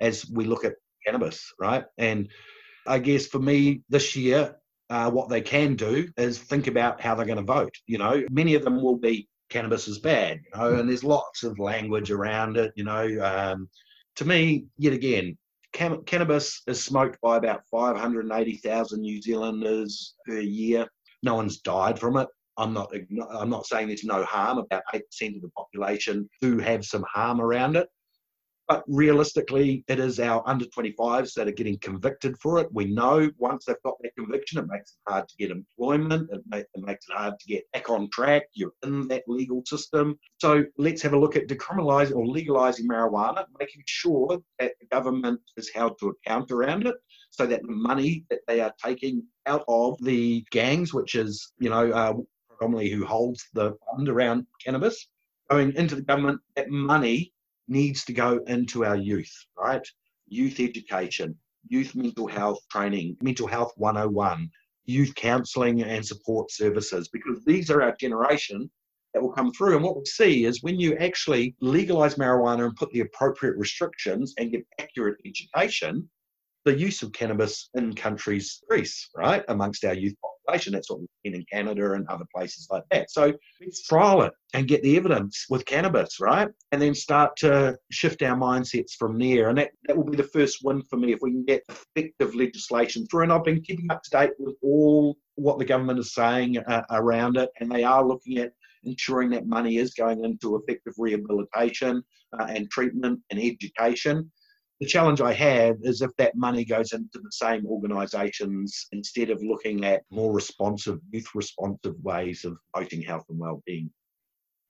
as 0.00 0.28
we 0.30 0.44
look 0.44 0.64
at 0.64 0.74
cannabis, 1.04 1.52
right? 1.58 1.84
And 1.96 2.28
I 2.86 2.98
guess 2.98 3.26
for 3.26 3.38
me 3.38 3.82
this 3.88 4.16
year, 4.16 4.56
uh, 4.90 5.10
what 5.10 5.28
they 5.28 5.40
can 5.40 5.74
do 5.76 6.08
is 6.16 6.38
think 6.38 6.66
about 6.66 7.00
how 7.00 7.14
they're 7.14 7.26
going 7.26 7.38
to 7.38 7.44
vote. 7.44 7.74
You 7.86 7.98
know, 7.98 8.24
many 8.30 8.54
of 8.54 8.64
them 8.64 8.82
will 8.82 8.96
be 8.96 9.28
cannabis 9.50 9.88
is 9.88 9.98
bad, 9.98 10.40
you 10.44 10.60
know, 10.60 10.74
and 10.74 10.88
there's 10.88 11.04
lots 11.04 11.42
of 11.42 11.58
language 11.58 12.10
around 12.10 12.56
it. 12.56 12.72
You 12.76 12.84
know, 12.84 13.06
um, 13.22 13.68
to 14.16 14.24
me, 14.24 14.66
yet 14.76 14.92
again, 14.92 15.36
cam- 15.72 16.02
cannabis 16.04 16.62
is 16.66 16.82
smoked 16.82 17.20
by 17.20 17.36
about 17.36 17.62
580,000 17.70 19.00
New 19.00 19.20
Zealanders 19.20 20.14
per 20.26 20.40
year 20.40 20.88
no 21.22 21.34
one's 21.34 21.58
died 21.58 21.98
from 21.98 22.16
it. 22.16 22.28
I'm 22.56 22.72
not. 22.72 22.92
I'm 23.30 23.50
not 23.50 23.66
saying 23.66 23.86
there's 23.86 24.04
no 24.04 24.24
harm. 24.24 24.58
About 24.58 24.82
eight 24.92 25.08
percent 25.10 25.36
of 25.36 25.42
the 25.42 25.50
population 25.50 26.28
do 26.40 26.58
have 26.58 26.84
some 26.84 27.04
harm 27.12 27.40
around 27.40 27.76
it. 27.76 27.88
But 28.66 28.84
realistically, 28.86 29.82
it 29.88 29.98
is 29.98 30.20
our 30.20 30.46
under 30.46 30.66
25s 30.66 31.32
that 31.34 31.48
are 31.48 31.52
getting 31.52 31.78
convicted 31.78 32.36
for 32.36 32.58
it. 32.58 32.68
We 32.70 32.84
know 32.84 33.30
once 33.38 33.64
they've 33.64 33.76
got 33.82 33.94
that 34.02 34.14
conviction, 34.14 34.58
it 34.58 34.66
makes 34.68 34.90
it 34.90 35.10
hard 35.10 35.26
to 35.26 35.36
get 35.38 35.50
employment. 35.50 36.28
It, 36.30 36.42
make, 36.46 36.66
it 36.74 36.84
makes 36.84 37.06
it 37.08 37.16
hard 37.16 37.38
to 37.40 37.46
get 37.46 37.64
back 37.72 37.88
on 37.88 38.10
track. 38.12 38.42
You're 38.52 38.74
in 38.84 39.08
that 39.08 39.22
legal 39.26 39.62
system. 39.64 40.18
So 40.36 40.64
let's 40.76 41.00
have 41.00 41.14
a 41.14 41.18
look 41.18 41.34
at 41.34 41.48
decriminalising 41.48 42.14
or 42.14 42.26
legalising 42.26 42.84
marijuana, 42.84 43.46
making 43.58 43.84
sure 43.86 44.38
that 44.58 44.72
the 44.80 44.86
government 44.88 45.40
is 45.56 45.70
held 45.70 45.98
to 46.00 46.08
account 46.26 46.50
around 46.50 46.86
it 46.86 46.96
so 47.30 47.46
that 47.46 47.62
the 47.62 47.72
money 47.72 48.24
that 48.30 48.40
they 48.46 48.60
are 48.60 48.72
taking 48.82 49.22
out 49.46 49.64
of 49.68 49.96
the 50.02 50.44
gangs, 50.50 50.92
which 50.92 51.14
is, 51.14 51.52
you 51.58 51.70
know, 51.70 51.90
uh, 51.90 52.14
predominantly 52.48 52.90
who 52.90 53.04
holds 53.04 53.46
the 53.54 53.74
fund 53.86 54.08
around 54.08 54.46
cannabis, 54.64 55.08
going 55.50 55.74
into 55.76 55.94
the 55.94 56.02
government, 56.02 56.40
that 56.56 56.70
money 56.70 57.32
needs 57.68 58.04
to 58.04 58.12
go 58.12 58.40
into 58.46 58.84
our 58.84 58.96
youth, 58.96 59.32
right? 59.56 59.86
Youth 60.28 60.60
education, 60.60 61.36
youth 61.68 61.94
mental 61.94 62.26
health 62.26 62.58
training, 62.70 63.16
mental 63.22 63.46
health 63.46 63.72
101, 63.76 64.50
youth 64.84 65.14
counselling 65.14 65.82
and 65.82 66.04
support 66.04 66.50
services, 66.50 67.08
because 67.08 67.44
these 67.44 67.70
are 67.70 67.82
our 67.82 67.94
generation 67.96 68.70
that 69.14 69.22
will 69.22 69.32
come 69.32 69.52
through. 69.52 69.76
And 69.76 69.84
what 69.84 69.96
we 69.96 70.04
see 70.04 70.44
is 70.44 70.62
when 70.62 70.78
you 70.78 70.96
actually 70.96 71.54
legalize 71.60 72.16
marijuana 72.16 72.64
and 72.64 72.76
put 72.76 72.90
the 72.92 73.00
appropriate 73.00 73.56
restrictions 73.56 74.34
and 74.38 74.50
give 74.50 74.62
accurate 74.80 75.18
education, 75.24 76.08
the 76.68 76.78
use 76.78 77.02
of 77.02 77.12
cannabis 77.12 77.70
in 77.74 77.94
countries 77.94 78.60
increase, 78.62 79.08
right, 79.16 79.42
amongst 79.48 79.84
our 79.84 79.94
youth 79.94 80.14
population. 80.22 80.72
That's 80.72 80.90
what 80.90 81.00
we've 81.00 81.08
seen 81.24 81.34
in 81.34 81.44
Canada 81.50 81.92
and 81.92 82.06
other 82.08 82.26
places 82.34 82.68
like 82.70 82.84
that. 82.90 83.10
So 83.10 83.32
let's 83.60 83.86
trial 83.86 84.22
it 84.22 84.32
and 84.54 84.68
get 84.68 84.82
the 84.82 84.96
evidence 84.96 85.46
with 85.48 85.64
cannabis, 85.64 86.20
right? 86.20 86.48
And 86.72 86.80
then 86.80 86.94
start 86.94 87.36
to 87.38 87.76
shift 87.90 88.22
our 88.22 88.36
mindsets 88.36 88.92
from 88.98 89.18
there. 89.18 89.48
And 89.48 89.58
that, 89.58 89.70
that 89.86 89.96
will 89.96 90.04
be 90.04 90.16
the 90.16 90.24
first 90.24 90.58
win 90.62 90.82
for 90.82 90.96
me 90.96 91.12
if 91.12 91.20
we 91.22 91.30
can 91.30 91.44
get 91.44 91.62
effective 91.68 92.34
legislation 92.34 93.06
through. 93.06 93.24
And 93.24 93.32
I've 93.32 93.44
been 93.44 93.62
keeping 93.62 93.90
up 93.90 94.02
to 94.02 94.10
date 94.10 94.32
with 94.38 94.56
all 94.62 95.16
what 95.36 95.58
the 95.58 95.64
government 95.64 95.98
is 95.98 96.14
saying 96.14 96.58
uh, 96.58 96.82
around 96.90 97.36
it, 97.36 97.48
and 97.60 97.70
they 97.70 97.84
are 97.84 98.04
looking 98.04 98.38
at 98.38 98.52
ensuring 98.84 99.30
that 99.30 99.46
money 99.46 99.78
is 99.78 99.94
going 99.94 100.24
into 100.24 100.56
effective 100.56 100.94
rehabilitation 100.98 102.02
uh, 102.38 102.44
and 102.44 102.70
treatment 102.70 103.20
and 103.30 103.40
education. 103.40 104.30
The 104.80 104.86
challenge 104.86 105.20
I 105.20 105.32
have 105.32 105.76
is 105.82 106.02
if 106.02 106.14
that 106.18 106.36
money 106.36 106.64
goes 106.64 106.92
into 106.92 107.18
the 107.18 107.32
same 107.32 107.66
organisations 107.66 108.86
instead 108.92 109.30
of 109.30 109.42
looking 109.42 109.84
at 109.84 110.02
more 110.10 110.32
responsive, 110.32 111.00
youth 111.10 111.34
responsive 111.34 111.96
ways 112.02 112.44
of 112.44 112.56
promoting 112.72 113.02
health 113.02 113.24
and 113.28 113.38
well-being. 113.38 113.90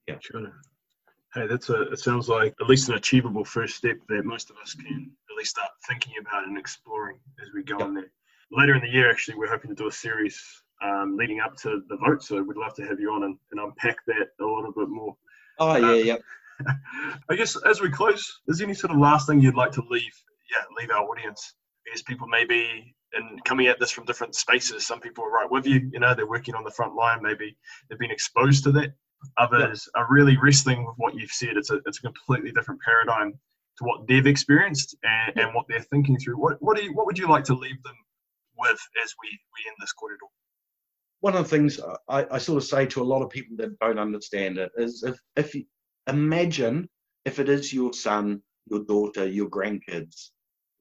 Yeah, 0.06 0.16
sure. 0.20 0.50
Hey, 1.34 1.46
that's 1.46 1.68
a. 1.68 1.82
It 1.92 1.98
sounds 1.98 2.28
like 2.28 2.54
at 2.58 2.68
least 2.68 2.88
an 2.88 2.94
achievable 2.94 3.44
first 3.44 3.76
step 3.76 3.98
that 4.08 4.24
most 4.24 4.48
of 4.48 4.56
us 4.62 4.72
can 4.72 5.10
at 5.30 5.36
least 5.36 5.50
start 5.50 5.68
thinking 5.86 6.14
about 6.18 6.48
and 6.48 6.56
exploring 6.56 7.18
as 7.42 7.48
we 7.54 7.62
go 7.62 7.78
yep. 7.78 7.88
on 7.88 7.94
there. 7.94 8.10
Later 8.50 8.76
in 8.76 8.80
the 8.80 8.88
year, 8.88 9.10
actually, 9.10 9.36
we're 9.36 9.50
hoping 9.50 9.68
to 9.68 9.76
do 9.76 9.88
a 9.88 9.92
series 9.92 10.42
um, 10.82 11.16
leading 11.18 11.40
up 11.40 11.54
to 11.56 11.82
the 11.90 11.96
vote. 11.98 12.22
So 12.22 12.42
we'd 12.42 12.56
love 12.56 12.74
to 12.76 12.86
have 12.86 12.98
you 12.98 13.12
on 13.12 13.24
and, 13.24 13.36
and 13.52 13.60
unpack 13.60 13.96
that 14.06 14.28
a 14.40 14.44
little 14.44 14.72
bit 14.74 14.88
more. 14.88 15.14
Oh 15.58 15.76
yeah, 15.76 15.90
um, 15.90 16.04
yeah. 16.06 16.16
I 17.30 17.36
guess 17.36 17.56
as 17.64 17.80
we 17.80 17.90
close, 17.90 18.40
is 18.48 18.58
there 18.58 18.66
any 18.66 18.74
sort 18.74 18.92
of 18.92 18.98
last 18.98 19.26
thing 19.26 19.40
you'd 19.40 19.54
like 19.54 19.72
to 19.72 19.82
leave? 19.88 20.12
Yeah, 20.50 20.64
leave 20.78 20.90
our 20.90 21.04
audience. 21.04 21.54
As 21.94 22.02
people 22.02 22.26
maybe 22.26 22.94
and 23.14 23.42
coming 23.44 23.66
at 23.66 23.80
this 23.80 23.90
from 23.90 24.04
different 24.04 24.34
spaces. 24.34 24.86
Some 24.86 25.00
people 25.00 25.24
are 25.24 25.30
right 25.30 25.50
with 25.50 25.66
you. 25.66 25.90
You 25.92 26.00
know, 26.00 26.14
they're 26.14 26.28
working 26.28 26.54
on 26.54 26.64
the 26.64 26.70
front 26.70 26.94
line. 26.94 27.22
Maybe 27.22 27.56
they've 27.88 27.98
been 27.98 28.10
exposed 28.10 28.64
to 28.64 28.72
that. 28.72 28.92
Others 29.38 29.88
yeah. 29.94 30.02
are 30.02 30.06
really 30.10 30.36
wrestling 30.36 30.84
with 30.84 30.94
what 30.98 31.14
you've 31.14 31.30
said. 31.30 31.56
It's 31.56 31.70
a 31.70 31.80
it's 31.86 31.98
a 31.98 32.02
completely 32.02 32.52
different 32.52 32.80
paradigm 32.82 33.32
to 33.32 33.84
what 33.84 34.06
they've 34.06 34.26
experienced 34.26 34.96
and, 35.02 35.32
yeah. 35.36 35.46
and 35.46 35.54
what 35.54 35.66
they're 35.68 35.80
thinking 35.80 36.18
through. 36.18 36.36
What 36.36 36.58
what 36.60 36.76
do 36.76 36.84
you, 36.84 36.92
what 36.92 37.06
would 37.06 37.18
you 37.18 37.28
like 37.28 37.44
to 37.44 37.54
leave 37.54 37.82
them 37.82 37.96
with 38.58 38.80
as 39.02 39.14
we 39.22 39.28
we 39.28 39.68
end 39.68 39.76
this 39.80 39.94
kōrero? 40.00 40.28
one 41.20 41.34
of 41.34 41.42
the 41.42 41.48
things 41.48 41.80
I, 42.08 42.26
I, 42.30 42.38
sort 42.38 42.58
of 42.58 42.64
say 42.64 42.86
to 42.86 43.02
a 43.02 43.04
lot 43.04 43.22
of 43.22 43.30
people 43.30 43.56
that 43.56 43.76
don't 43.80 43.98
understand 43.98 44.56
it 44.56 44.70
is 44.76 45.02
if, 45.02 45.18
if 45.36 45.54
you 45.54 45.64
imagine 46.08 46.88
if 47.24 47.38
it 47.38 47.48
is 47.48 47.72
your 47.72 47.92
son, 47.92 48.42
your 48.70 48.84
daughter, 48.84 49.26
your 49.26 49.48
grandkids 49.48 50.30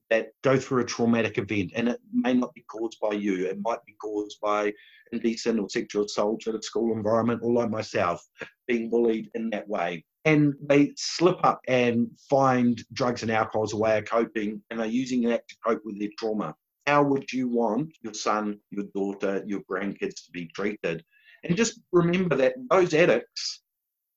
that 0.09 0.29
go 0.43 0.57
through 0.57 0.81
a 0.81 0.85
traumatic 0.85 1.37
event, 1.37 1.73
and 1.75 1.89
it 1.89 1.99
may 2.13 2.33
not 2.33 2.53
be 2.53 2.63
caused 2.63 2.97
by 3.01 3.11
you, 3.11 3.45
it 3.45 3.59
might 3.61 3.83
be 3.85 3.93
caused 4.01 4.39
by 4.41 4.73
indecent 5.11 5.59
or 5.59 5.69
sexual 5.69 6.05
assault 6.05 6.47
in 6.47 6.55
a 6.55 6.61
school 6.61 6.95
environment, 6.95 7.41
or 7.43 7.53
like 7.53 7.69
myself, 7.69 8.25
being 8.67 8.89
bullied 8.89 9.29
in 9.35 9.49
that 9.49 9.67
way. 9.67 10.05
And 10.23 10.53
they 10.61 10.93
slip 10.95 11.37
up 11.43 11.59
and 11.67 12.07
find 12.29 12.81
drugs 12.93 13.21
and 13.21 13.31
alcohol 13.31 13.63
as 13.63 13.73
a 13.73 13.77
way 13.77 13.97
of 13.97 14.05
coping, 14.05 14.61
and 14.69 14.79
are 14.79 14.85
using 14.85 15.23
that 15.23 15.47
to 15.47 15.55
cope 15.65 15.81
with 15.83 15.99
their 15.99 16.09
trauma 16.17 16.55
how 16.87 17.03
would 17.03 17.31
you 17.33 17.49
want 17.49 17.91
your 18.01 18.13
son, 18.13 18.57
your 18.71 18.85
daughter, 18.95 19.43
your 19.45 19.59
grandkids 19.69 20.25
to 20.25 20.31
be 20.31 20.47
treated? 20.55 21.03
And 21.43 21.57
just 21.57 21.79
remember 21.91 22.35
that 22.37 22.55
those 22.71 22.93
addicts 22.93 23.61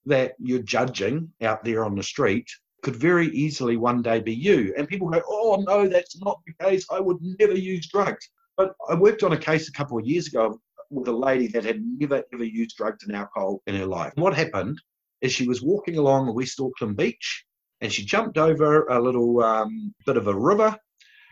that 0.07 0.35
you're 0.39 0.63
judging 0.63 1.31
out 1.43 1.65
there 1.65 1.85
on 1.85 1.95
the 1.95 2.03
street 2.03 2.49
could 2.83 2.97
very 2.97 3.29
easily 3.29 3.77
one 3.77 4.03
day 4.03 4.21
be 4.21 4.35
you. 4.35 4.75
And 4.77 4.89
people 4.89 5.09
go, 5.11 5.23
oh, 5.29 5.63
no, 5.67 5.87
that's 5.87 6.19
not 6.21 6.41
the 6.47 6.65
case. 6.65 6.87
I 6.91 7.01
would 7.01 7.19
never 7.39 7.55
use 7.55 7.89
drugs. 7.89 8.29
But 8.57 8.75
I 8.89 8.95
worked 8.95 9.23
on 9.23 9.33
a 9.33 9.39
case 9.39 9.69
a 9.69 9.73
couple 9.73 9.99
of 9.99 10.07
years 10.07 10.29
ago 10.29 10.59
with 10.91 11.09
a 11.09 11.13
lady 11.13 11.47
that 11.49 11.65
had 11.65 11.83
never, 11.83 12.23
ever 12.33 12.45
used 12.45 12.77
drugs 12.77 13.05
and 13.05 13.15
alcohol 13.15 13.63
in 13.67 13.75
her 13.77 13.87
life. 13.87 14.13
what 14.17 14.35
happened 14.35 14.81
is 15.21 15.33
she 15.33 15.47
was 15.47 15.63
walking 15.63 15.99
along 15.99 16.35
West 16.35 16.59
Auckland 16.61 16.97
Beach 16.97 17.45
and 17.81 17.93
she 17.93 18.05
jumped 18.05 18.39
over 18.39 18.87
a 18.87 19.01
little 19.01 19.43
um, 19.43 19.95
bit 20.07 20.17
of 20.17 20.27
a 20.27 20.35
river 20.35 20.77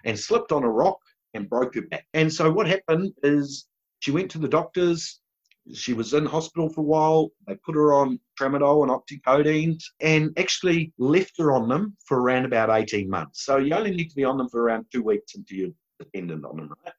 and 0.05 0.19
slipped 0.19 0.53
on 0.53 0.63
a 0.63 0.71
rock 0.71 0.99
and 1.35 1.49
broke 1.49 1.75
her 1.75 1.83
back. 1.83 2.07
And 2.15 2.33
so 2.33 2.51
what 2.51 2.67
happened 2.67 3.13
is 3.23 3.67
she 4.01 4.11
went 4.11 4.31
to 4.33 4.39
the 4.39 4.49
doctors. 4.49 5.21
She 5.75 5.93
was 5.93 6.15
in 6.15 6.25
hospital 6.25 6.69
for 6.69 6.81
a 6.81 6.85
while. 6.85 7.31
They 7.47 7.55
put 7.57 7.75
her 7.75 7.93
on 7.93 8.21
tramadol 8.39 8.83
and 8.83 8.91
oxycodone 8.91 9.83
and 10.01 10.33
actually 10.39 10.93
left 10.99 11.37
her 11.39 11.53
on 11.53 11.69
them 11.69 11.97
for 12.05 12.21
around 12.21 12.45
about 12.45 12.71
18 12.71 13.09
months. 13.09 13.45
So 13.45 13.59
you 13.59 13.75
only 13.75 13.91
need 13.91 14.09
to 14.09 14.17
be 14.17 14.25
on 14.25 14.39
them 14.39 14.49
for 14.49 14.63
around 14.63 14.87
two 14.93 15.03
weeks 15.03 15.35
until 15.35 15.59
you're 15.59 15.71
dependent 15.99 16.45
on 16.45 16.57
them, 16.57 16.75
right? 16.85 16.95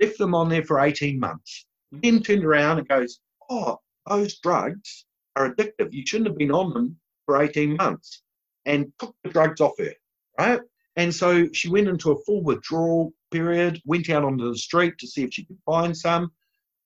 Left 0.00 0.18
them 0.18 0.34
on 0.34 0.48
there 0.48 0.64
for 0.64 0.80
18 0.80 1.18
months. 1.18 1.66
Mm-hmm. 1.94 2.00
Then 2.02 2.22
turned 2.22 2.44
around 2.44 2.78
and 2.78 2.88
goes, 2.88 3.20
Oh, 3.50 3.78
those 4.08 4.38
drugs 4.38 5.04
are 5.36 5.54
addictive. 5.54 5.92
You 5.92 6.04
shouldn't 6.06 6.28
have 6.28 6.38
been 6.38 6.50
on 6.50 6.72
them 6.72 6.96
for 7.26 7.42
18 7.42 7.76
months. 7.76 8.22
And 8.64 8.92
took 8.98 9.14
the 9.22 9.30
drugs 9.30 9.60
off 9.60 9.72
her, 9.78 9.92
right? 10.38 10.60
And 10.96 11.14
so 11.14 11.48
she 11.52 11.68
went 11.68 11.88
into 11.88 12.12
a 12.12 12.22
full 12.24 12.42
withdrawal 12.42 13.12
period, 13.30 13.80
went 13.84 14.10
out 14.10 14.24
onto 14.24 14.48
the 14.48 14.58
street 14.58 14.98
to 14.98 15.06
see 15.06 15.24
if 15.24 15.32
she 15.32 15.44
could 15.44 15.58
find 15.64 15.96
some, 15.96 16.30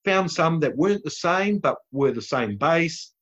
found 0.07 0.31
some 0.31 0.59
that 0.61 0.75
weren't 0.75 1.03
the 1.03 1.11
same 1.11 1.59
but 1.59 1.77
were 1.91 2.11
the 2.11 2.21
same 2.21 2.57
base, 2.57 3.13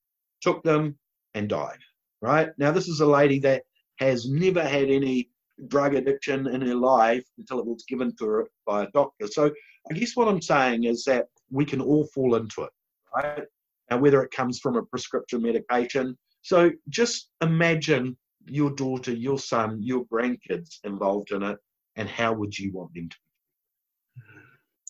took 0.41 0.63
them 0.63 0.97
and 1.33 1.49
died. 1.49 1.79
Right? 2.21 2.49
Now, 2.57 2.71
this 2.71 2.87
is 2.87 3.01
a 3.01 3.05
lady 3.05 3.39
that 3.39 3.63
has 3.97 4.29
never 4.29 4.63
had 4.63 4.89
any 4.89 5.29
drug 5.67 5.95
addiction 5.95 6.47
in 6.47 6.61
her 6.61 6.75
life 6.75 7.25
until 7.37 7.59
it 7.59 7.65
was 7.65 7.85
given 7.87 8.15
to 8.17 8.25
her 8.25 8.47
by 8.65 8.83
a 8.83 8.91
doctor. 8.91 9.27
So 9.27 9.51
I 9.89 9.93
guess 9.93 10.15
what 10.15 10.27
I'm 10.27 10.41
saying 10.41 10.83
is 10.83 11.03
that 11.05 11.27
we 11.51 11.65
can 11.65 11.81
all 11.81 12.05
fall 12.13 12.35
into 12.35 12.63
it, 12.63 12.71
right? 13.15 13.43
Now, 13.89 13.97
whether 13.97 14.21
it 14.23 14.31
comes 14.31 14.59
from 14.59 14.75
a 14.75 14.83
prescription 14.83 15.41
medication. 15.41 16.17
So 16.41 16.71
just 16.89 17.29
imagine 17.41 18.17
your 18.45 18.71
daughter, 18.71 19.13
your 19.13 19.39
son, 19.39 19.81
your 19.81 20.05
grandkids 20.05 20.79
involved 20.83 21.31
in 21.31 21.43
it, 21.43 21.57
and 21.95 22.09
how 22.09 22.33
would 22.33 22.57
you 22.57 22.71
want 22.71 22.93
them 22.93 23.09
to 23.09 23.17
be? 23.23 24.21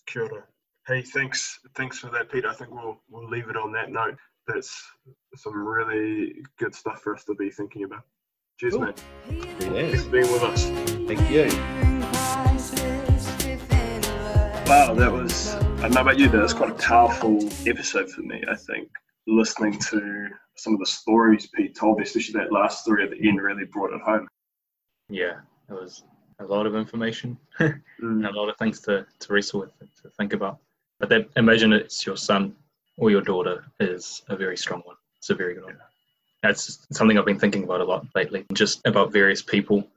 Kia 0.08 0.24
ora. 0.24 0.43
Hey, 0.88 1.02
thanks, 1.02 1.60
thanks 1.74 1.98
for 1.98 2.12
that, 2.12 2.32
Pete. 2.32 2.46
I 2.46 2.54
think 2.54 2.70
we'll 2.70 3.02
we'll 3.10 3.28
leave 3.28 3.50
it 3.50 3.58
on 3.58 3.72
that 3.72 3.92
note. 3.92 4.18
That's 4.46 4.84
some 5.36 5.68
really 5.68 6.36
good 6.60 6.76
stuff 6.76 7.02
for 7.02 7.16
us 7.16 7.24
to 7.24 7.34
be 7.34 7.50
thinking 7.50 7.86
about. 7.86 8.04
Cheers, 8.60 8.74
cool. 8.74 8.82
mate. 8.84 9.04
Thanks 9.62 10.04
for 10.04 10.12
being 10.12 10.32
with 10.32 10.44
us. 10.44 10.66
Thank 11.08 11.28
you. 11.32 11.48
Wow, 14.70 14.94
that 14.94 15.12
was. 15.12 15.56
I 15.56 15.82
don't 15.82 15.94
know 15.96 16.02
about 16.02 16.20
you, 16.20 16.30
that 16.30 16.40
was 16.40 16.54
quite 16.54 16.70
a 16.70 16.76
powerful 16.76 17.40
episode 17.66 18.12
for 18.12 18.22
me. 18.22 18.44
I 18.48 18.56
think 18.56 18.88
listening 19.26 19.80
to 19.90 20.28
some 20.56 20.74
of 20.74 20.80
the 20.80 20.86
stories 20.86 21.48
Pete 21.48 21.76
told, 21.76 22.00
especially 22.00 22.40
that 22.40 22.52
last 22.52 22.84
story 22.84 23.04
at 23.06 23.10
the 23.10 23.28
end, 23.28 23.42
really 23.42 23.66
brought 23.66 23.92
it 23.92 24.02
home. 24.02 24.28
Yeah, 25.10 25.40
it 25.68 25.74
was 25.74 26.04
a 26.38 26.46
lot 26.46 26.68
of 26.68 26.76
information 26.76 27.40
mm. 27.60 27.82
and 28.02 28.26
a 28.28 28.32
lot 28.32 28.50
of 28.50 28.58
things 28.58 28.82
to, 28.82 29.08
to 29.20 29.34
wrestle 29.34 29.62
with, 29.62 29.72
to 29.80 30.10
think 30.12 30.34
about. 30.34 30.60
But 31.00 31.10
that 31.10 31.30
imagine 31.36 31.74
it's 31.74 32.06
your 32.06 32.18
son 32.18 32.56
or 32.98 33.12
your 33.12 33.22
daughter 33.22 33.66
is 33.80 34.24
a 34.30 34.36
very 34.36 34.58
strong 34.58 34.82
one. 34.86 34.96
It's 35.18 35.30
a 35.30 35.36
very 35.36 35.56
good 35.56 35.66
one. 35.66 35.78
That's 36.43 36.88
something 36.91 37.18
I've 37.18 37.26
been 37.26 37.39
thinking 37.39 37.64
about 37.64 37.82
a 37.82 37.86
lot 37.86 38.06
lately, 38.16 38.46
just 38.54 38.86
about 38.86 39.12
various 39.12 39.41
people 39.41 39.88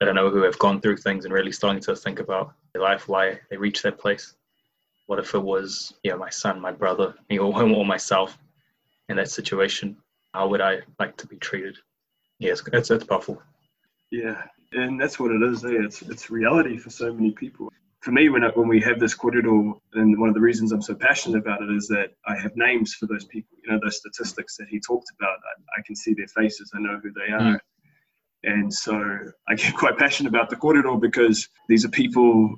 that 0.00 0.08
I 0.08 0.12
know 0.12 0.30
who 0.30 0.42
have 0.42 0.58
gone 0.58 0.80
through 0.80 0.96
things 0.96 1.24
and 1.24 1.32
really 1.32 1.52
starting 1.52 1.80
to 1.82 1.94
think 1.94 2.18
about 2.18 2.54
their 2.72 2.82
life, 2.82 3.08
why 3.08 3.38
they 3.50 3.56
reached 3.56 3.84
that 3.84 3.98
place. 3.98 4.34
What 5.06 5.20
if 5.20 5.34
it 5.34 5.38
was, 5.38 5.94
yeah, 6.02 6.14
my 6.14 6.30
son, 6.30 6.60
my 6.60 6.72
brother, 6.72 7.14
me, 7.30 7.38
or, 7.38 7.62
or 7.62 7.86
myself 7.86 8.36
in 9.08 9.16
that 9.16 9.30
situation? 9.30 9.96
How 10.34 10.48
would 10.48 10.60
I 10.60 10.80
like 10.98 11.16
to 11.18 11.26
be 11.26 11.36
treated? 11.36 11.76
Yes, 12.38 12.62
it's, 12.72 12.90
it's 12.90 13.04
powerful. 13.04 13.40
Yeah, 14.10 14.42
and 14.72 15.00
that's 15.00 15.20
what 15.20 15.30
it 15.30 15.42
is. 15.42 15.64
Eh? 15.64 15.68
It's 15.70 16.02
it's 16.02 16.30
reality 16.30 16.76
for 16.76 16.90
so 16.90 17.12
many 17.12 17.30
people. 17.30 17.72
For 18.02 18.10
me, 18.10 18.28
when 18.28 18.42
when 18.54 18.68
we 18.68 18.80
have 18.80 18.98
this 18.98 19.16
kōrero, 19.16 19.80
and 19.94 20.20
one 20.20 20.28
of 20.28 20.34
the 20.34 20.40
reasons 20.40 20.72
I'm 20.72 20.82
so 20.82 20.94
passionate 20.94 21.38
about 21.38 21.62
it 21.62 21.70
is 21.70 21.86
that 21.88 22.10
I 22.26 22.36
have 22.36 22.56
names 22.56 22.94
for 22.94 23.06
those 23.06 23.24
people. 23.24 23.56
You 23.64 23.72
know, 23.72 23.80
those 23.82 23.98
statistics 23.98 24.56
that 24.56 24.68
he 24.68 24.80
talked 24.80 25.10
about. 25.18 25.36
I, 25.50 25.78
I 25.78 25.82
can 25.86 25.94
see 25.94 26.12
their 26.12 26.26
faces. 26.26 26.72
I 26.74 26.80
know 26.80 27.00
who 27.02 27.12
they 27.12 27.32
are. 27.32 27.54
Mm. 27.54 27.60
And 28.44 28.74
so 28.74 29.18
I 29.48 29.54
get 29.54 29.76
quite 29.76 29.96
passionate 29.96 30.30
about 30.30 30.50
the 30.50 30.56
kōrero 30.56 31.00
because 31.00 31.48
these 31.68 31.84
are 31.84 31.90
people 31.90 32.56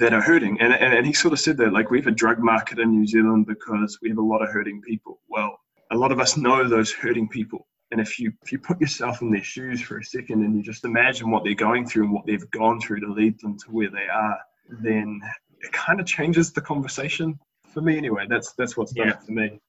that 0.00 0.14
are 0.14 0.22
hurting. 0.22 0.58
And, 0.60 0.72
and, 0.72 0.94
and 0.94 1.06
he 1.06 1.12
sort 1.12 1.34
of 1.34 1.40
said 1.40 1.58
that, 1.58 1.74
like, 1.74 1.90
we 1.90 1.98
have 1.98 2.06
a 2.06 2.12
drug 2.12 2.38
market 2.38 2.78
in 2.78 2.90
New 2.90 3.06
Zealand 3.06 3.46
because 3.46 3.98
we 4.00 4.08
have 4.08 4.18
a 4.18 4.22
lot 4.22 4.42
of 4.42 4.48
hurting 4.48 4.80
people. 4.80 5.20
Well, 5.28 5.58
a 5.90 5.96
lot 5.96 6.10
of 6.10 6.20
us 6.20 6.38
know 6.38 6.66
those 6.66 6.90
hurting 6.90 7.28
people. 7.28 7.66
And 7.90 8.00
if 8.00 8.18
you 8.18 8.32
if 8.42 8.50
you 8.50 8.58
put 8.58 8.80
yourself 8.80 9.22
in 9.22 9.30
their 9.30 9.44
shoes 9.44 9.80
for 9.80 9.98
a 9.98 10.04
second 10.04 10.42
and 10.42 10.56
you 10.56 10.62
just 10.62 10.84
imagine 10.84 11.30
what 11.30 11.44
they're 11.44 11.54
going 11.54 11.86
through 11.86 12.04
and 12.04 12.12
what 12.12 12.26
they've 12.26 12.50
gone 12.50 12.80
through 12.80 13.00
to 13.00 13.12
lead 13.12 13.38
them 13.40 13.56
to 13.58 13.70
where 13.70 13.90
they 13.90 14.08
are, 14.12 14.38
then 14.68 15.20
it 15.60 15.72
kind 15.72 16.00
of 16.00 16.06
changes 16.06 16.52
the 16.52 16.60
conversation 16.60 17.38
for 17.72 17.80
me 17.80 17.96
anyway. 17.96 18.26
That's 18.28 18.52
that's 18.52 18.76
what's 18.76 18.92
done 18.92 19.08
yeah. 19.08 19.14
it 19.14 19.22
for 19.22 19.32
me. 19.32 19.60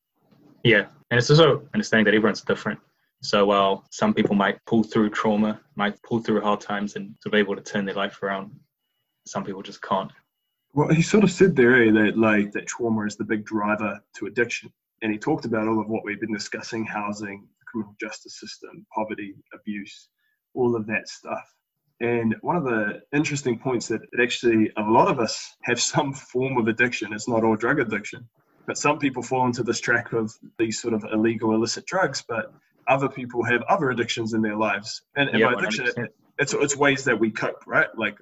Yeah, 0.64 0.88
and 1.12 1.18
it's 1.18 1.30
also 1.30 1.68
understanding 1.74 2.06
that 2.06 2.16
everyone's 2.16 2.42
different. 2.42 2.80
So 3.22 3.46
while 3.46 3.86
some 3.92 4.14
people 4.14 4.36
might 4.36 4.64
pull 4.66 4.84
through 4.84 5.10
trauma, 5.10 5.60
might 5.76 6.02
pull 6.04 6.20
through 6.20 6.42
hard 6.42 6.62
times 6.62 6.96
and 6.96 7.16
to 7.24 7.30
be 7.30 7.38
able 7.38 7.56
to 7.56 7.62
turn 7.62 7.86
their 7.86 7.96
life 7.96 8.22
around, 8.22 8.52
some 9.26 9.44
people 9.44 9.64
just 9.64 9.82
can't. 9.82 10.12
Well, 10.74 10.90
he 10.90 11.02
sort 11.02 11.24
of 11.24 11.32
said 11.32 11.56
there 11.56 11.84
eh, 11.84 11.92
that 11.92 12.18
like 12.18 12.52
that 12.52 12.68
trauma 12.68 13.06
is 13.06 13.16
the 13.16 13.24
big 13.24 13.46
driver 13.46 14.00
to 14.18 14.26
addiction, 14.28 14.72
and 15.02 15.12
he 15.12 15.18
talked 15.18 15.46
about 15.46 15.68
all 15.68 15.82
of 15.82 15.88
what 15.88 16.04
we've 16.04 16.20
been 16.20 16.34
discussing: 16.34 16.86
housing, 16.86 17.48
criminal 17.66 17.96
justice 18.00 18.40
system, 18.40 18.86
poverty, 18.94 19.36
abuse, 19.54 20.10
all 20.54 20.76
of 20.76 20.86
that 20.88 21.08
stuff. 21.08 21.46
And 22.00 22.36
one 22.42 22.56
of 22.56 22.64
the 22.64 23.02
interesting 23.12 23.58
points 23.58 23.88
that 23.88 24.02
actually 24.22 24.72
a 24.78 24.82
lot 24.82 25.10
of 25.10 25.20
us 25.20 25.56
have 25.64 25.82
some 25.82 26.14
form 26.34 26.58
of 26.58 26.68
addiction. 26.68 27.14
It's 27.14 27.28
not 27.28 27.44
all 27.44 27.56
drug 27.56 27.80
addiction. 27.80 28.28
But 28.68 28.78
some 28.78 29.00
people 29.00 29.24
fall 29.24 29.46
into 29.46 29.64
this 29.64 29.80
track 29.80 30.12
of 30.12 30.32
these 30.60 30.82
sort 30.82 30.94
of 30.94 31.06
illegal, 31.14 31.54
illicit 31.54 31.86
drugs, 31.86 32.24
but 32.28 32.52
other 32.88 33.08
people 33.08 33.44
have 33.44 33.62
other 33.64 33.90
addictions 33.92 34.34
in 34.34 34.42
their 34.42 34.58
lives. 34.58 35.02
And, 35.16 35.30
and 35.30 35.40
Yeah, 35.40 35.48
by 35.48 35.54
addiction, 35.54 35.86
100%. 35.86 36.08
it's, 36.40 36.54
it's 36.54 36.76
ways 36.76 37.06
that 37.06 37.18
we 37.18 37.32
cope, 37.32 37.66
right? 37.66 37.88
Like, 37.98 38.18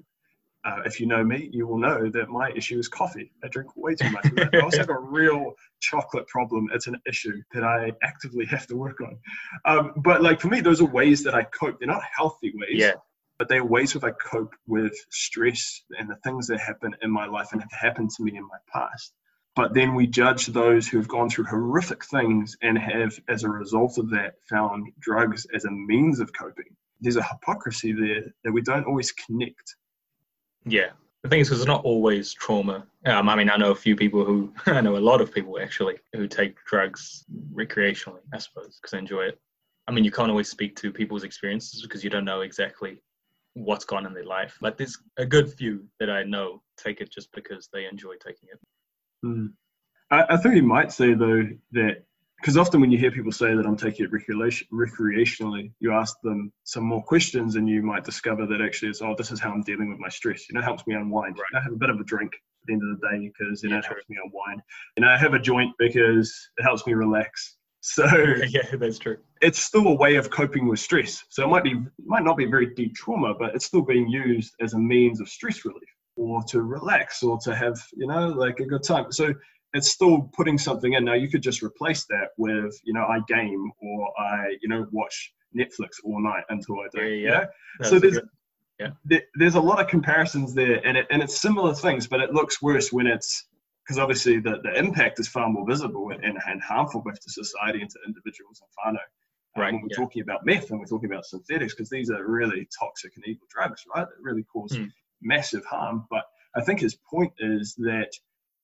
uh, 0.64 0.82
if 0.86 1.00
you 1.00 1.06
know 1.06 1.24
me, 1.24 1.50
you 1.52 1.68
will 1.68 1.78
know 1.78 2.10
that 2.10 2.30
my 2.30 2.52
issue 2.56 2.80
is 2.80 2.88
coffee. 2.88 3.32
I 3.44 3.48
drink 3.50 3.70
way 3.76 3.94
too 3.94 4.10
much. 4.10 4.26
I 4.54 4.60
also 4.62 4.80
have 4.80 4.90
a 4.90 4.98
real 5.00 5.54
chocolate 5.80 6.28
problem. 6.28 6.70
It's 6.74 6.88
an 6.88 7.00
issue 7.08 7.40
that 7.54 7.64
I 7.64 7.92
actively 8.04 8.46
have 8.50 8.66
to 8.68 8.76
work 8.76 9.00
on. 9.02 9.18
Um, 9.66 9.94
but 9.98 10.24
like 10.24 10.40
for 10.40 10.48
me, 10.48 10.62
those 10.62 10.82
are 10.82 10.86
ways 10.86 11.24
that 11.24 11.36
I 11.36 11.44
cope. 11.44 11.80
They're 11.80 11.88
not 11.88 12.02
healthy 12.16 12.52
ways, 12.56 12.80
Yeah. 12.80 12.94
But 13.38 13.50
they're 13.50 13.66
ways 13.66 13.94
that 13.94 14.04
I 14.04 14.12
cope 14.12 14.54
with 14.68 14.94
stress 15.10 15.82
and 15.98 16.10
the 16.10 16.16
things 16.18 16.48
that 16.48 16.60
happen 16.60 16.96
in 17.02 17.12
my 17.12 17.26
life 17.26 17.50
and 17.52 17.62
have 17.62 17.72
happened 17.72 18.12
to 18.12 18.24
me 18.24 18.38
in 18.38 18.48
my 18.48 18.58
past. 18.72 19.14
But 19.56 19.74
then 19.74 19.96
we 19.96 20.08
judge 20.08 20.48
those 20.48 20.88
who 20.88 20.98
have 20.98 21.08
gone 21.08 21.30
through 21.30 21.46
horrific 21.46 22.04
things 22.06 22.58
and 22.62 22.78
have, 22.78 23.18
as 23.30 23.44
a 23.44 23.50
result 23.50 23.98
of 23.98 24.10
that, 24.10 24.36
found 24.50 24.92
drugs 25.00 25.48
as 25.54 25.64
a 25.66 25.72
means 25.72 26.20
of 26.20 26.32
coping. 26.34 26.76
There's 27.00 27.16
a 27.16 27.24
hypocrisy 27.24 27.94
there 27.94 28.34
that 28.44 28.52
we 28.52 28.62
don't 28.62 28.86
always 28.86 29.12
connect. 29.14 29.76
Yeah. 30.66 30.90
The 31.24 31.30
thing 31.30 31.40
is, 31.40 31.48
because 31.48 31.62
it's 31.62 31.68
not 31.68 31.86
always 31.86 32.34
trauma. 32.34 32.86
Um, 33.06 33.30
I 33.30 33.36
mean, 33.36 33.50
I 33.50 33.56
know 33.56 33.72
a 33.72 33.76
few 33.76 33.96
people 33.96 34.26
who, 34.26 34.54
I 34.66 34.82
know 34.82 34.98
a 34.98 35.00
lot 35.00 35.22
of 35.22 35.34
people 35.34 35.58
actually, 35.60 35.96
who 36.14 36.28
take 36.28 36.58
drugs 36.66 37.26
recreationally, 37.54 38.20
I 38.34 38.40
suppose, 38.40 38.78
because 38.78 38.92
they 38.92 38.98
enjoy 38.98 39.24
it. 39.24 39.40
I 39.88 39.92
mean, 39.92 40.04
you 40.04 40.12
can't 40.12 40.30
always 40.30 40.50
speak 40.50 40.76
to 40.78 40.92
people's 40.92 41.24
experiences 41.24 41.82
because 41.82 42.04
you 42.04 42.10
don't 42.10 42.26
know 42.26 42.42
exactly 42.42 42.98
what's 43.56 43.86
gone 43.86 44.06
in 44.06 44.14
their 44.14 44.26
life. 44.26 44.58
Like, 44.62 44.78
there's 44.78 44.98
a 45.18 45.26
good 45.26 45.52
few 45.52 45.86
that 46.00 46.10
I 46.10 46.24
know 46.24 46.62
take 46.78 47.02
it 47.02 47.12
just 47.12 47.32
because 47.34 47.70
they 47.74 47.86
enjoy 47.86 48.16
taking 48.24 48.50
it. 48.52 48.60
Hmm. 49.24 49.48
I, 50.12 50.36
I 50.36 50.38
think 50.38 50.56
you 50.56 50.64
might 50.64 50.92
say 50.92 51.14
though 51.14 51.44
that 51.72 52.04
because 52.38 52.58
often 52.58 52.82
when 52.82 52.92
you 52.92 52.98
hear 52.98 53.12
people 53.12 53.32
say 53.32 53.56
that 53.56 53.66
I'm 53.66 53.78
taking 53.78 54.06
it 54.06 54.12
recreation, 54.12 54.68
recreationally, 54.72 55.72
you 55.80 55.94
ask 55.94 56.20
them 56.22 56.52
some 56.64 56.84
more 56.84 57.02
questions 57.02 57.56
and 57.56 57.68
you 57.68 57.82
might 57.82 58.04
discover 58.04 58.46
that 58.46 58.62
actually 58.62 58.90
it's 58.90 59.02
oh 59.02 59.16
this 59.18 59.32
is 59.32 59.40
how 59.40 59.52
I'm 59.52 59.64
dealing 59.64 59.90
with 59.90 60.00
my 60.00 60.10
stress. 60.10 60.48
You 60.50 60.54
know, 60.54 60.60
it 60.60 60.66
helps 60.66 60.86
me 60.86 60.96
unwind. 60.96 61.38
Right. 61.38 61.60
I 61.60 61.64
have 61.64 61.74
a 61.74 61.78
bit 61.78 61.90
of 61.90 62.00
a 62.00 62.04
drink 62.04 62.34
at 62.34 62.68
the 62.68 62.74
end 62.74 62.84
of 62.84 63.00
the 63.00 63.08
day 63.08 63.32
because 63.38 63.64
you 63.64 63.70
know 63.70 63.78
Yeah, 63.78 63.80
it 63.80 63.86
helps 63.86 64.10
me 64.10 64.18
unwind. 64.24 64.62
You 64.98 65.02
know, 65.02 65.10
I 65.10 65.18
have 65.18 65.34
a 65.34 65.40
joint 65.40 65.72
because 65.80 66.50
it 66.58 66.64
helps 66.64 66.86
me 66.86 66.94
relax. 66.94 67.58
So 67.88 68.04
yeah, 68.50 68.76
that's 68.78 68.98
true. 68.98 69.18
it's 69.42 69.60
still 69.60 69.88
a 69.90 69.94
way 69.94 70.16
of 70.16 70.32
coping 70.32 70.68
with 70.68 70.80
stress. 70.80 71.24
So 71.30 71.44
it 71.44 71.50
might 71.50 71.64
be 71.64 71.76
might 72.04 72.24
not 72.24 72.36
be 72.36 72.46
very 72.46 72.74
deep 72.74 72.96
trauma, 72.96 73.36
but 73.38 73.54
it's 73.54 73.66
still 73.66 73.84
being 73.84 74.08
used 74.10 74.56
as 74.60 74.74
a 74.74 74.80
means 74.80 75.22
of 75.22 75.30
stress 75.30 75.64
relief 75.66 75.84
or 76.16 76.42
to 76.46 76.64
relax 76.64 77.22
or 77.22 77.38
to 77.44 77.54
have, 77.56 77.78
you 77.96 78.08
know, 78.08 78.30
like 78.30 78.60
a 78.60 78.66
good 78.66 78.82
time. 78.82 79.12
So 79.12 79.36
it's 79.74 79.92
still 79.92 80.32
putting 80.36 80.58
something 80.58 80.94
in. 80.94 81.06
Now 81.06 81.14
you 81.14 81.30
could 81.30 81.44
just 81.44 81.62
replace 81.62 82.06
that 82.06 82.30
with, 82.38 82.74
you 82.86 82.94
know, 82.94 83.06
I 83.06 83.20
game 83.28 83.72
or 83.80 84.10
I, 84.20 84.56
you 84.64 84.68
know, 84.68 84.88
watch 84.92 85.34
Netflix 85.56 85.90
all 86.04 86.20
night 86.24 86.44
until 86.50 86.80
I 86.80 86.88
do. 86.92 87.04
Yeah, 87.06 87.46
yeah. 87.82 87.88
So 87.88 88.00
there's 88.00 88.16
good- 88.16 88.30
there, 89.06 89.22
there's 89.36 89.56
a 89.56 89.62
lot 89.62 89.80
of 89.80 89.88
comparisons 89.88 90.54
there, 90.56 90.86
and 90.86 90.98
it, 90.98 91.06
and 91.12 91.22
it's 91.22 91.40
similar 91.40 91.74
things, 91.76 92.08
but 92.08 92.20
it 92.20 92.34
looks 92.34 92.62
worse 92.64 92.92
when 92.92 93.06
it's 93.08 93.46
because 93.86 94.00
obviously 94.00 94.40
the, 94.40 94.60
the 94.64 94.74
impact 94.78 95.20
is 95.20 95.28
far 95.28 95.50
more 95.50 95.66
visible 95.68 96.10
and, 96.12 96.24
and, 96.24 96.38
and 96.48 96.62
harmful 96.62 97.02
both 97.02 97.20
to 97.22 97.30
society 97.30 97.82
and 97.82 97.90
to 97.92 98.00
individuals 98.08 98.62
and 98.62 98.70
whānau. 98.96 99.00
Um, 99.58 99.62
Right, 99.62 99.72
when 99.74 99.84
we're 99.84 99.88
yeah. 99.92 99.96
talking 99.98 100.22
about 100.22 100.46
meth 100.46 100.70
and 100.72 100.80
we're 100.80 100.86
talking 100.86 101.10
about 101.10 101.26
synthetics, 101.26 101.74
because 101.74 101.90
these 101.90 102.10
are 102.10 102.26
really 102.28 102.68
toxic 102.78 103.14
and 103.16 103.26
evil 103.26 103.48
drugs, 103.50 103.84
right? 103.96 104.06
That 104.06 104.22
really 104.22 104.44
cause 104.44 104.76
Hmm. 104.76 104.88
massive 105.22 105.64
harm. 105.66 106.08
But 106.10 106.26
I 106.56 106.62
think 106.62 106.82
his 106.82 106.96
point 106.96 107.32
is 107.40 107.74
that 107.78 108.12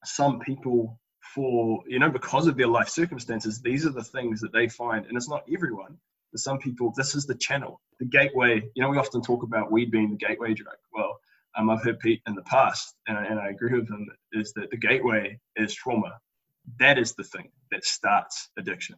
some 0.03 0.39
people, 0.39 0.99
for 1.33 1.83
you 1.87 1.99
know, 1.99 2.09
because 2.09 2.47
of 2.47 2.57
their 2.57 2.67
life 2.67 2.89
circumstances, 2.89 3.61
these 3.61 3.85
are 3.85 3.91
the 3.91 4.03
things 4.03 4.41
that 4.41 4.51
they 4.51 4.67
find, 4.67 5.05
and 5.05 5.15
it's 5.15 5.29
not 5.29 5.43
everyone. 5.53 5.97
For 6.31 6.37
some 6.37 6.59
people, 6.59 6.93
this 6.97 7.15
is 7.15 7.25
the 7.25 7.35
channel, 7.35 7.81
the 7.99 8.05
gateway. 8.05 8.61
You 8.75 8.81
know, 8.83 8.89
we 8.89 8.97
often 8.97 9.21
talk 9.21 9.43
about 9.43 9.71
weed 9.71 9.91
being 9.91 10.09
the 10.09 10.17
gateway 10.17 10.53
drug. 10.53 10.75
Well, 10.93 11.10
um, 11.57 11.69
I've 11.69 11.83
heard 11.83 11.99
Pete 11.99 12.21
in 12.27 12.35
the 12.35 12.41
past, 12.43 12.95
and, 13.07 13.17
I- 13.17 13.25
and 13.25 13.39
I 13.39 13.49
agree 13.49 13.77
with 13.79 13.89
him, 13.89 14.07
is 14.33 14.53
that 14.53 14.69
the 14.71 14.77
gateway 14.77 15.37
is 15.55 15.73
trauma. 15.73 16.17
That 16.79 16.97
is 16.97 17.13
the 17.13 17.23
thing 17.23 17.49
that 17.71 17.83
starts 17.83 18.49
addiction. 18.57 18.95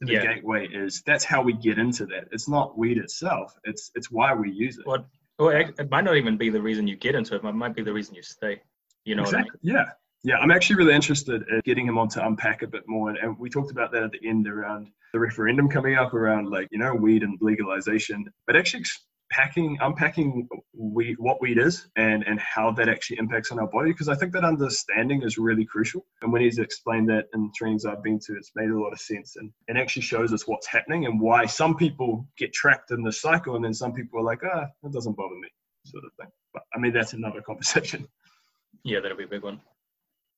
The 0.00 0.12
Yeah. 0.12 0.22
gateway 0.34 0.68
is 0.68 1.02
that's 1.06 1.24
how 1.24 1.42
we 1.42 1.52
get 1.54 1.78
into 1.78 2.06
that. 2.06 2.28
It's 2.30 2.48
not 2.48 2.78
weed 2.78 2.98
itself. 2.98 3.52
It's 3.64 3.90
it's 3.96 4.10
why 4.12 4.32
we 4.34 4.50
use 4.50 4.78
it. 4.78 4.86
What? 4.86 5.06
Well, 5.40 5.48
it 5.50 5.90
might 5.90 6.04
not 6.04 6.16
even 6.16 6.36
be 6.36 6.50
the 6.50 6.62
reason 6.62 6.86
you 6.86 6.94
get 6.96 7.14
into 7.16 7.34
it. 7.34 7.42
But 7.42 7.48
it 7.48 7.54
might 7.54 7.74
be 7.74 7.82
the 7.82 7.92
reason 7.92 8.14
you 8.14 8.22
stay. 8.22 8.60
You 9.04 9.16
know 9.16 9.22
exactly. 9.22 9.58
Yeah. 9.62 9.86
Yeah. 10.22 10.36
I'm 10.38 10.50
actually 10.52 10.76
really 10.76 10.94
interested 10.94 11.42
in 11.48 11.60
getting 11.64 11.86
him 11.86 11.96
on 11.98 12.08
to 12.10 12.24
unpack 12.24 12.62
a 12.62 12.66
bit 12.68 12.84
more. 12.86 13.08
And, 13.10 13.18
and 13.18 13.38
we 13.38 13.48
talked 13.50 13.70
about 13.72 13.90
that 13.92 14.02
at 14.04 14.12
the 14.12 14.20
end 14.24 14.46
around 14.46 14.88
the 15.12 15.18
referendum 15.18 15.68
coming 15.68 15.94
up 15.96 16.12
around 16.14 16.48
like, 16.50 16.68
you 16.70 16.78
know, 16.78 16.94
weed 16.94 17.22
and 17.22 17.38
legalization, 17.40 18.24
but 18.46 18.54
actually 18.56 18.84
packing, 19.30 19.78
unpacking 19.80 20.48
weed, 20.74 21.16
what 21.18 21.40
weed 21.40 21.58
is 21.58 21.86
and, 21.96 22.24
and 22.26 22.40
how 22.40 22.70
that 22.72 22.88
actually 22.88 23.18
impacts 23.18 23.50
on 23.52 23.58
our 23.58 23.66
body. 23.66 23.92
Because 23.92 24.08
I 24.08 24.14
think 24.14 24.32
that 24.32 24.44
understanding 24.44 25.22
is 25.22 25.38
really 25.38 25.64
crucial. 25.64 26.04
And 26.22 26.32
when 26.32 26.42
he's 26.42 26.58
explained 26.58 27.08
that 27.10 27.26
in 27.34 27.50
trainings 27.56 27.84
I've 27.84 28.02
been 28.02 28.18
to, 28.20 28.36
it's 28.36 28.52
made 28.56 28.70
a 28.70 28.78
lot 28.78 28.92
of 28.92 29.00
sense 29.00 29.36
and 29.36 29.52
it 29.68 29.76
actually 29.76 30.02
shows 30.02 30.32
us 30.32 30.46
what's 30.48 30.66
happening 30.66 31.06
and 31.06 31.20
why 31.20 31.46
some 31.46 31.76
people 31.76 32.26
get 32.38 32.52
trapped 32.52 32.90
in 32.90 33.02
the 33.02 33.12
cycle 33.12 33.56
and 33.56 33.64
then 33.64 33.74
some 33.74 33.92
people 33.92 34.20
are 34.20 34.24
like, 34.24 34.40
ah, 34.44 34.66
it 34.84 34.92
doesn't 34.92 35.16
bother 35.16 35.36
me, 35.36 35.48
sort 35.84 36.04
of 36.04 36.12
thing. 36.18 36.30
But 36.54 36.62
I 36.74 36.78
mean, 36.78 36.92
that's 36.92 37.12
another 37.12 37.42
conversation 37.42 38.06
Yeah, 38.84 39.00
that'll 39.00 39.16
be 39.18 39.24
a 39.24 39.28
big 39.28 39.42
one. 39.42 39.60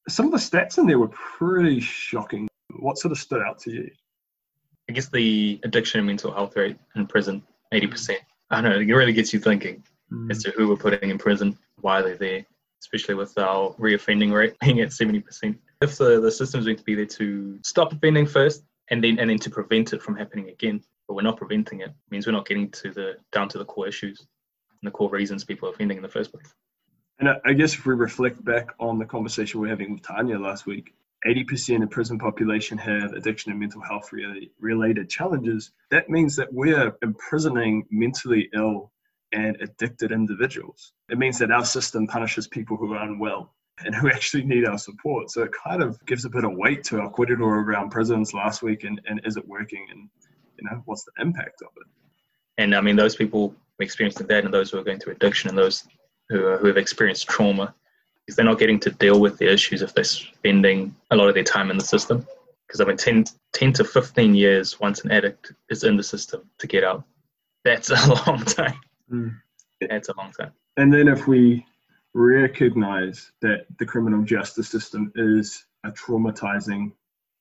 some 0.08 0.26
of 0.26 0.32
the 0.32 0.38
stats 0.38 0.78
in 0.78 0.86
there 0.86 0.98
were 0.98 1.08
pretty 1.08 1.80
shocking. 1.80 2.48
What 2.78 2.98
sort 2.98 3.12
of 3.12 3.18
stood 3.18 3.42
out 3.42 3.58
to 3.60 3.70
you? 3.70 3.90
I 4.88 4.92
guess 4.92 5.08
the 5.08 5.60
addiction 5.64 6.00
and 6.00 6.06
mental 6.06 6.32
health 6.32 6.56
rate 6.56 6.76
in 6.96 7.06
prison, 7.06 7.42
80%. 7.72 8.16
I 8.50 8.60
don't 8.60 8.72
know, 8.72 8.78
it 8.78 8.92
really 8.92 9.12
gets 9.12 9.32
you 9.32 9.40
thinking 9.40 9.82
hmm. 10.08 10.30
as 10.30 10.42
to 10.42 10.50
who 10.50 10.68
we're 10.68 10.76
putting 10.76 11.10
in 11.10 11.18
prison, 11.18 11.56
why 11.80 12.02
they're 12.02 12.16
there, 12.16 12.44
especially 12.82 13.14
with 13.14 13.36
our 13.38 13.72
reoffending 13.74 14.32
rate 14.32 14.58
being 14.60 14.80
at 14.80 14.88
70%. 14.88 15.56
If 15.82 15.96
the, 15.96 16.20
the 16.20 16.30
system's 16.30 16.66
going 16.66 16.76
to 16.76 16.84
be 16.84 16.94
there 16.94 17.06
to 17.06 17.58
stop 17.62 17.92
offending 17.92 18.26
first 18.26 18.64
and 18.90 19.02
then 19.02 19.18
and 19.18 19.30
then 19.30 19.38
to 19.38 19.50
prevent 19.50 19.92
it 19.92 20.02
from 20.02 20.16
happening 20.16 20.48
again, 20.48 20.82
but 21.06 21.14
we're 21.14 21.22
not 21.22 21.36
preventing 21.36 21.80
it, 21.80 21.92
means 22.10 22.26
we're 22.26 22.32
not 22.32 22.46
getting 22.46 22.70
to 22.70 22.90
the 22.90 23.16
down 23.32 23.48
to 23.48 23.58
the 23.58 23.64
core 23.64 23.88
issues 23.88 24.26
and 24.82 24.86
the 24.86 24.90
core 24.90 25.10
reasons 25.10 25.44
people 25.44 25.68
are 25.68 25.72
offending 25.72 25.96
in 25.96 26.02
the 26.02 26.08
first 26.08 26.32
place. 26.32 26.52
And 27.18 27.28
I, 27.28 27.36
I 27.44 27.52
guess 27.52 27.74
if 27.74 27.86
we 27.86 27.94
reflect 27.94 28.44
back 28.44 28.70
on 28.78 28.98
the 28.98 29.04
conversation 29.04 29.60
we 29.60 29.66
were 29.66 29.70
having 29.70 29.92
with 29.92 30.02
Tanya 30.02 30.38
last 30.38 30.66
week, 30.66 30.94
80% 31.26 31.82
of 31.82 31.90
prison 31.90 32.18
population 32.18 32.78
have 32.78 33.12
addiction 33.12 33.50
and 33.50 33.60
mental 33.60 33.82
health 33.82 34.10
related 34.58 35.10
challenges. 35.10 35.72
That 35.90 36.08
means 36.08 36.34
that 36.36 36.52
we're 36.52 36.96
imprisoning 37.02 37.86
mentally 37.90 38.48
ill 38.54 38.90
and 39.32 39.56
addicted 39.60 40.12
individuals. 40.12 40.92
It 41.10 41.18
means 41.18 41.38
that 41.38 41.50
our 41.50 41.64
system 41.64 42.06
punishes 42.06 42.48
people 42.48 42.76
who 42.76 42.94
are 42.94 43.02
unwell 43.02 43.54
and 43.84 43.94
who 43.94 44.08
actually 44.14 44.44
need 44.44 44.64
our 44.64 44.78
support. 44.78 45.30
So 45.30 45.42
it 45.42 45.52
kind 45.52 45.82
of 45.82 46.04
gives 46.06 46.24
a 46.24 46.30
bit 46.30 46.44
of 46.44 46.52
weight 46.54 46.84
to 46.84 47.00
our 47.00 47.10
kōrero 47.12 47.40
around 47.40 47.90
prisons 47.90 48.32
last 48.32 48.62
week 48.62 48.84
and, 48.84 49.00
and 49.06 49.20
is 49.24 49.36
it 49.36 49.46
working 49.46 49.86
and 49.90 50.08
you 50.56 50.68
know 50.68 50.82
what's 50.86 51.04
the 51.04 51.12
impact 51.22 51.62
of 51.62 51.68
it? 51.76 51.86
And 52.58 52.74
I 52.74 52.80
mean, 52.80 52.96
those 52.96 53.16
people 53.16 53.54
experiencing 53.78 54.26
that 54.26 54.44
and 54.44 54.52
those 54.52 54.70
who 54.70 54.78
are 54.78 54.84
going 54.84 54.98
through 54.98 55.14
addiction 55.14 55.48
and 55.48 55.58
those 55.58 55.86
who, 56.28 56.56
who 56.56 56.66
have 56.66 56.76
experienced 56.76 57.28
trauma, 57.28 57.74
they're 58.36 58.44
not 58.44 58.58
getting 58.58 58.80
to 58.80 58.90
deal 58.90 59.20
with 59.20 59.38
the 59.38 59.50
issues 59.50 59.82
if 59.82 59.94
they're 59.94 60.04
spending 60.04 60.94
a 61.10 61.16
lot 61.16 61.28
of 61.28 61.34
their 61.34 61.44
time 61.44 61.70
in 61.70 61.78
the 61.78 61.84
system. 61.84 62.26
Because 62.66 62.80
I 62.80 62.84
mean, 62.84 62.96
10, 62.96 63.24
10 63.52 63.72
to 63.74 63.84
15 63.84 64.34
years 64.34 64.78
once 64.78 65.04
an 65.04 65.10
addict 65.10 65.52
is 65.70 65.84
in 65.84 65.96
the 65.96 66.02
system 66.02 66.48
to 66.58 66.66
get 66.66 66.84
out, 66.84 67.04
that's 67.64 67.90
a 67.90 68.24
long 68.26 68.44
time. 68.44 68.80
Mm. 69.10 69.36
That's 69.88 70.08
a 70.08 70.16
long 70.16 70.32
time. 70.32 70.52
And 70.76 70.92
then 70.92 71.08
if 71.08 71.26
we 71.26 71.66
recognize 72.14 73.32
that 73.42 73.66
the 73.78 73.86
criminal 73.86 74.22
justice 74.22 74.68
system 74.68 75.12
is 75.14 75.64
a 75.84 75.90
traumatizing 75.90 76.92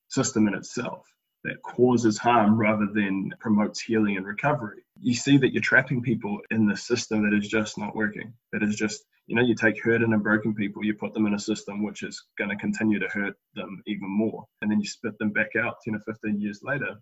system 0.10 0.48
in 0.48 0.54
itself 0.54 1.06
that 1.44 1.62
causes 1.64 2.18
harm 2.18 2.58
rather 2.58 2.88
than 2.94 3.34
promotes 3.40 3.80
healing 3.80 4.18
and 4.18 4.26
recovery, 4.26 4.84
you 5.00 5.14
see 5.14 5.38
that 5.38 5.54
you're 5.54 5.62
trapping 5.62 6.02
people 6.02 6.40
in 6.52 6.66
the 6.66 6.76
system 6.76 7.24
that 7.24 7.38
is 7.38 7.48
just 7.48 7.78
not 7.78 7.96
working. 7.96 8.34
That 8.52 8.64
is 8.64 8.76
just, 8.76 9.06
you 9.30 9.36
know, 9.36 9.43
you 9.43 9.53
take 9.53 9.82
hurting 9.84 10.11
and 10.11 10.23
broken 10.23 10.55
people, 10.55 10.84
you 10.84 10.95
put 10.95 11.13
them 11.13 11.27
in 11.27 11.36
a 11.36 11.39
system 11.39 11.84
which 11.84 12.01
is 12.01 12.19
going 12.39 12.49
to 12.49 12.55
continue 12.55 12.97
to 12.97 13.07
hurt 13.09 13.36
them 13.53 13.80
even 13.86 14.09
more. 14.09 14.43
And 14.63 14.71
then 14.71 14.80
you 14.80 14.88
spit 14.88 15.19
them 15.19 15.30
back 15.30 15.55
out 15.55 15.75
10 15.86 15.93
or 15.93 15.99
15 15.99 16.41
years 16.41 16.61
later. 16.63 16.95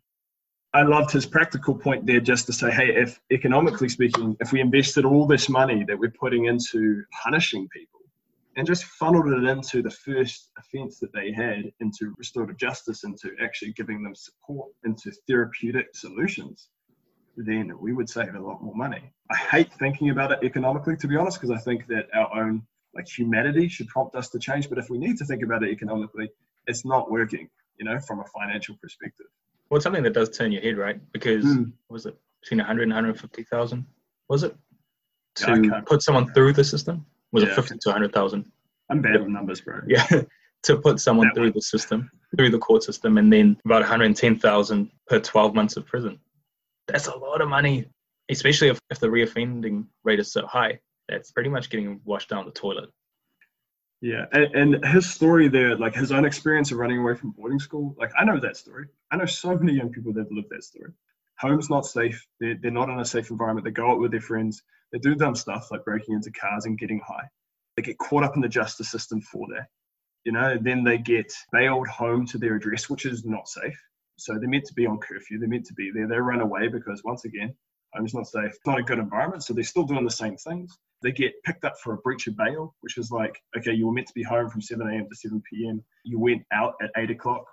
I 0.74 0.84
loved 0.84 1.10
his 1.10 1.26
practical 1.26 1.74
point 1.74 2.06
there 2.06 2.20
just 2.20 2.46
to 2.48 2.54
say, 2.54 2.70
hey, 2.70 2.94
if 2.94 3.18
economically 3.32 3.88
speaking, 3.88 4.36
if 4.42 4.52
we 4.52 4.60
invested 4.60 5.06
all 5.06 5.26
this 5.26 5.48
money 5.48 5.86
that 5.88 5.98
we're 5.98 6.12
putting 6.20 6.46
into 6.46 7.02
punishing 7.24 7.66
people 7.70 8.02
and 8.58 8.68
just 8.68 8.84
funneled 8.84 9.30
it 9.30 9.48
into 9.48 9.82
the 9.82 9.90
first 9.90 10.50
offense 10.60 11.00
that 11.00 11.14
they 11.14 11.32
had, 11.32 11.72
into 11.80 12.14
restorative 12.18 12.58
justice, 12.58 13.06
into 13.06 13.32
actually 13.42 13.72
giving 13.72 14.04
them 14.04 14.14
support, 14.14 14.70
into 14.84 15.14
therapeutic 15.30 15.88
solutions, 15.94 16.68
then 17.38 17.72
we 17.80 17.94
would 17.94 18.10
save 18.10 18.36
a 18.36 18.40
lot 18.40 18.62
more 18.62 18.76
money. 18.76 19.14
I 19.30 19.36
hate 19.36 19.74
thinking 19.74 20.10
about 20.10 20.32
it 20.32 20.40
economically, 20.44 20.96
to 20.98 21.08
be 21.08 21.16
honest, 21.16 21.40
because 21.42 21.52
I 21.52 21.60
think 21.62 21.88
that 21.88 22.08
our 22.14 22.42
own 22.44 22.64
like 22.96 23.08
humanity 23.08 23.68
should 23.68 23.88
prompt 23.90 24.16
us 24.16 24.30
to 24.30 24.40
change. 24.40 24.70
But 24.70 24.78
if 24.78 24.90
we 24.90 24.98
need 24.98 25.18
to 25.18 25.26
think 25.26 25.44
about 25.44 25.64
it 25.64 25.70
economically, 25.70 26.30
it's 26.66 26.84
not 26.86 27.12
working, 27.12 27.50
you 27.78 27.86
know, 27.86 28.00
from 28.00 28.22
a 28.22 28.26
financial 28.26 28.76
perspective. 28.82 29.28
Well, 29.70 29.78
it's 29.78 29.84
something 29.84 30.04
that 30.04 30.14
does 30.14 30.30
turn 30.30 30.52
your 30.52 30.62
head, 30.62 30.78
right? 30.78 31.00
Because 31.12 31.44
Mm. 31.46 31.74
what 31.88 31.94
was 31.94 32.06
it 32.06 32.18
between 32.42 32.60
100 32.62 32.84
and 32.84 32.94
150,000? 32.94 33.86
Was 34.30 34.44
it 34.44 34.56
to 35.36 35.46
can't- 35.46 35.86
put 35.86 36.02
someone 36.02 36.34
through 36.34 36.54
the 36.54 36.64
system? 36.64 37.06
Was 37.32 37.44
Yeah. 37.44 37.50
it 37.52 37.56
50 37.56 37.78
to 37.80 37.90
100,000? 37.90 38.50
I'm 38.90 39.02
bad 39.02 39.20
with 39.20 39.28
numbers, 39.30 39.60
bro. 39.62 39.82
Yeah, 39.86 40.06
to 40.64 40.78
put 40.78 41.00
someone 41.00 41.28
That 41.28 41.36
through 41.36 41.48
one. 41.48 41.54
the 41.56 41.62
system, 41.62 42.10
through 42.36 42.50
the 42.52 42.58
court 42.60 42.82
system, 42.84 43.18
and 43.18 43.32
then 43.32 43.60
about 43.66 43.82
110,000 43.84 44.90
per 45.08 45.20
12 45.20 45.54
months 45.54 45.76
of 45.76 45.86
prison. 45.86 46.20
That's 46.88 47.08
a 47.08 47.16
lot 47.18 47.42
of 47.42 47.50
money, 47.50 47.86
especially 48.30 48.70
if, 48.70 48.80
if 48.90 49.00
the 49.00 49.08
reoffending 49.08 49.86
rate 50.04 50.20
is 50.20 50.32
so 50.32 50.46
high. 50.46 50.80
That's 51.10 51.32
pretty 51.32 51.50
much 51.50 51.70
getting 51.70 52.02
washed 52.04 52.30
down 52.30 52.46
the 52.46 52.52
toilet. 52.52 52.90
Yeah, 54.02 54.26
and, 54.32 54.56
and 54.56 54.86
his 54.86 55.10
story 55.10 55.48
there, 55.48 55.76
like 55.76 55.96
his 55.96 56.12
own 56.12 56.26
experience 56.26 56.72
of 56.72 56.78
running 56.78 57.00
away 57.00 57.16
from 57.16 57.32
boarding 57.32 57.60
school, 57.60 57.96
like 57.98 58.12
I 58.18 58.26
know 58.26 58.40
that 58.40 58.58
story. 58.58 58.88
I 59.12 59.18
know 59.18 59.26
so 59.26 59.58
many 59.58 59.74
young 59.74 59.90
people 59.90 60.14
that 60.14 60.32
lived 60.32 60.50
that 60.52 60.64
story. 60.64 60.92
Home's 61.40 61.70
not 61.70 61.86
safe. 61.86 62.26
They're, 62.40 62.58
they're 62.62 62.72
not 62.72 62.90
in 62.90 63.00
a 63.00 63.06
safe 63.06 63.32
environment. 63.32 63.66
They 63.66 63.72
go 63.72 63.92
out 63.92 64.00
with 64.00 64.12
their 64.12 64.22
friends. 64.22 64.62
They 64.92 65.00
do 65.00 65.16
dumb 65.16 65.36
stuff 65.36 65.72
like 65.72 65.86
breaking 65.86 66.16
into 66.16 66.32
cars 66.32 66.66
and 66.66 66.78
getting 66.78 67.02
high. 67.08 67.28
They 67.76 67.84
get 67.84 67.98
caught 67.98 68.24
up 68.24 68.36
in 68.36 68.42
the 68.42 68.50
justice 68.50 68.90
system 68.90 69.22
for 69.22 69.48
that. 69.56 69.68
You 70.26 70.32
know, 70.32 70.58
then 70.60 70.84
they 70.84 70.98
get 70.98 71.32
bailed 71.52 71.88
home 71.88 72.26
to 72.28 72.38
their 72.38 72.56
address, 72.56 72.90
which 72.90 73.06
is 73.06 73.24
not 73.24 73.48
safe. 73.48 73.80
So 74.18 74.38
they're 74.38 74.50
meant 74.50 74.66
to 74.66 74.74
be 74.74 74.86
on 74.86 74.98
curfew. 74.98 75.40
They're 75.40 75.48
meant 75.48 75.66
to 75.68 75.74
be 75.74 75.92
there. 75.94 76.08
They 76.08 76.18
run 76.18 76.42
away 76.42 76.68
because, 76.68 77.04
once 77.04 77.26
again, 77.26 77.56
home's 77.94 78.14
not 78.14 78.28
safe. 78.28 78.50
It's 78.50 78.66
not 78.66 78.80
a 78.80 78.84
good 78.84 79.00
environment. 79.00 79.44
So 79.44 79.54
they're 79.54 79.64
still 79.64 79.84
doing 79.84 80.04
the 80.04 80.12
same 80.12 80.38
things. 80.38 80.78
They 81.02 81.12
get 81.12 81.34
picked 81.44 81.64
up 81.64 81.80
for 81.80 81.94
a 81.94 81.98
breach 81.98 82.28
of 82.28 82.36
bail, 82.36 82.76
which 82.82 82.98
is 82.98 83.12
like, 83.12 83.40
okay, 83.58 83.74
you 83.74 83.88
were 83.88 83.94
meant 83.94 84.08
to 84.08 84.14
be 84.14 84.24
home 84.24 84.50
from 84.50 84.62
7 84.62 84.88
a.m. 84.88 85.08
to 85.10 85.16
7 85.16 85.42
p.m. 85.50 85.84
You 86.04 86.20
went 86.20 86.44
out 86.52 86.74
at 86.82 86.92
8 86.98 87.12
o'clock, 87.12 87.46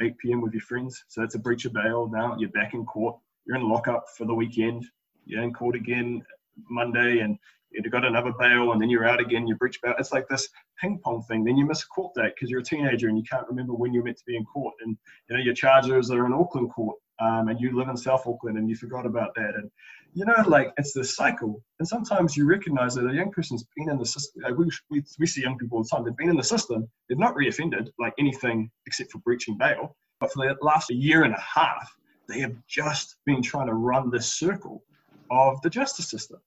8 0.00 0.16
p.m. 0.18 0.40
with 0.40 0.54
your 0.54 0.62
friends. 0.62 1.04
So 1.08 1.20
that's 1.20 1.34
a 1.34 1.38
breach 1.38 1.64
of 1.66 1.72
bail. 1.72 2.08
Now 2.10 2.36
you're 2.38 2.50
back 2.50 2.74
in 2.74 2.84
court. 2.84 3.18
You're 3.46 3.56
in 3.56 3.68
lockup 3.68 4.06
for 4.16 4.26
the 4.26 4.34
weekend. 4.34 4.86
You're 5.24 5.42
in 5.42 5.52
court 5.52 5.76
again 5.76 6.22
Monday 6.70 7.20
and 7.20 7.38
you 7.70 7.90
got 7.90 8.04
another 8.04 8.32
bail 8.38 8.72
and 8.72 8.80
then 8.80 8.88
you're 8.88 9.06
out 9.06 9.20
again. 9.20 9.46
You 9.46 9.56
breach 9.56 9.80
bail. 9.82 9.94
It's 9.98 10.12
like 10.12 10.28
this 10.28 10.48
ping 10.80 10.98
pong 11.04 11.22
thing. 11.24 11.44
Then 11.44 11.56
you 11.56 11.66
miss 11.66 11.82
a 11.82 11.86
court 11.88 12.14
date 12.14 12.32
because 12.34 12.50
you're 12.50 12.60
a 12.60 12.64
teenager 12.64 13.08
and 13.08 13.18
you 13.18 13.24
can't 13.24 13.46
remember 13.48 13.74
when 13.74 13.92
you're 13.92 14.04
meant 14.04 14.16
to 14.18 14.24
be 14.26 14.36
in 14.36 14.44
court. 14.44 14.74
And 14.80 14.96
you 15.28 15.36
know 15.36 15.42
your 15.42 15.54
charges 15.54 16.10
are 16.10 16.24
in 16.24 16.32
Auckland 16.32 16.70
court 16.72 16.96
um, 17.20 17.48
and 17.48 17.60
you 17.60 17.76
live 17.76 17.88
in 17.88 17.96
South 17.96 18.26
Auckland 18.26 18.58
and 18.58 18.68
you 18.68 18.76
forgot 18.76 19.06
about 19.06 19.34
that. 19.34 19.54
And 19.54 19.70
you 20.14 20.24
know, 20.24 20.34
like 20.46 20.72
it's 20.78 20.92
this 20.92 21.14
cycle. 21.14 21.62
And 21.78 21.86
sometimes 21.86 22.36
you 22.36 22.46
recognize 22.46 22.94
that 22.94 23.06
a 23.06 23.14
young 23.14 23.30
person's 23.30 23.66
been 23.76 23.90
in 23.90 23.98
the 23.98 24.06
system. 24.06 24.42
Like 24.42 24.56
we, 24.56 24.70
we, 24.90 25.02
we 25.18 25.26
see 25.26 25.42
young 25.42 25.58
people 25.58 25.76
all 25.76 25.84
the 25.84 25.88
time. 25.88 26.04
They've 26.04 26.16
been 26.16 26.30
in 26.30 26.36
the 26.36 26.42
system. 26.42 26.88
They've 27.08 27.18
not 27.18 27.34
reoffended 27.34 27.90
like 27.98 28.14
anything 28.18 28.70
except 28.86 29.12
for 29.12 29.18
breaching 29.18 29.58
bail. 29.58 29.94
But 30.18 30.32
for 30.32 30.46
the 30.46 30.56
last 30.62 30.88
year 30.90 31.24
and 31.24 31.34
a 31.34 31.40
half, 31.40 31.94
they 32.28 32.40
have 32.40 32.54
just 32.66 33.16
been 33.26 33.42
trying 33.42 33.66
to 33.66 33.74
run 33.74 34.10
this 34.10 34.32
circle 34.32 34.82
of 35.30 35.60
the 35.60 35.68
justice 35.70 36.08
system. 36.08 36.38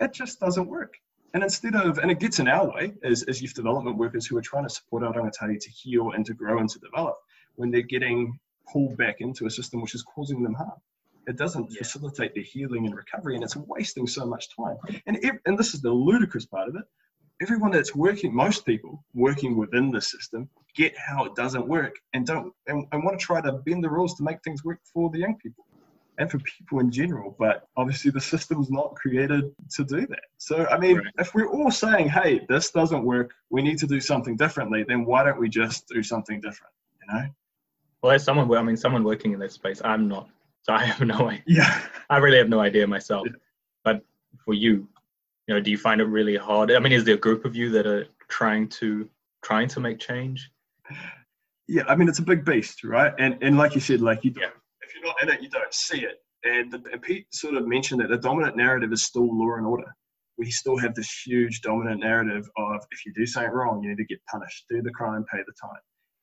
It 0.00 0.12
just 0.12 0.38
doesn't 0.38 0.68
work. 0.68 0.94
And 1.34 1.42
instead 1.42 1.74
of, 1.74 1.98
and 1.98 2.10
it 2.10 2.20
gets 2.20 2.38
in 2.38 2.48
our 2.48 2.72
way 2.72 2.94
as, 3.02 3.24
as 3.24 3.42
youth 3.42 3.54
development 3.54 3.98
workers 3.98 4.26
who 4.26 4.36
are 4.36 4.42
trying 4.42 4.64
to 4.64 4.70
support 4.70 5.02
our 5.02 5.12
rangatahi 5.12 5.58
to 5.60 5.70
heal 5.70 6.12
and 6.12 6.24
to 6.24 6.34
grow 6.34 6.58
and 6.58 6.68
to 6.70 6.78
develop, 6.78 7.16
when 7.56 7.70
they're 7.70 7.82
getting 7.82 8.38
pulled 8.72 8.96
back 8.96 9.20
into 9.20 9.46
a 9.46 9.50
system 9.50 9.80
which 9.80 9.94
is 9.94 10.02
causing 10.02 10.42
them 10.42 10.54
harm. 10.54 10.80
It 11.26 11.36
doesn't 11.36 11.70
Yeah. 11.70 11.78
facilitate 11.78 12.34
their 12.34 12.42
healing 12.42 12.86
and 12.86 12.94
recovery, 12.96 13.34
and 13.34 13.44
it's 13.44 13.56
wasting 13.56 14.06
so 14.06 14.24
much 14.26 14.48
time. 14.56 14.76
And 15.06 15.18
ev- 15.24 15.40
and 15.46 15.58
this 15.58 15.74
is 15.74 15.80
the 15.82 15.90
ludicrous 15.92 16.46
part 16.46 16.68
of 16.68 16.76
it. 16.76 16.84
Everyone 17.40 17.70
that's 17.70 17.94
working, 17.94 18.34
most 18.34 18.64
people 18.66 19.04
working 19.14 19.56
within 19.56 19.90
the 19.90 20.00
system, 20.00 20.48
get 20.74 20.96
how 20.98 21.24
it 21.24 21.34
doesn't 21.34 21.66
work 21.68 21.94
and 22.12 22.26
don't 22.26 22.52
and, 22.66 22.86
and 22.92 23.04
want 23.04 23.18
to 23.18 23.24
try 23.24 23.40
to 23.40 23.52
bend 23.52 23.84
the 23.84 23.90
rules 23.90 24.14
to 24.16 24.22
make 24.22 24.42
things 24.42 24.64
work 24.64 24.80
for 24.92 25.10
the 25.10 25.18
young 25.18 25.36
people 25.36 25.66
and 26.18 26.30
for 26.30 26.38
people 26.38 26.80
in 26.80 26.90
general. 26.90 27.36
But 27.38 27.68
obviously, 27.76 28.10
the 28.10 28.20
system's 28.20 28.70
not 28.70 28.94
created 28.96 29.54
to 29.76 29.84
do 29.84 30.06
that. 30.08 30.24
So, 30.38 30.66
I 30.66 30.78
mean, 30.78 30.96
Right. 30.98 31.14
if 31.18 31.34
we're 31.34 31.46
all 31.48 31.70
saying, 31.70 32.08
"Hey, 32.08 32.44
this 32.48 32.70
doesn't 32.72 33.04
work. 33.04 33.34
We 33.50 33.62
need 33.62 33.78
to 33.78 33.86
do 33.86 34.00
something 34.00 34.36
differently," 34.36 34.82
then 34.82 35.04
why 35.04 35.24
don't 35.24 35.38
we 35.38 35.48
just 35.48 35.86
do 35.88 36.02
something 36.02 36.40
different? 36.40 36.72
You 37.02 37.14
know? 37.14 37.26
Well, 38.02 38.12
as 38.12 38.22
someone, 38.24 38.52
I 38.56 38.62
mean, 38.62 38.76
someone 38.76 39.04
working 39.04 39.32
in 39.32 39.40
that 39.40 39.52
space, 39.52 39.80
I'm 39.84 40.08
not. 40.08 40.28
So 40.62 40.72
I 40.72 40.84
have 40.84 41.00
no 41.06 41.28
idea. 41.30 41.42
Yeah. 41.46 41.82
I 42.10 42.18
really 42.18 42.38
have 42.38 42.48
no 42.48 42.60
idea 42.60 42.86
myself. 42.86 43.26
But 43.84 44.02
for 44.44 44.54
you, 44.54 44.88
you 45.46 45.54
know, 45.54 45.60
do 45.60 45.70
you 45.70 45.78
find 45.78 46.00
it 46.00 46.04
really 46.04 46.36
hard? 46.36 46.70
I 46.70 46.78
mean, 46.78 46.92
is 46.92 47.04
there 47.04 47.14
a 47.14 47.18
group 47.18 47.44
of 47.44 47.56
you 47.56 47.70
that 47.70 47.86
are 47.86 48.06
trying 48.28 48.68
to 48.68 49.08
trying 49.42 49.68
to 49.68 49.80
make 49.80 49.98
change? 49.98 50.50
Yeah, 51.66 51.84
I 51.88 51.96
mean 51.96 52.08
it's 52.08 52.18
a 52.18 52.22
big 52.22 52.44
beast, 52.44 52.84
right? 52.84 53.12
And 53.18 53.38
and 53.42 53.56
like 53.58 53.74
you 53.74 53.80
said, 53.80 54.00
like 54.00 54.24
you 54.24 54.30
don't, 54.30 54.42
Yeah. 54.42 54.50
if 54.82 54.94
you're 54.94 55.04
not 55.04 55.22
in 55.22 55.28
it, 55.30 55.42
you 55.42 55.48
don't 55.48 55.72
see 55.72 56.00
it. 56.04 56.22
And, 56.44 56.70
the, 56.70 56.82
and 56.92 57.02
Pete 57.02 57.26
sort 57.34 57.54
of 57.54 57.66
mentioned 57.66 58.00
that 58.00 58.08
the 58.10 58.16
dominant 58.18 58.56
narrative 58.56 58.92
is 58.92 59.02
still 59.02 59.26
law 59.36 59.56
and 59.56 59.66
order. 59.66 59.92
We 60.38 60.50
still 60.50 60.76
have 60.78 60.94
this 60.94 61.10
huge 61.26 61.62
dominant 61.62 62.00
narrative 62.00 62.48
of 62.56 62.80
if 62.92 63.04
you 63.04 63.12
do 63.12 63.26
something 63.26 63.52
wrong, 63.52 63.82
you 63.82 63.88
need 63.90 63.96
to 63.98 64.04
get 64.04 64.20
punished, 64.30 64.66
do 64.70 64.80
the 64.82 64.92
crime, 64.92 65.24
pay 65.32 65.38
the 65.38 65.52
time. 65.60 65.80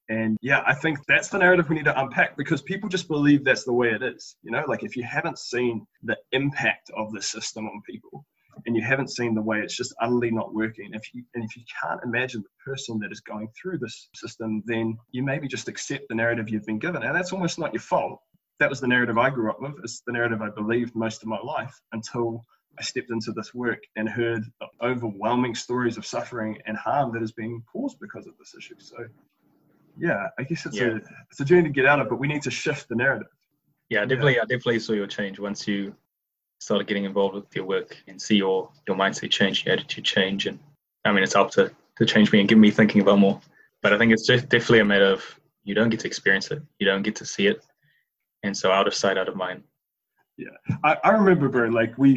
And 0.10 0.38
yeah, 0.42 0.62
I 0.68 0.76
think 0.76 1.00
that's 1.08 1.30
the 1.30 1.40
narrative 1.40 1.68
we 1.70 1.76
need 1.76 1.86
to 1.86 2.00
unpack 2.00 2.38
because 2.38 2.62
people 2.62 2.90
just 2.90 3.08
believe 3.08 3.44
that's 3.44 3.64
the 3.64 3.74
way 3.74 3.90
it 3.90 4.04
is. 4.04 4.36
You 4.44 4.52
know, 4.52 4.64
like 4.68 4.84
if 4.84 4.96
you 4.96 5.04
haven't 5.04 5.40
seen 5.40 5.86
the 6.04 6.18
impact 6.32 6.92
of 6.96 7.12
the 7.12 7.22
system 7.22 7.66
on 7.66 7.82
people, 7.90 8.26
and 8.66 8.76
you 8.76 8.82
haven't 8.82 9.12
seen 9.12 9.34
the 9.36 9.42
way 9.42 9.60
it's 9.60 9.76
just 9.76 9.94
utterly 10.02 10.32
not 10.32 10.54
working 10.54 10.92
if 10.94 11.14
you 11.14 11.24
and 11.34 11.44
if 11.44 11.56
you 11.58 11.64
can't 11.82 12.00
imagine 12.04 12.42
the 12.42 12.72
person 12.72 13.00
that 13.00 13.12
is 13.12 13.20
going 13.20 13.50
through 13.50 13.78
this 13.78 14.10
system 14.16 14.64
then 14.66 14.98
you 15.12 15.24
maybe 15.24 15.48
just 15.48 15.68
accept 15.68 16.06
the 16.10 16.16
narrative 16.16 16.50
you've 16.50 16.66
been 16.66 16.80
given. 16.80 17.04
And 17.04 17.16
that's 17.16 17.34
almost 17.34 17.60
not 17.60 17.74
your 17.74 17.82
fault. 17.82 18.20
That 18.60 18.70
was 18.70 18.80
the 18.80 18.88
narrative 18.88 19.18
i 19.18 19.30
grew 19.30 19.50
up 19.50 19.62
with. 19.62 19.74
It's 19.84 20.02
the 20.06 20.14
narrative 20.14 20.42
i 20.42 20.50
believed 20.50 20.96
most 20.96 21.22
of 21.22 21.28
my 21.28 21.40
life 21.40 21.80
until 21.92 22.46
i 22.80 22.82
stepped 22.82 23.12
into 23.12 23.32
this 23.32 23.54
work 23.54 23.80
and 23.96 24.08
heard 24.08 24.44
overwhelming 24.82 25.56
stories 25.56 25.98
of 25.98 26.06
suffering 26.06 26.58
and 26.66 26.78
harm 26.78 27.14
that 27.14 27.24
is 27.24 27.32
being 27.32 27.64
caused 27.72 27.98
because 28.00 28.28
of 28.28 28.38
this 28.38 28.54
issue. 28.58 28.76
So 28.80 28.98
yeah 29.98 30.28
i 30.40 30.44
guess 30.44 30.66
it's 30.66 30.78
Yeah. 30.78 30.88
a 30.88 30.96
it's 31.30 31.40
a 31.40 31.46
journey 31.46 31.64
to 31.64 31.70
get 31.70 31.86
out 31.86 32.00
of 32.00 32.10
but 32.10 32.18
we 32.20 32.28
need 32.28 32.42
to 32.44 32.52
shift 32.52 32.90
the 32.90 32.96
narrative 32.96 33.28
Yeah, 33.90 34.02
I 34.02 34.06
definitely, 34.06 34.40
I 34.40 34.44
definitely 34.44 34.80
saw 34.80 34.94
your 34.94 35.08
change 35.08 35.40
once 35.40 35.68
you 35.68 35.96
started 36.60 36.88
getting 36.88 37.06
involved 37.06 37.36
with 37.36 37.56
your 37.56 37.66
work 37.66 37.96
and 38.08 38.20
see 38.20 38.38
your 38.38 38.70
your 38.88 38.98
mindset 38.98 39.30
change, 39.30 39.64
your 39.66 39.74
attitude 39.74 40.04
change, 40.06 40.48
and 40.48 40.58
I 41.06 41.12
mean, 41.14 41.24
it's 41.24 41.36
helped 41.36 41.54
to 41.54 41.72
to 41.98 42.06
change 42.06 42.32
me 42.34 42.40
and 42.40 42.50
get 42.50 42.58
me 42.58 42.72
thinking 42.72 43.02
about 43.02 43.20
more. 43.20 43.40
But 43.84 43.94
I 43.94 43.98
think 44.00 44.12
it's 44.12 44.26
just 44.26 44.50
definitely 44.50 44.80
a 44.80 44.86
matter 44.86 45.06
of 45.16 45.22
you 45.68 45.76
don't 45.76 45.92
get 45.92 46.00
to 46.02 46.08
experience 46.08 46.50
it, 46.52 46.62
you 46.80 46.86
don't 46.88 47.04
get 47.04 47.16
to 47.18 47.26
see 47.26 47.46
it, 47.48 47.60
and 48.44 48.58
so 48.58 48.72
out 48.72 48.88
of 48.88 48.96
sight, 48.96 49.18
out 49.20 49.30
of 49.30 49.36
mind. 49.36 49.62
Yeah, 50.38 50.58
I, 50.84 50.98
I 51.04 51.10
remember, 51.12 51.48
bro, 51.50 51.70
like 51.70 51.96
we, 51.98 52.10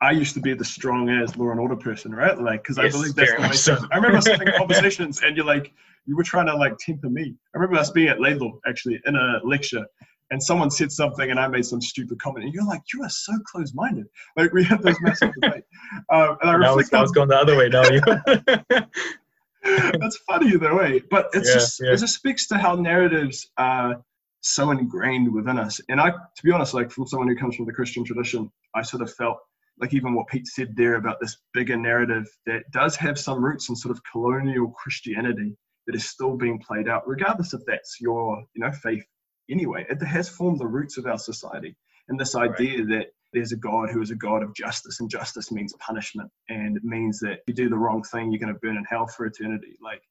I 0.00 0.10
used 0.10 0.34
to 0.34 0.40
be 0.40 0.52
the 0.52 0.64
strong 0.64 1.08
as 1.08 1.36
law 1.36 1.50
and 1.50 1.60
order 1.60 1.76
person, 1.76 2.14
right? 2.14 2.38
Like, 2.38 2.62
because 2.62 2.76
Yes, 2.76 2.94
I 2.94 2.98
believe 2.98 3.14
that's 3.14 3.34
the 3.34 3.40
way. 3.42 3.52
so. 3.52 3.78
I 3.92 3.96
remember 3.96 4.18
us 4.18 4.26
having 4.26 4.48
conversations, 4.58 5.22
and 5.22 5.36
you're 5.36 5.46
like, 5.46 5.72
you 6.04 6.16
were 6.16 6.22
trying 6.22 6.46
to 6.46 6.54
like 6.54 6.76
temper 6.78 7.08
me. 7.08 7.34
I 7.54 7.58
remember 7.58 7.80
us 7.80 7.90
being 7.90 8.08
at 8.08 8.20
Laidlaw 8.20 8.52
actually 8.66 9.00
in 9.06 9.16
a 9.16 9.40
lecture, 9.44 9.84
and 10.30 10.42
someone 10.42 10.70
said 10.70 10.92
something, 10.92 11.30
and 11.30 11.40
I 11.40 11.48
made 11.48 11.64
some 11.64 11.80
stupid 11.80 12.20
comment, 12.20 12.44
and 12.44 12.52
you're 12.54 12.66
like, 12.66 12.82
you 12.92 13.02
are 13.02 13.08
so 13.08 13.32
close-minded. 13.50 14.06
Like 14.36 14.52
we 14.52 14.64
had 14.64 14.82
those 14.82 15.00
massive 15.00 15.32
debate, 15.40 15.64
um, 16.12 16.36
and 16.42 16.50
I 16.50 16.54
it's, 16.56 16.66
reflect 16.66 16.92
now 16.92 16.98
on 16.98 17.04
it's 17.04 17.12
gone 17.12 17.28
the 17.28 17.36
other 17.36 17.56
way. 17.56 17.68
Now 17.68 17.84
you. 17.88 18.00
that's 19.98 20.16
funny 20.18 20.48
either 20.52 20.74
way. 20.74 21.02
But 21.10 21.28
it's 21.32 21.48
Yeah, 21.48 21.54
just 21.54 21.80
yeah. 21.82 21.92
it 21.92 21.96
just 21.96 22.14
speaks 22.14 22.46
to 22.48 22.58
how 22.58 22.74
narratives 22.74 23.50
are 23.56 24.02
so 24.40 24.70
ingrained 24.70 25.32
within 25.32 25.58
us. 25.58 25.80
And 25.88 26.00
I, 26.00 26.10
to 26.10 26.42
be 26.44 26.52
honest, 26.52 26.74
like 26.74 26.90
from 26.90 27.06
someone 27.06 27.28
who 27.28 27.36
comes 27.36 27.56
from 27.56 27.66
the 27.66 27.72
Christian 27.72 28.04
tradition, 28.04 28.50
I 28.74 28.82
sort 28.82 29.02
of 29.02 29.12
felt 29.14 29.38
like 29.78 29.92
even 29.94 30.14
what 30.14 30.28
Pete 30.28 30.46
said 30.46 30.74
there 30.76 30.94
about 30.96 31.20
this 31.20 31.36
bigger 31.52 31.76
narrative 31.76 32.26
that 32.46 32.70
does 32.72 32.96
have 32.96 33.18
some 33.18 33.44
roots 33.44 33.68
in 33.68 33.76
sort 33.76 33.94
of 33.94 34.02
colonial 34.10 34.70
Christianity 34.70 35.56
that 35.86 35.94
is 35.94 36.08
still 36.08 36.36
being 36.36 36.58
played 36.58 36.88
out, 36.88 37.06
regardless 37.06 37.54
if 37.54 37.60
that's 37.66 38.00
your, 38.00 38.42
you 38.54 38.64
know, 38.64 38.72
faith 38.72 39.04
anyway. 39.50 39.86
It 39.88 40.02
has 40.02 40.28
formed 40.28 40.58
the 40.58 40.66
roots 40.66 40.98
of 40.98 41.06
our 41.06 41.18
society. 41.18 41.76
And 42.08 42.18
this 42.18 42.34
Right. 42.34 42.50
idea 42.50 42.84
that 42.86 43.06
there's 43.32 43.52
a 43.52 43.56
God 43.56 43.90
who 43.90 44.00
is 44.00 44.10
a 44.10 44.16
God 44.16 44.42
of 44.42 44.54
justice, 44.54 45.00
and 45.00 45.10
justice 45.10 45.52
means 45.52 45.74
punishment, 45.78 46.30
and 46.48 46.76
it 46.76 46.84
means 46.84 47.18
that 47.20 47.32
if 47.32 47.42
you 47.48 47.54
do 47.54 47.68
the 47.68 47.76
wrong 47.76 48.02
thing, 48.02 48.30
you're 48.30 48.40
going 48.40 48.52
to 48.52 48.60
burn 48.60 48.76
in 48.76 48.84
hell 48.84 49.06
for 49.06 49.26
eternity. 49.26 49.76
Like 49.82 50.02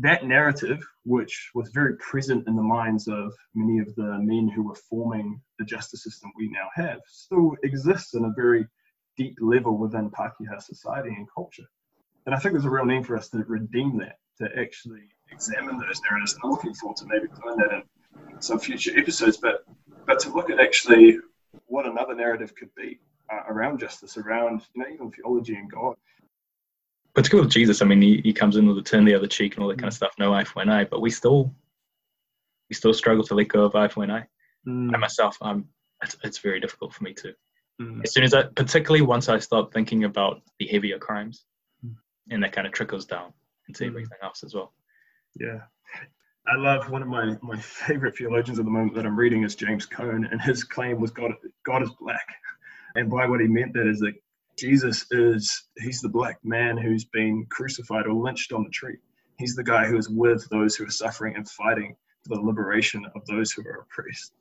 that 0.00 0.24
narrative, 0.24 0.84
which 1.04 1.50
was 1.54 1.68
very 1.70 1.96
present 1.98 2.48
in 2.48 2.56
the 2.56 2.62
minds 2.62 3.06
of 3.06 3.32
many 3.54 3.80
of 3.80 3.94
the 3.96 4.18
men 4.20 4.48
who 4.48 4.62
were 4.62 4.74
forming 4.74 5.40
the 5.58 5.64
justice 5.64 6.02
system 6.02 6.32
we 6.36 6.48
now 6.48 6.68
have, 6.74 7.00
still 7.06 7.52
exists 7.62 8.14
in 8.14 8.24
a 8.24 8.32
very 8.34 8.66
deep 9.16 9.38
level 9.40 9.76
within 9.76 10.10
Pākehā 10.10 10.60
society 10.60 11.10
and 11.10 11.28
culture. 11.32 11.64
And 12.26 12.34
I 12.34 12.38
think 12.38 12.54
there's 12.54 12.64
a 12.64 12.70
real 12.70 12.86
need 12.86 13.06
for 13.06 13.16
us 13.16 13.28
to 13.30 13.38
redeem 13.46 13.98
that, 13.98 14.18
to 14.38 14.48
actually 14.58 15.02
examine 15.30 15.78
those 15.78 16.00
narratives. 16.08 16.34
And 16.34 16.42
I'm 16.44 16.50
looking 16.50 16.74
forward 16.74 16.96
to 16.98 17.06
maybe 17.06 17.28
doing 17.42 17.56
that 17.58 17.72
in 17.72 18.40
some 18.40 18.58
future 18.58 18.98
episodes, 18.98 19.36
but 19.36 19.64
but 20.06 20.18
to 20.20 20.30
look 20.30 20.50
at 20.50 20.60
actually 20.60 21.18
what 21.66 21.86
another 21.86 22.14
narrative 22.14 22.54
could 22.54 22.74
be 22.74 23.00
uh, 23.32 23.42
around 23.48 23.78
justice, 23.78 24.16
around 24.16 24.62
you 24.74 24.82
know 24.82 24.88
even 24.92 25.10
theology 25.10 25.54
and 25.54 25.70
God. 25.70 25.96
particularly 27.14 27.46
with 27.46 27.52
Jesus, 27.54 27.80
I 27.80 27.84
mean, 27.86 28.02
he, 28.02 28.20
he 28.22 28.32
comes 28.32 28.56
in 28.56 28.66
with 28.66 28.76
the 28.76 28.82
turn 28.82 29.04
the 29.04 29.14
other 29.14 29.26
cheek 29.26 29.54
and 29.54 29.62
all 29.62 29.68
that 29.68 29.78
kind 29.78 29.88
of 29.88 29.94
stuff, 29.94 30.14
no 30.18 30.32
eye 30.34 30.44
for 30.44 30.62
an 30.62 30.68
eye, 30.68 30.84
but 30.84 31.00
we 31.00 31.10
still 31.10 31.54
we 32.68 32.74
still 32.74 32.94
struggle 32.94 33.24
to 33.24 33.34
let 33.34 33.48
go 33.48 33.64
of 33.64 33.74
eye 33.74 33.88
for 33.88 34.04
an 34.04 34.10
eye. 34.10 34.26
Mm. 34.66 34.94
I 34.94 34.98
myself, 34.98 35.36
um, 35.42 35.66
it's, 36.02 36.16
it's 36.24 36.38
very 36.38 36.60
difficult 36.60 36.94
for 36.94 37.04
me 37.04 37.12
too. 37.12 37.34
Mm. 37.80 38.02
As 38.04 38.12
soon 38.12 38.24
as 38.24 38.34
I, 38.34 38.44
particularly 38.44 39.02
once 39.02 39.28
I 39.28 39.38
start 39.38 39.72
thinking 39.72 40.04
about 40.04 40.42
the 40.58 40.66
heavier 40.66 40.98
crimes, 40.98 41.44
Mm. 41.84 41.96
and 42.30 42.42
that 42.42 42.52
kind 42.52 42.66
of 42.66 42.72
trickles 42.72 43.04
down 43.04 43.32
into 43.68 43.84
Mm. 43.84 43.88
everything 43.88 44.18
else 44.22 44.44
as 44.44 44.54
well. 44.54 44.72
Yeah. 45.38 45.62
I 46.46 46.56
love 46.56 46.90
one 46.90 47.02
of 47.02 47.08
my, 47.08 47.36
my 47.42 47.56
favorite 47.58 48.16
theologians 48.16 48.58
at 48.58 48.64
the 48.64 48.70
moment 48.70 48.94
that 48.94 49.06
I'm 49.06 49.18
reading 49.18 49.42
is 49.44 49.54
James 49.56 49.86
Cone, 49.86 50.26
and 50.26 50.40
his 50.40 50.62
claim 50.62 51.00
was 51.00 51.10
God 51.10 51.32
God 51.64 51.82
is 51.82 51.90
black. 51.98 52.26
And 52.96 53.10
by 53.10 53.26
what 53.26 53.40
he 53.40 53.48
meant 53.48 53.72
that 53.74 53.88
is 53.88 53.98
that 54.00 54.14
Jesus 54.56 55.06
is 55.10 55.64
he's 55.78 56.00
the 56.00 56.08
black 56.08 56.38
man 56.44 56.76
who's 56.76 57.04
been 57.06 57.44
crucified 57.50 58.06
or 58.06 58.12
lynched 58.12 58.52
on 58.52 58.62
the 58.62 58.70
tree. 58.70 58.96
He's 59.38 59.56
the 59.56 59.64
guy 59.64 59.86
who 59.86 59.96
is 59.96 60.08
with 60.08 60.48
those 60.50 60.76
who 60.76 60.84
are 60.84 60.90
suffering 60.90 61.34
and 61.34 61.48
fighting 61.48 61.96
for 62.22 62.36
the 62.36 62.40
liberation 62.42 63.04
of 63.16 63.26
those 63.26 63.50
who 63.50 63.66
are 63.66 63.80
oppressed. 63.80 64.32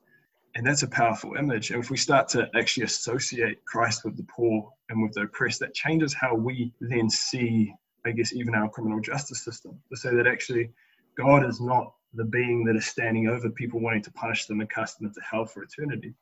And 0.55 0.65
that's 0.65 0.83
a 0.83 0.87
powerful 0.87 1.35
image. 1.35 1.71
And 1.71 1.83
if 1.83 1.89
we 1.89 1.97
start 1.97 2.27
to 2.29 2.47
actually 2.55 2.83
associate 2.83 3.65
Christ 3.65 4.05
with 4.05 4.17
the 4.17 4.23
poor 4.23 4.71
and 4.89 5.01
with 5.01 5.13
the 5.13 5.21
oppressed, 5.21 5.59
that 5.61 5.73
changes 5.73 6.13
how 6.13 6.35
we 6.35 6.71
then 6.79 7.09
see, 7.09 7.73
I 8.05 8.11
guess, 8.11 8.33
even 8.33 8.53
our 8.53 8.69
criminal 8.69 8.99
justice 8.99 9.43
system. 9.43 9.79
To 9.89 9.97
say 9.97 10.13
that 10.15 10.27
actually 10.27 10.69
God 11.17 11.43
is 11.45 11.59
not 11.59 11.93
the 12.13 12.25
being 12.25 12.63
that 12.65 12.75
is 12.75 12.85
standing 12.85 13.27
over 13.27 13.49
people 13.49 13.79
wanting 13.79 14.03
to 14.03 14.11
punish 14.11 14.45
them 14.45 14.59
and 14.59 14.69
cast 14.69 14.99
them 14.99 15.07
into 15.07 15.21
hell 15.21 15.45
for 15.45 15.63
eternity. 15.63 16.13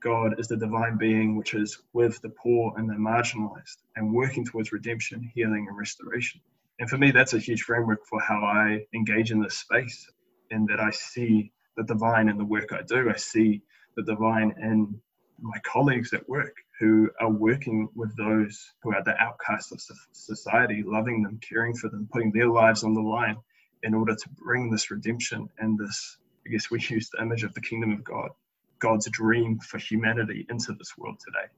God 0.00 0.38
is 0.38 0.46
the 0.46 0.56
divine 0.56 0.96
being 0.96 1.36
which 1.36 1.54
is 1.54 1.78
with 1.92 2.20
the 2.22 2.28
poor 2.28 2.72
and 2.76 2.88
the 2.88 2.94
marginalized 2.94 3.78
and 3.96 4.14
working 4.14 4.44
towards 4.44 4.70
redemption, 4.70 5.28
healing, 5.34 5.66
and 5.68 5.76
restoration. 5.76 6.40
And 6.78 6.88
for 6.88 6.98
me, 6.98 7.10
that's 7.10 7.34
a 7.34 7.38
huge 7.38 7.62
framework 7.62 8.06
for 8.06 8.20
how 8.20 8.36
I 8.44 8.84
engage 8.94 9.32
in 9.32 9.40
this 9.40 9.58
space, 9.58 10.08
and 10.52 10.68
that 10.68 10.78
I 10.78 10.90
see 10.90 11.50
the 11.76 11.84
divine 11.84 12.28
in 12.28 12.38
the 12.38 12.44
work 12.44 12.72
I 12.72 12.82
do. 12.82 13.10
I 13.10 13.16
see 13.16 13.62
the 13.96 14.02
divine 14.02 14.54
in 14.60 15.00
my 15.40 15.58
colleagues 15.64 16.12
at 16.12 16.28
work 16.28 16.54
who 16.78 17.10
are 17.20 17.30
working 17.30 17.88
with 17.94 18.14
those 18.16 18.72
who 18.82 18.94
are 18.94 19.02
the 19.04 19.16
outcasts 19.20 19.72
of 19.72 19.98
society, 20.12 20.82
loving 20.84 21.22
them, 21.22 21.38
caring 21.46 21.74
for 21.74 21.88
them, 21.88 22.08
putting 22.12 22.32
their 22.32 22.48
lives 22.48 22.84
on 22.84 22.94
the 22.94 23.00
line 23.00 23.36
in 23.82 23.94
order 23.94 24.14
to 24.14 24.28
bring 24.30 24.70
this 24.70 24.90
redemption 24.90 25.48
and 25.58 25.78
this, 25.78 26.18
I 26.46 26.50
guess 26.50 26.70
we 26.70 26.80
use 26.88 27.10
the 27.10 27.22
image 27.22 27.44
of 27.44 27.54
the 27.54 27.60
kingdom 27.60 27.92
of 27.92 28.04
God, 28.04 28.30
God's 28.78 29.08
dream 29.10 29.58
for 29.60 29.78
humanity 29.78 30.46
into 30.50 30.72
this 30.72 30.96
world 30.98 31.18
today. 31.24 31.48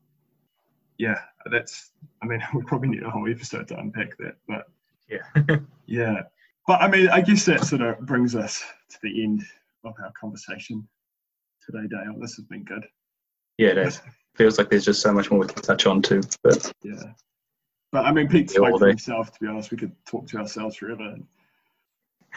Yeah, 0.98 1.20
that's, 1.50 1.92
I 2.22 2.26
mean, 2.26 2.42
we 2.54 2.62
probably 2.62 2.88
need 2.88 3.02
a 3.02 3.10
whole 3.10 3.30
episode 3.30 3.68
to 3.68 3.78
unpack 3.78 4.16
that, 4.18 4.36
but 4.46 4.66
Yeah. 5.08 5.58
yeah. 5.86 6.22
But 6.66 6.82
I 6.82 6.88
mean, 6.88 7.08
I 7.08 7.22
guess 7.22 7.46
that 7.46 7.64
sort 7.64 7.80
of 7.80 8.00
brings 8.00 8.36
us 8.36 8.62
to 8.90 8.98
the 9.02 9.24
end 9.24 9.42
of 9.88 9.94
our 10.02 10.12
conversation 10.18 10.86
today, 11.64 11.86
Dale. 11.88 12.14
This 12.20 12.34
has 12.34 12.44
been 12.46 12.64
good. 12.64 12.86
yeah, 13.58 13.70
it 13.70 13.78
is. 13.78 14.00
Feels 14.36 14.58
like 14.58 14.70
there's 14.70 14.84
just 14.84 15.02
so 15.02 15.12
much 15.12 15.30
more 15.30 15.40
we 15.40 15.46
can 15.46 15.62
touch 15.62 15.86
on 15.86 16.00
too. 16.00 16.20
But 16.42 16.72
Yeah. 16.82 17.12
But 17.90 18.04
I 18.04 18.12
mean, 18.12 18.28
Pete 18.28 18.50
spoke 18.50 18.78
for 18.78 18.88
himself, 18.88 19.32
to 19.32 19.40
be 19.40 19.46
honest. 19.46 19.70
We 19.70 19.78
could 19.78 19.92
talk 20.06 20.26
to 20.28 20.38
ourselves 20.38 20.76
forever. 20.76 21.16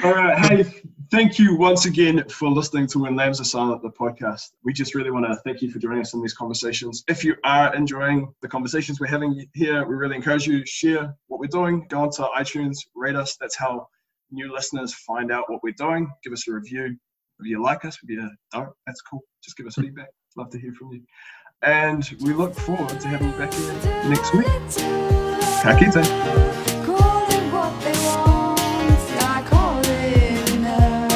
All 0.03 0.13
right. 0.13 0.39
Hey, 0.39 0.81
thank 1.11 1.37
you 1.37 1.57
once 1.57 1.85
again 1.85 2.23
for 2.29 2.49
listening 2.49 2.87
to 2.87 2.99
When 2.99 3.15
Lambs 3.15 3.41
Are 3.41 3.43
Silent, 3.43 3.83
the 3.83 3.91
podcast. 3.91 4.51
We 4.63 4.71
just 4.71 4.95
really 4.95 5.11
want 5.11 5.25
to 5.25 5.35
thank 5.43 5.61
you 5.61 5.69
for 5.69 5.79
joining 5.79 5.99
us 5.99 6.13
in 6.13 6.21
these 6.21 6.33
conversations. 6.33 7.03
If 7.09 7.25
you 7.25 7.35
are 7.43 7.75
enjoying 7.75 8.33
the 8.41 8.47
conversations 8.47 8.99
we're 8.99 9.07
having 9.07 9.45
here, 9.53 9.85
we 9.85 9.95
really 9.95 10.15
encourage 10.15 10.47
you 10.47 10.61
to 10.61 10.65
share 10.65 11.13
what 11.27 11.39
we're 11.41 11.47
doing. 11.47 11.85
Go 11.89 12.01
onto 12.01 12.23
iTunes, 12.23 12.77
rate 12.95 13.15
us. 13.15 13.35
That's 13.35 13.57
how 13.57 13.87
new 14.31 14.51
listeners 14.51 14.93
find 14.93 15.31
out 15.31 15.49
what 15.49 15.61
we're 15.61 15.73
doing. 15.73 16.09
Give 16.23 16.31
us 16.31 16.47
a 16.47 16.53
review. 16.53 16.97
If 17.41 17.47
you 17.47 17.59
like 17.59 17.85
us, 17.85 17.97
if 18.03 18.07
you 18.07 18.17
don't, 18.53 18.69
that's 18.85 19.01
cool. 19.01 19.23
Just 19.43 19.57
give 19.57 19.65
us 19.65 19.73
feedback. 19.73 20.09
Love 20.37 20.51
to 20.51 20.59
hear 20.59 20.73
from 20.73 20.91
you. 20.91 21.01
And 21.63 22.07
we 22.21 22.33
look 22.33 22.53
forward 22.53 22.99
to 22.99 23.07
having 23.07 23.31
you 23.31 23.37
back 23.37 23.51
here 23.51 23.73
next 24.07 24.31
week. 24.35 24.45
Ka 25.63 25.73
kite. 25.75 26.05
Call 26.85 27.25
it 27.31 27.51
what 27.51 27.81
they 27.81 27.93
want, 28.05 28.59
I 29.23 29.43
call 29.49 29.81
it 29.83 30.51
enough. 30.53 31.11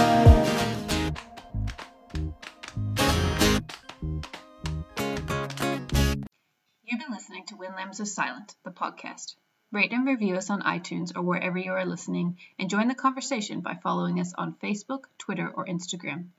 You've 6.85 6.99
been 6.99 7.11
listening 7.11 7.45
to 7.49 7.55
When 7.55 7.75
Lambs 7.75 7.99
Are 7.99 8.05
Silent, 8.05 8.55
the 8.63 8.71
podcast. 8.71 9.35
Rate 9.75 9.91
and 9.91 10.07
review 10.07 10.37
us 10.37 10.49
on 10.49 10.61
iTunes 10.61 11.17
or 11.17 11.21
wherever 11.21 11.57
you 11.57 11.73
are 11.73 11.85
listening, 11.85 12.37
and 12.57 12.69
join 12.69 12.87
the 12.87 12.95
conversation 12.95 13.59
by 13.59 13.73
following 13.75 14.21
us 14.21 14.33
on 14.33 14.55
Facebook, 14.63 15.03
Twitter, 15.17 15.49
or 15.49 15.65
Instagram. 15.65 16.29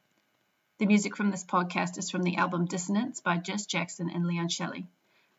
The 0.78 0.86
music 0.86 1.14
from 1.14 1.30
this 1.30 1.44
podcast 1.44 1.98
is 1.98 2.10
from 2.10 2.22
the 2.22 2.38
album 2.38 2.64
Dissonance 2.64 3.20
by 3.20 3.36
Jess 3.36 3.66
Jackson 3.66 4.08
and 4.08 4.26
Leon 4.26 4.48
Shelley. 4.48 4.86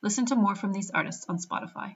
Listen 0.03 0.27
to 0.27 0.35
more 0.35 0.53
from 0.53 0.73
these 0.73 0.91
artists 0.91 1.25
on 1.27 1.39
Spotify. 1.39 1.95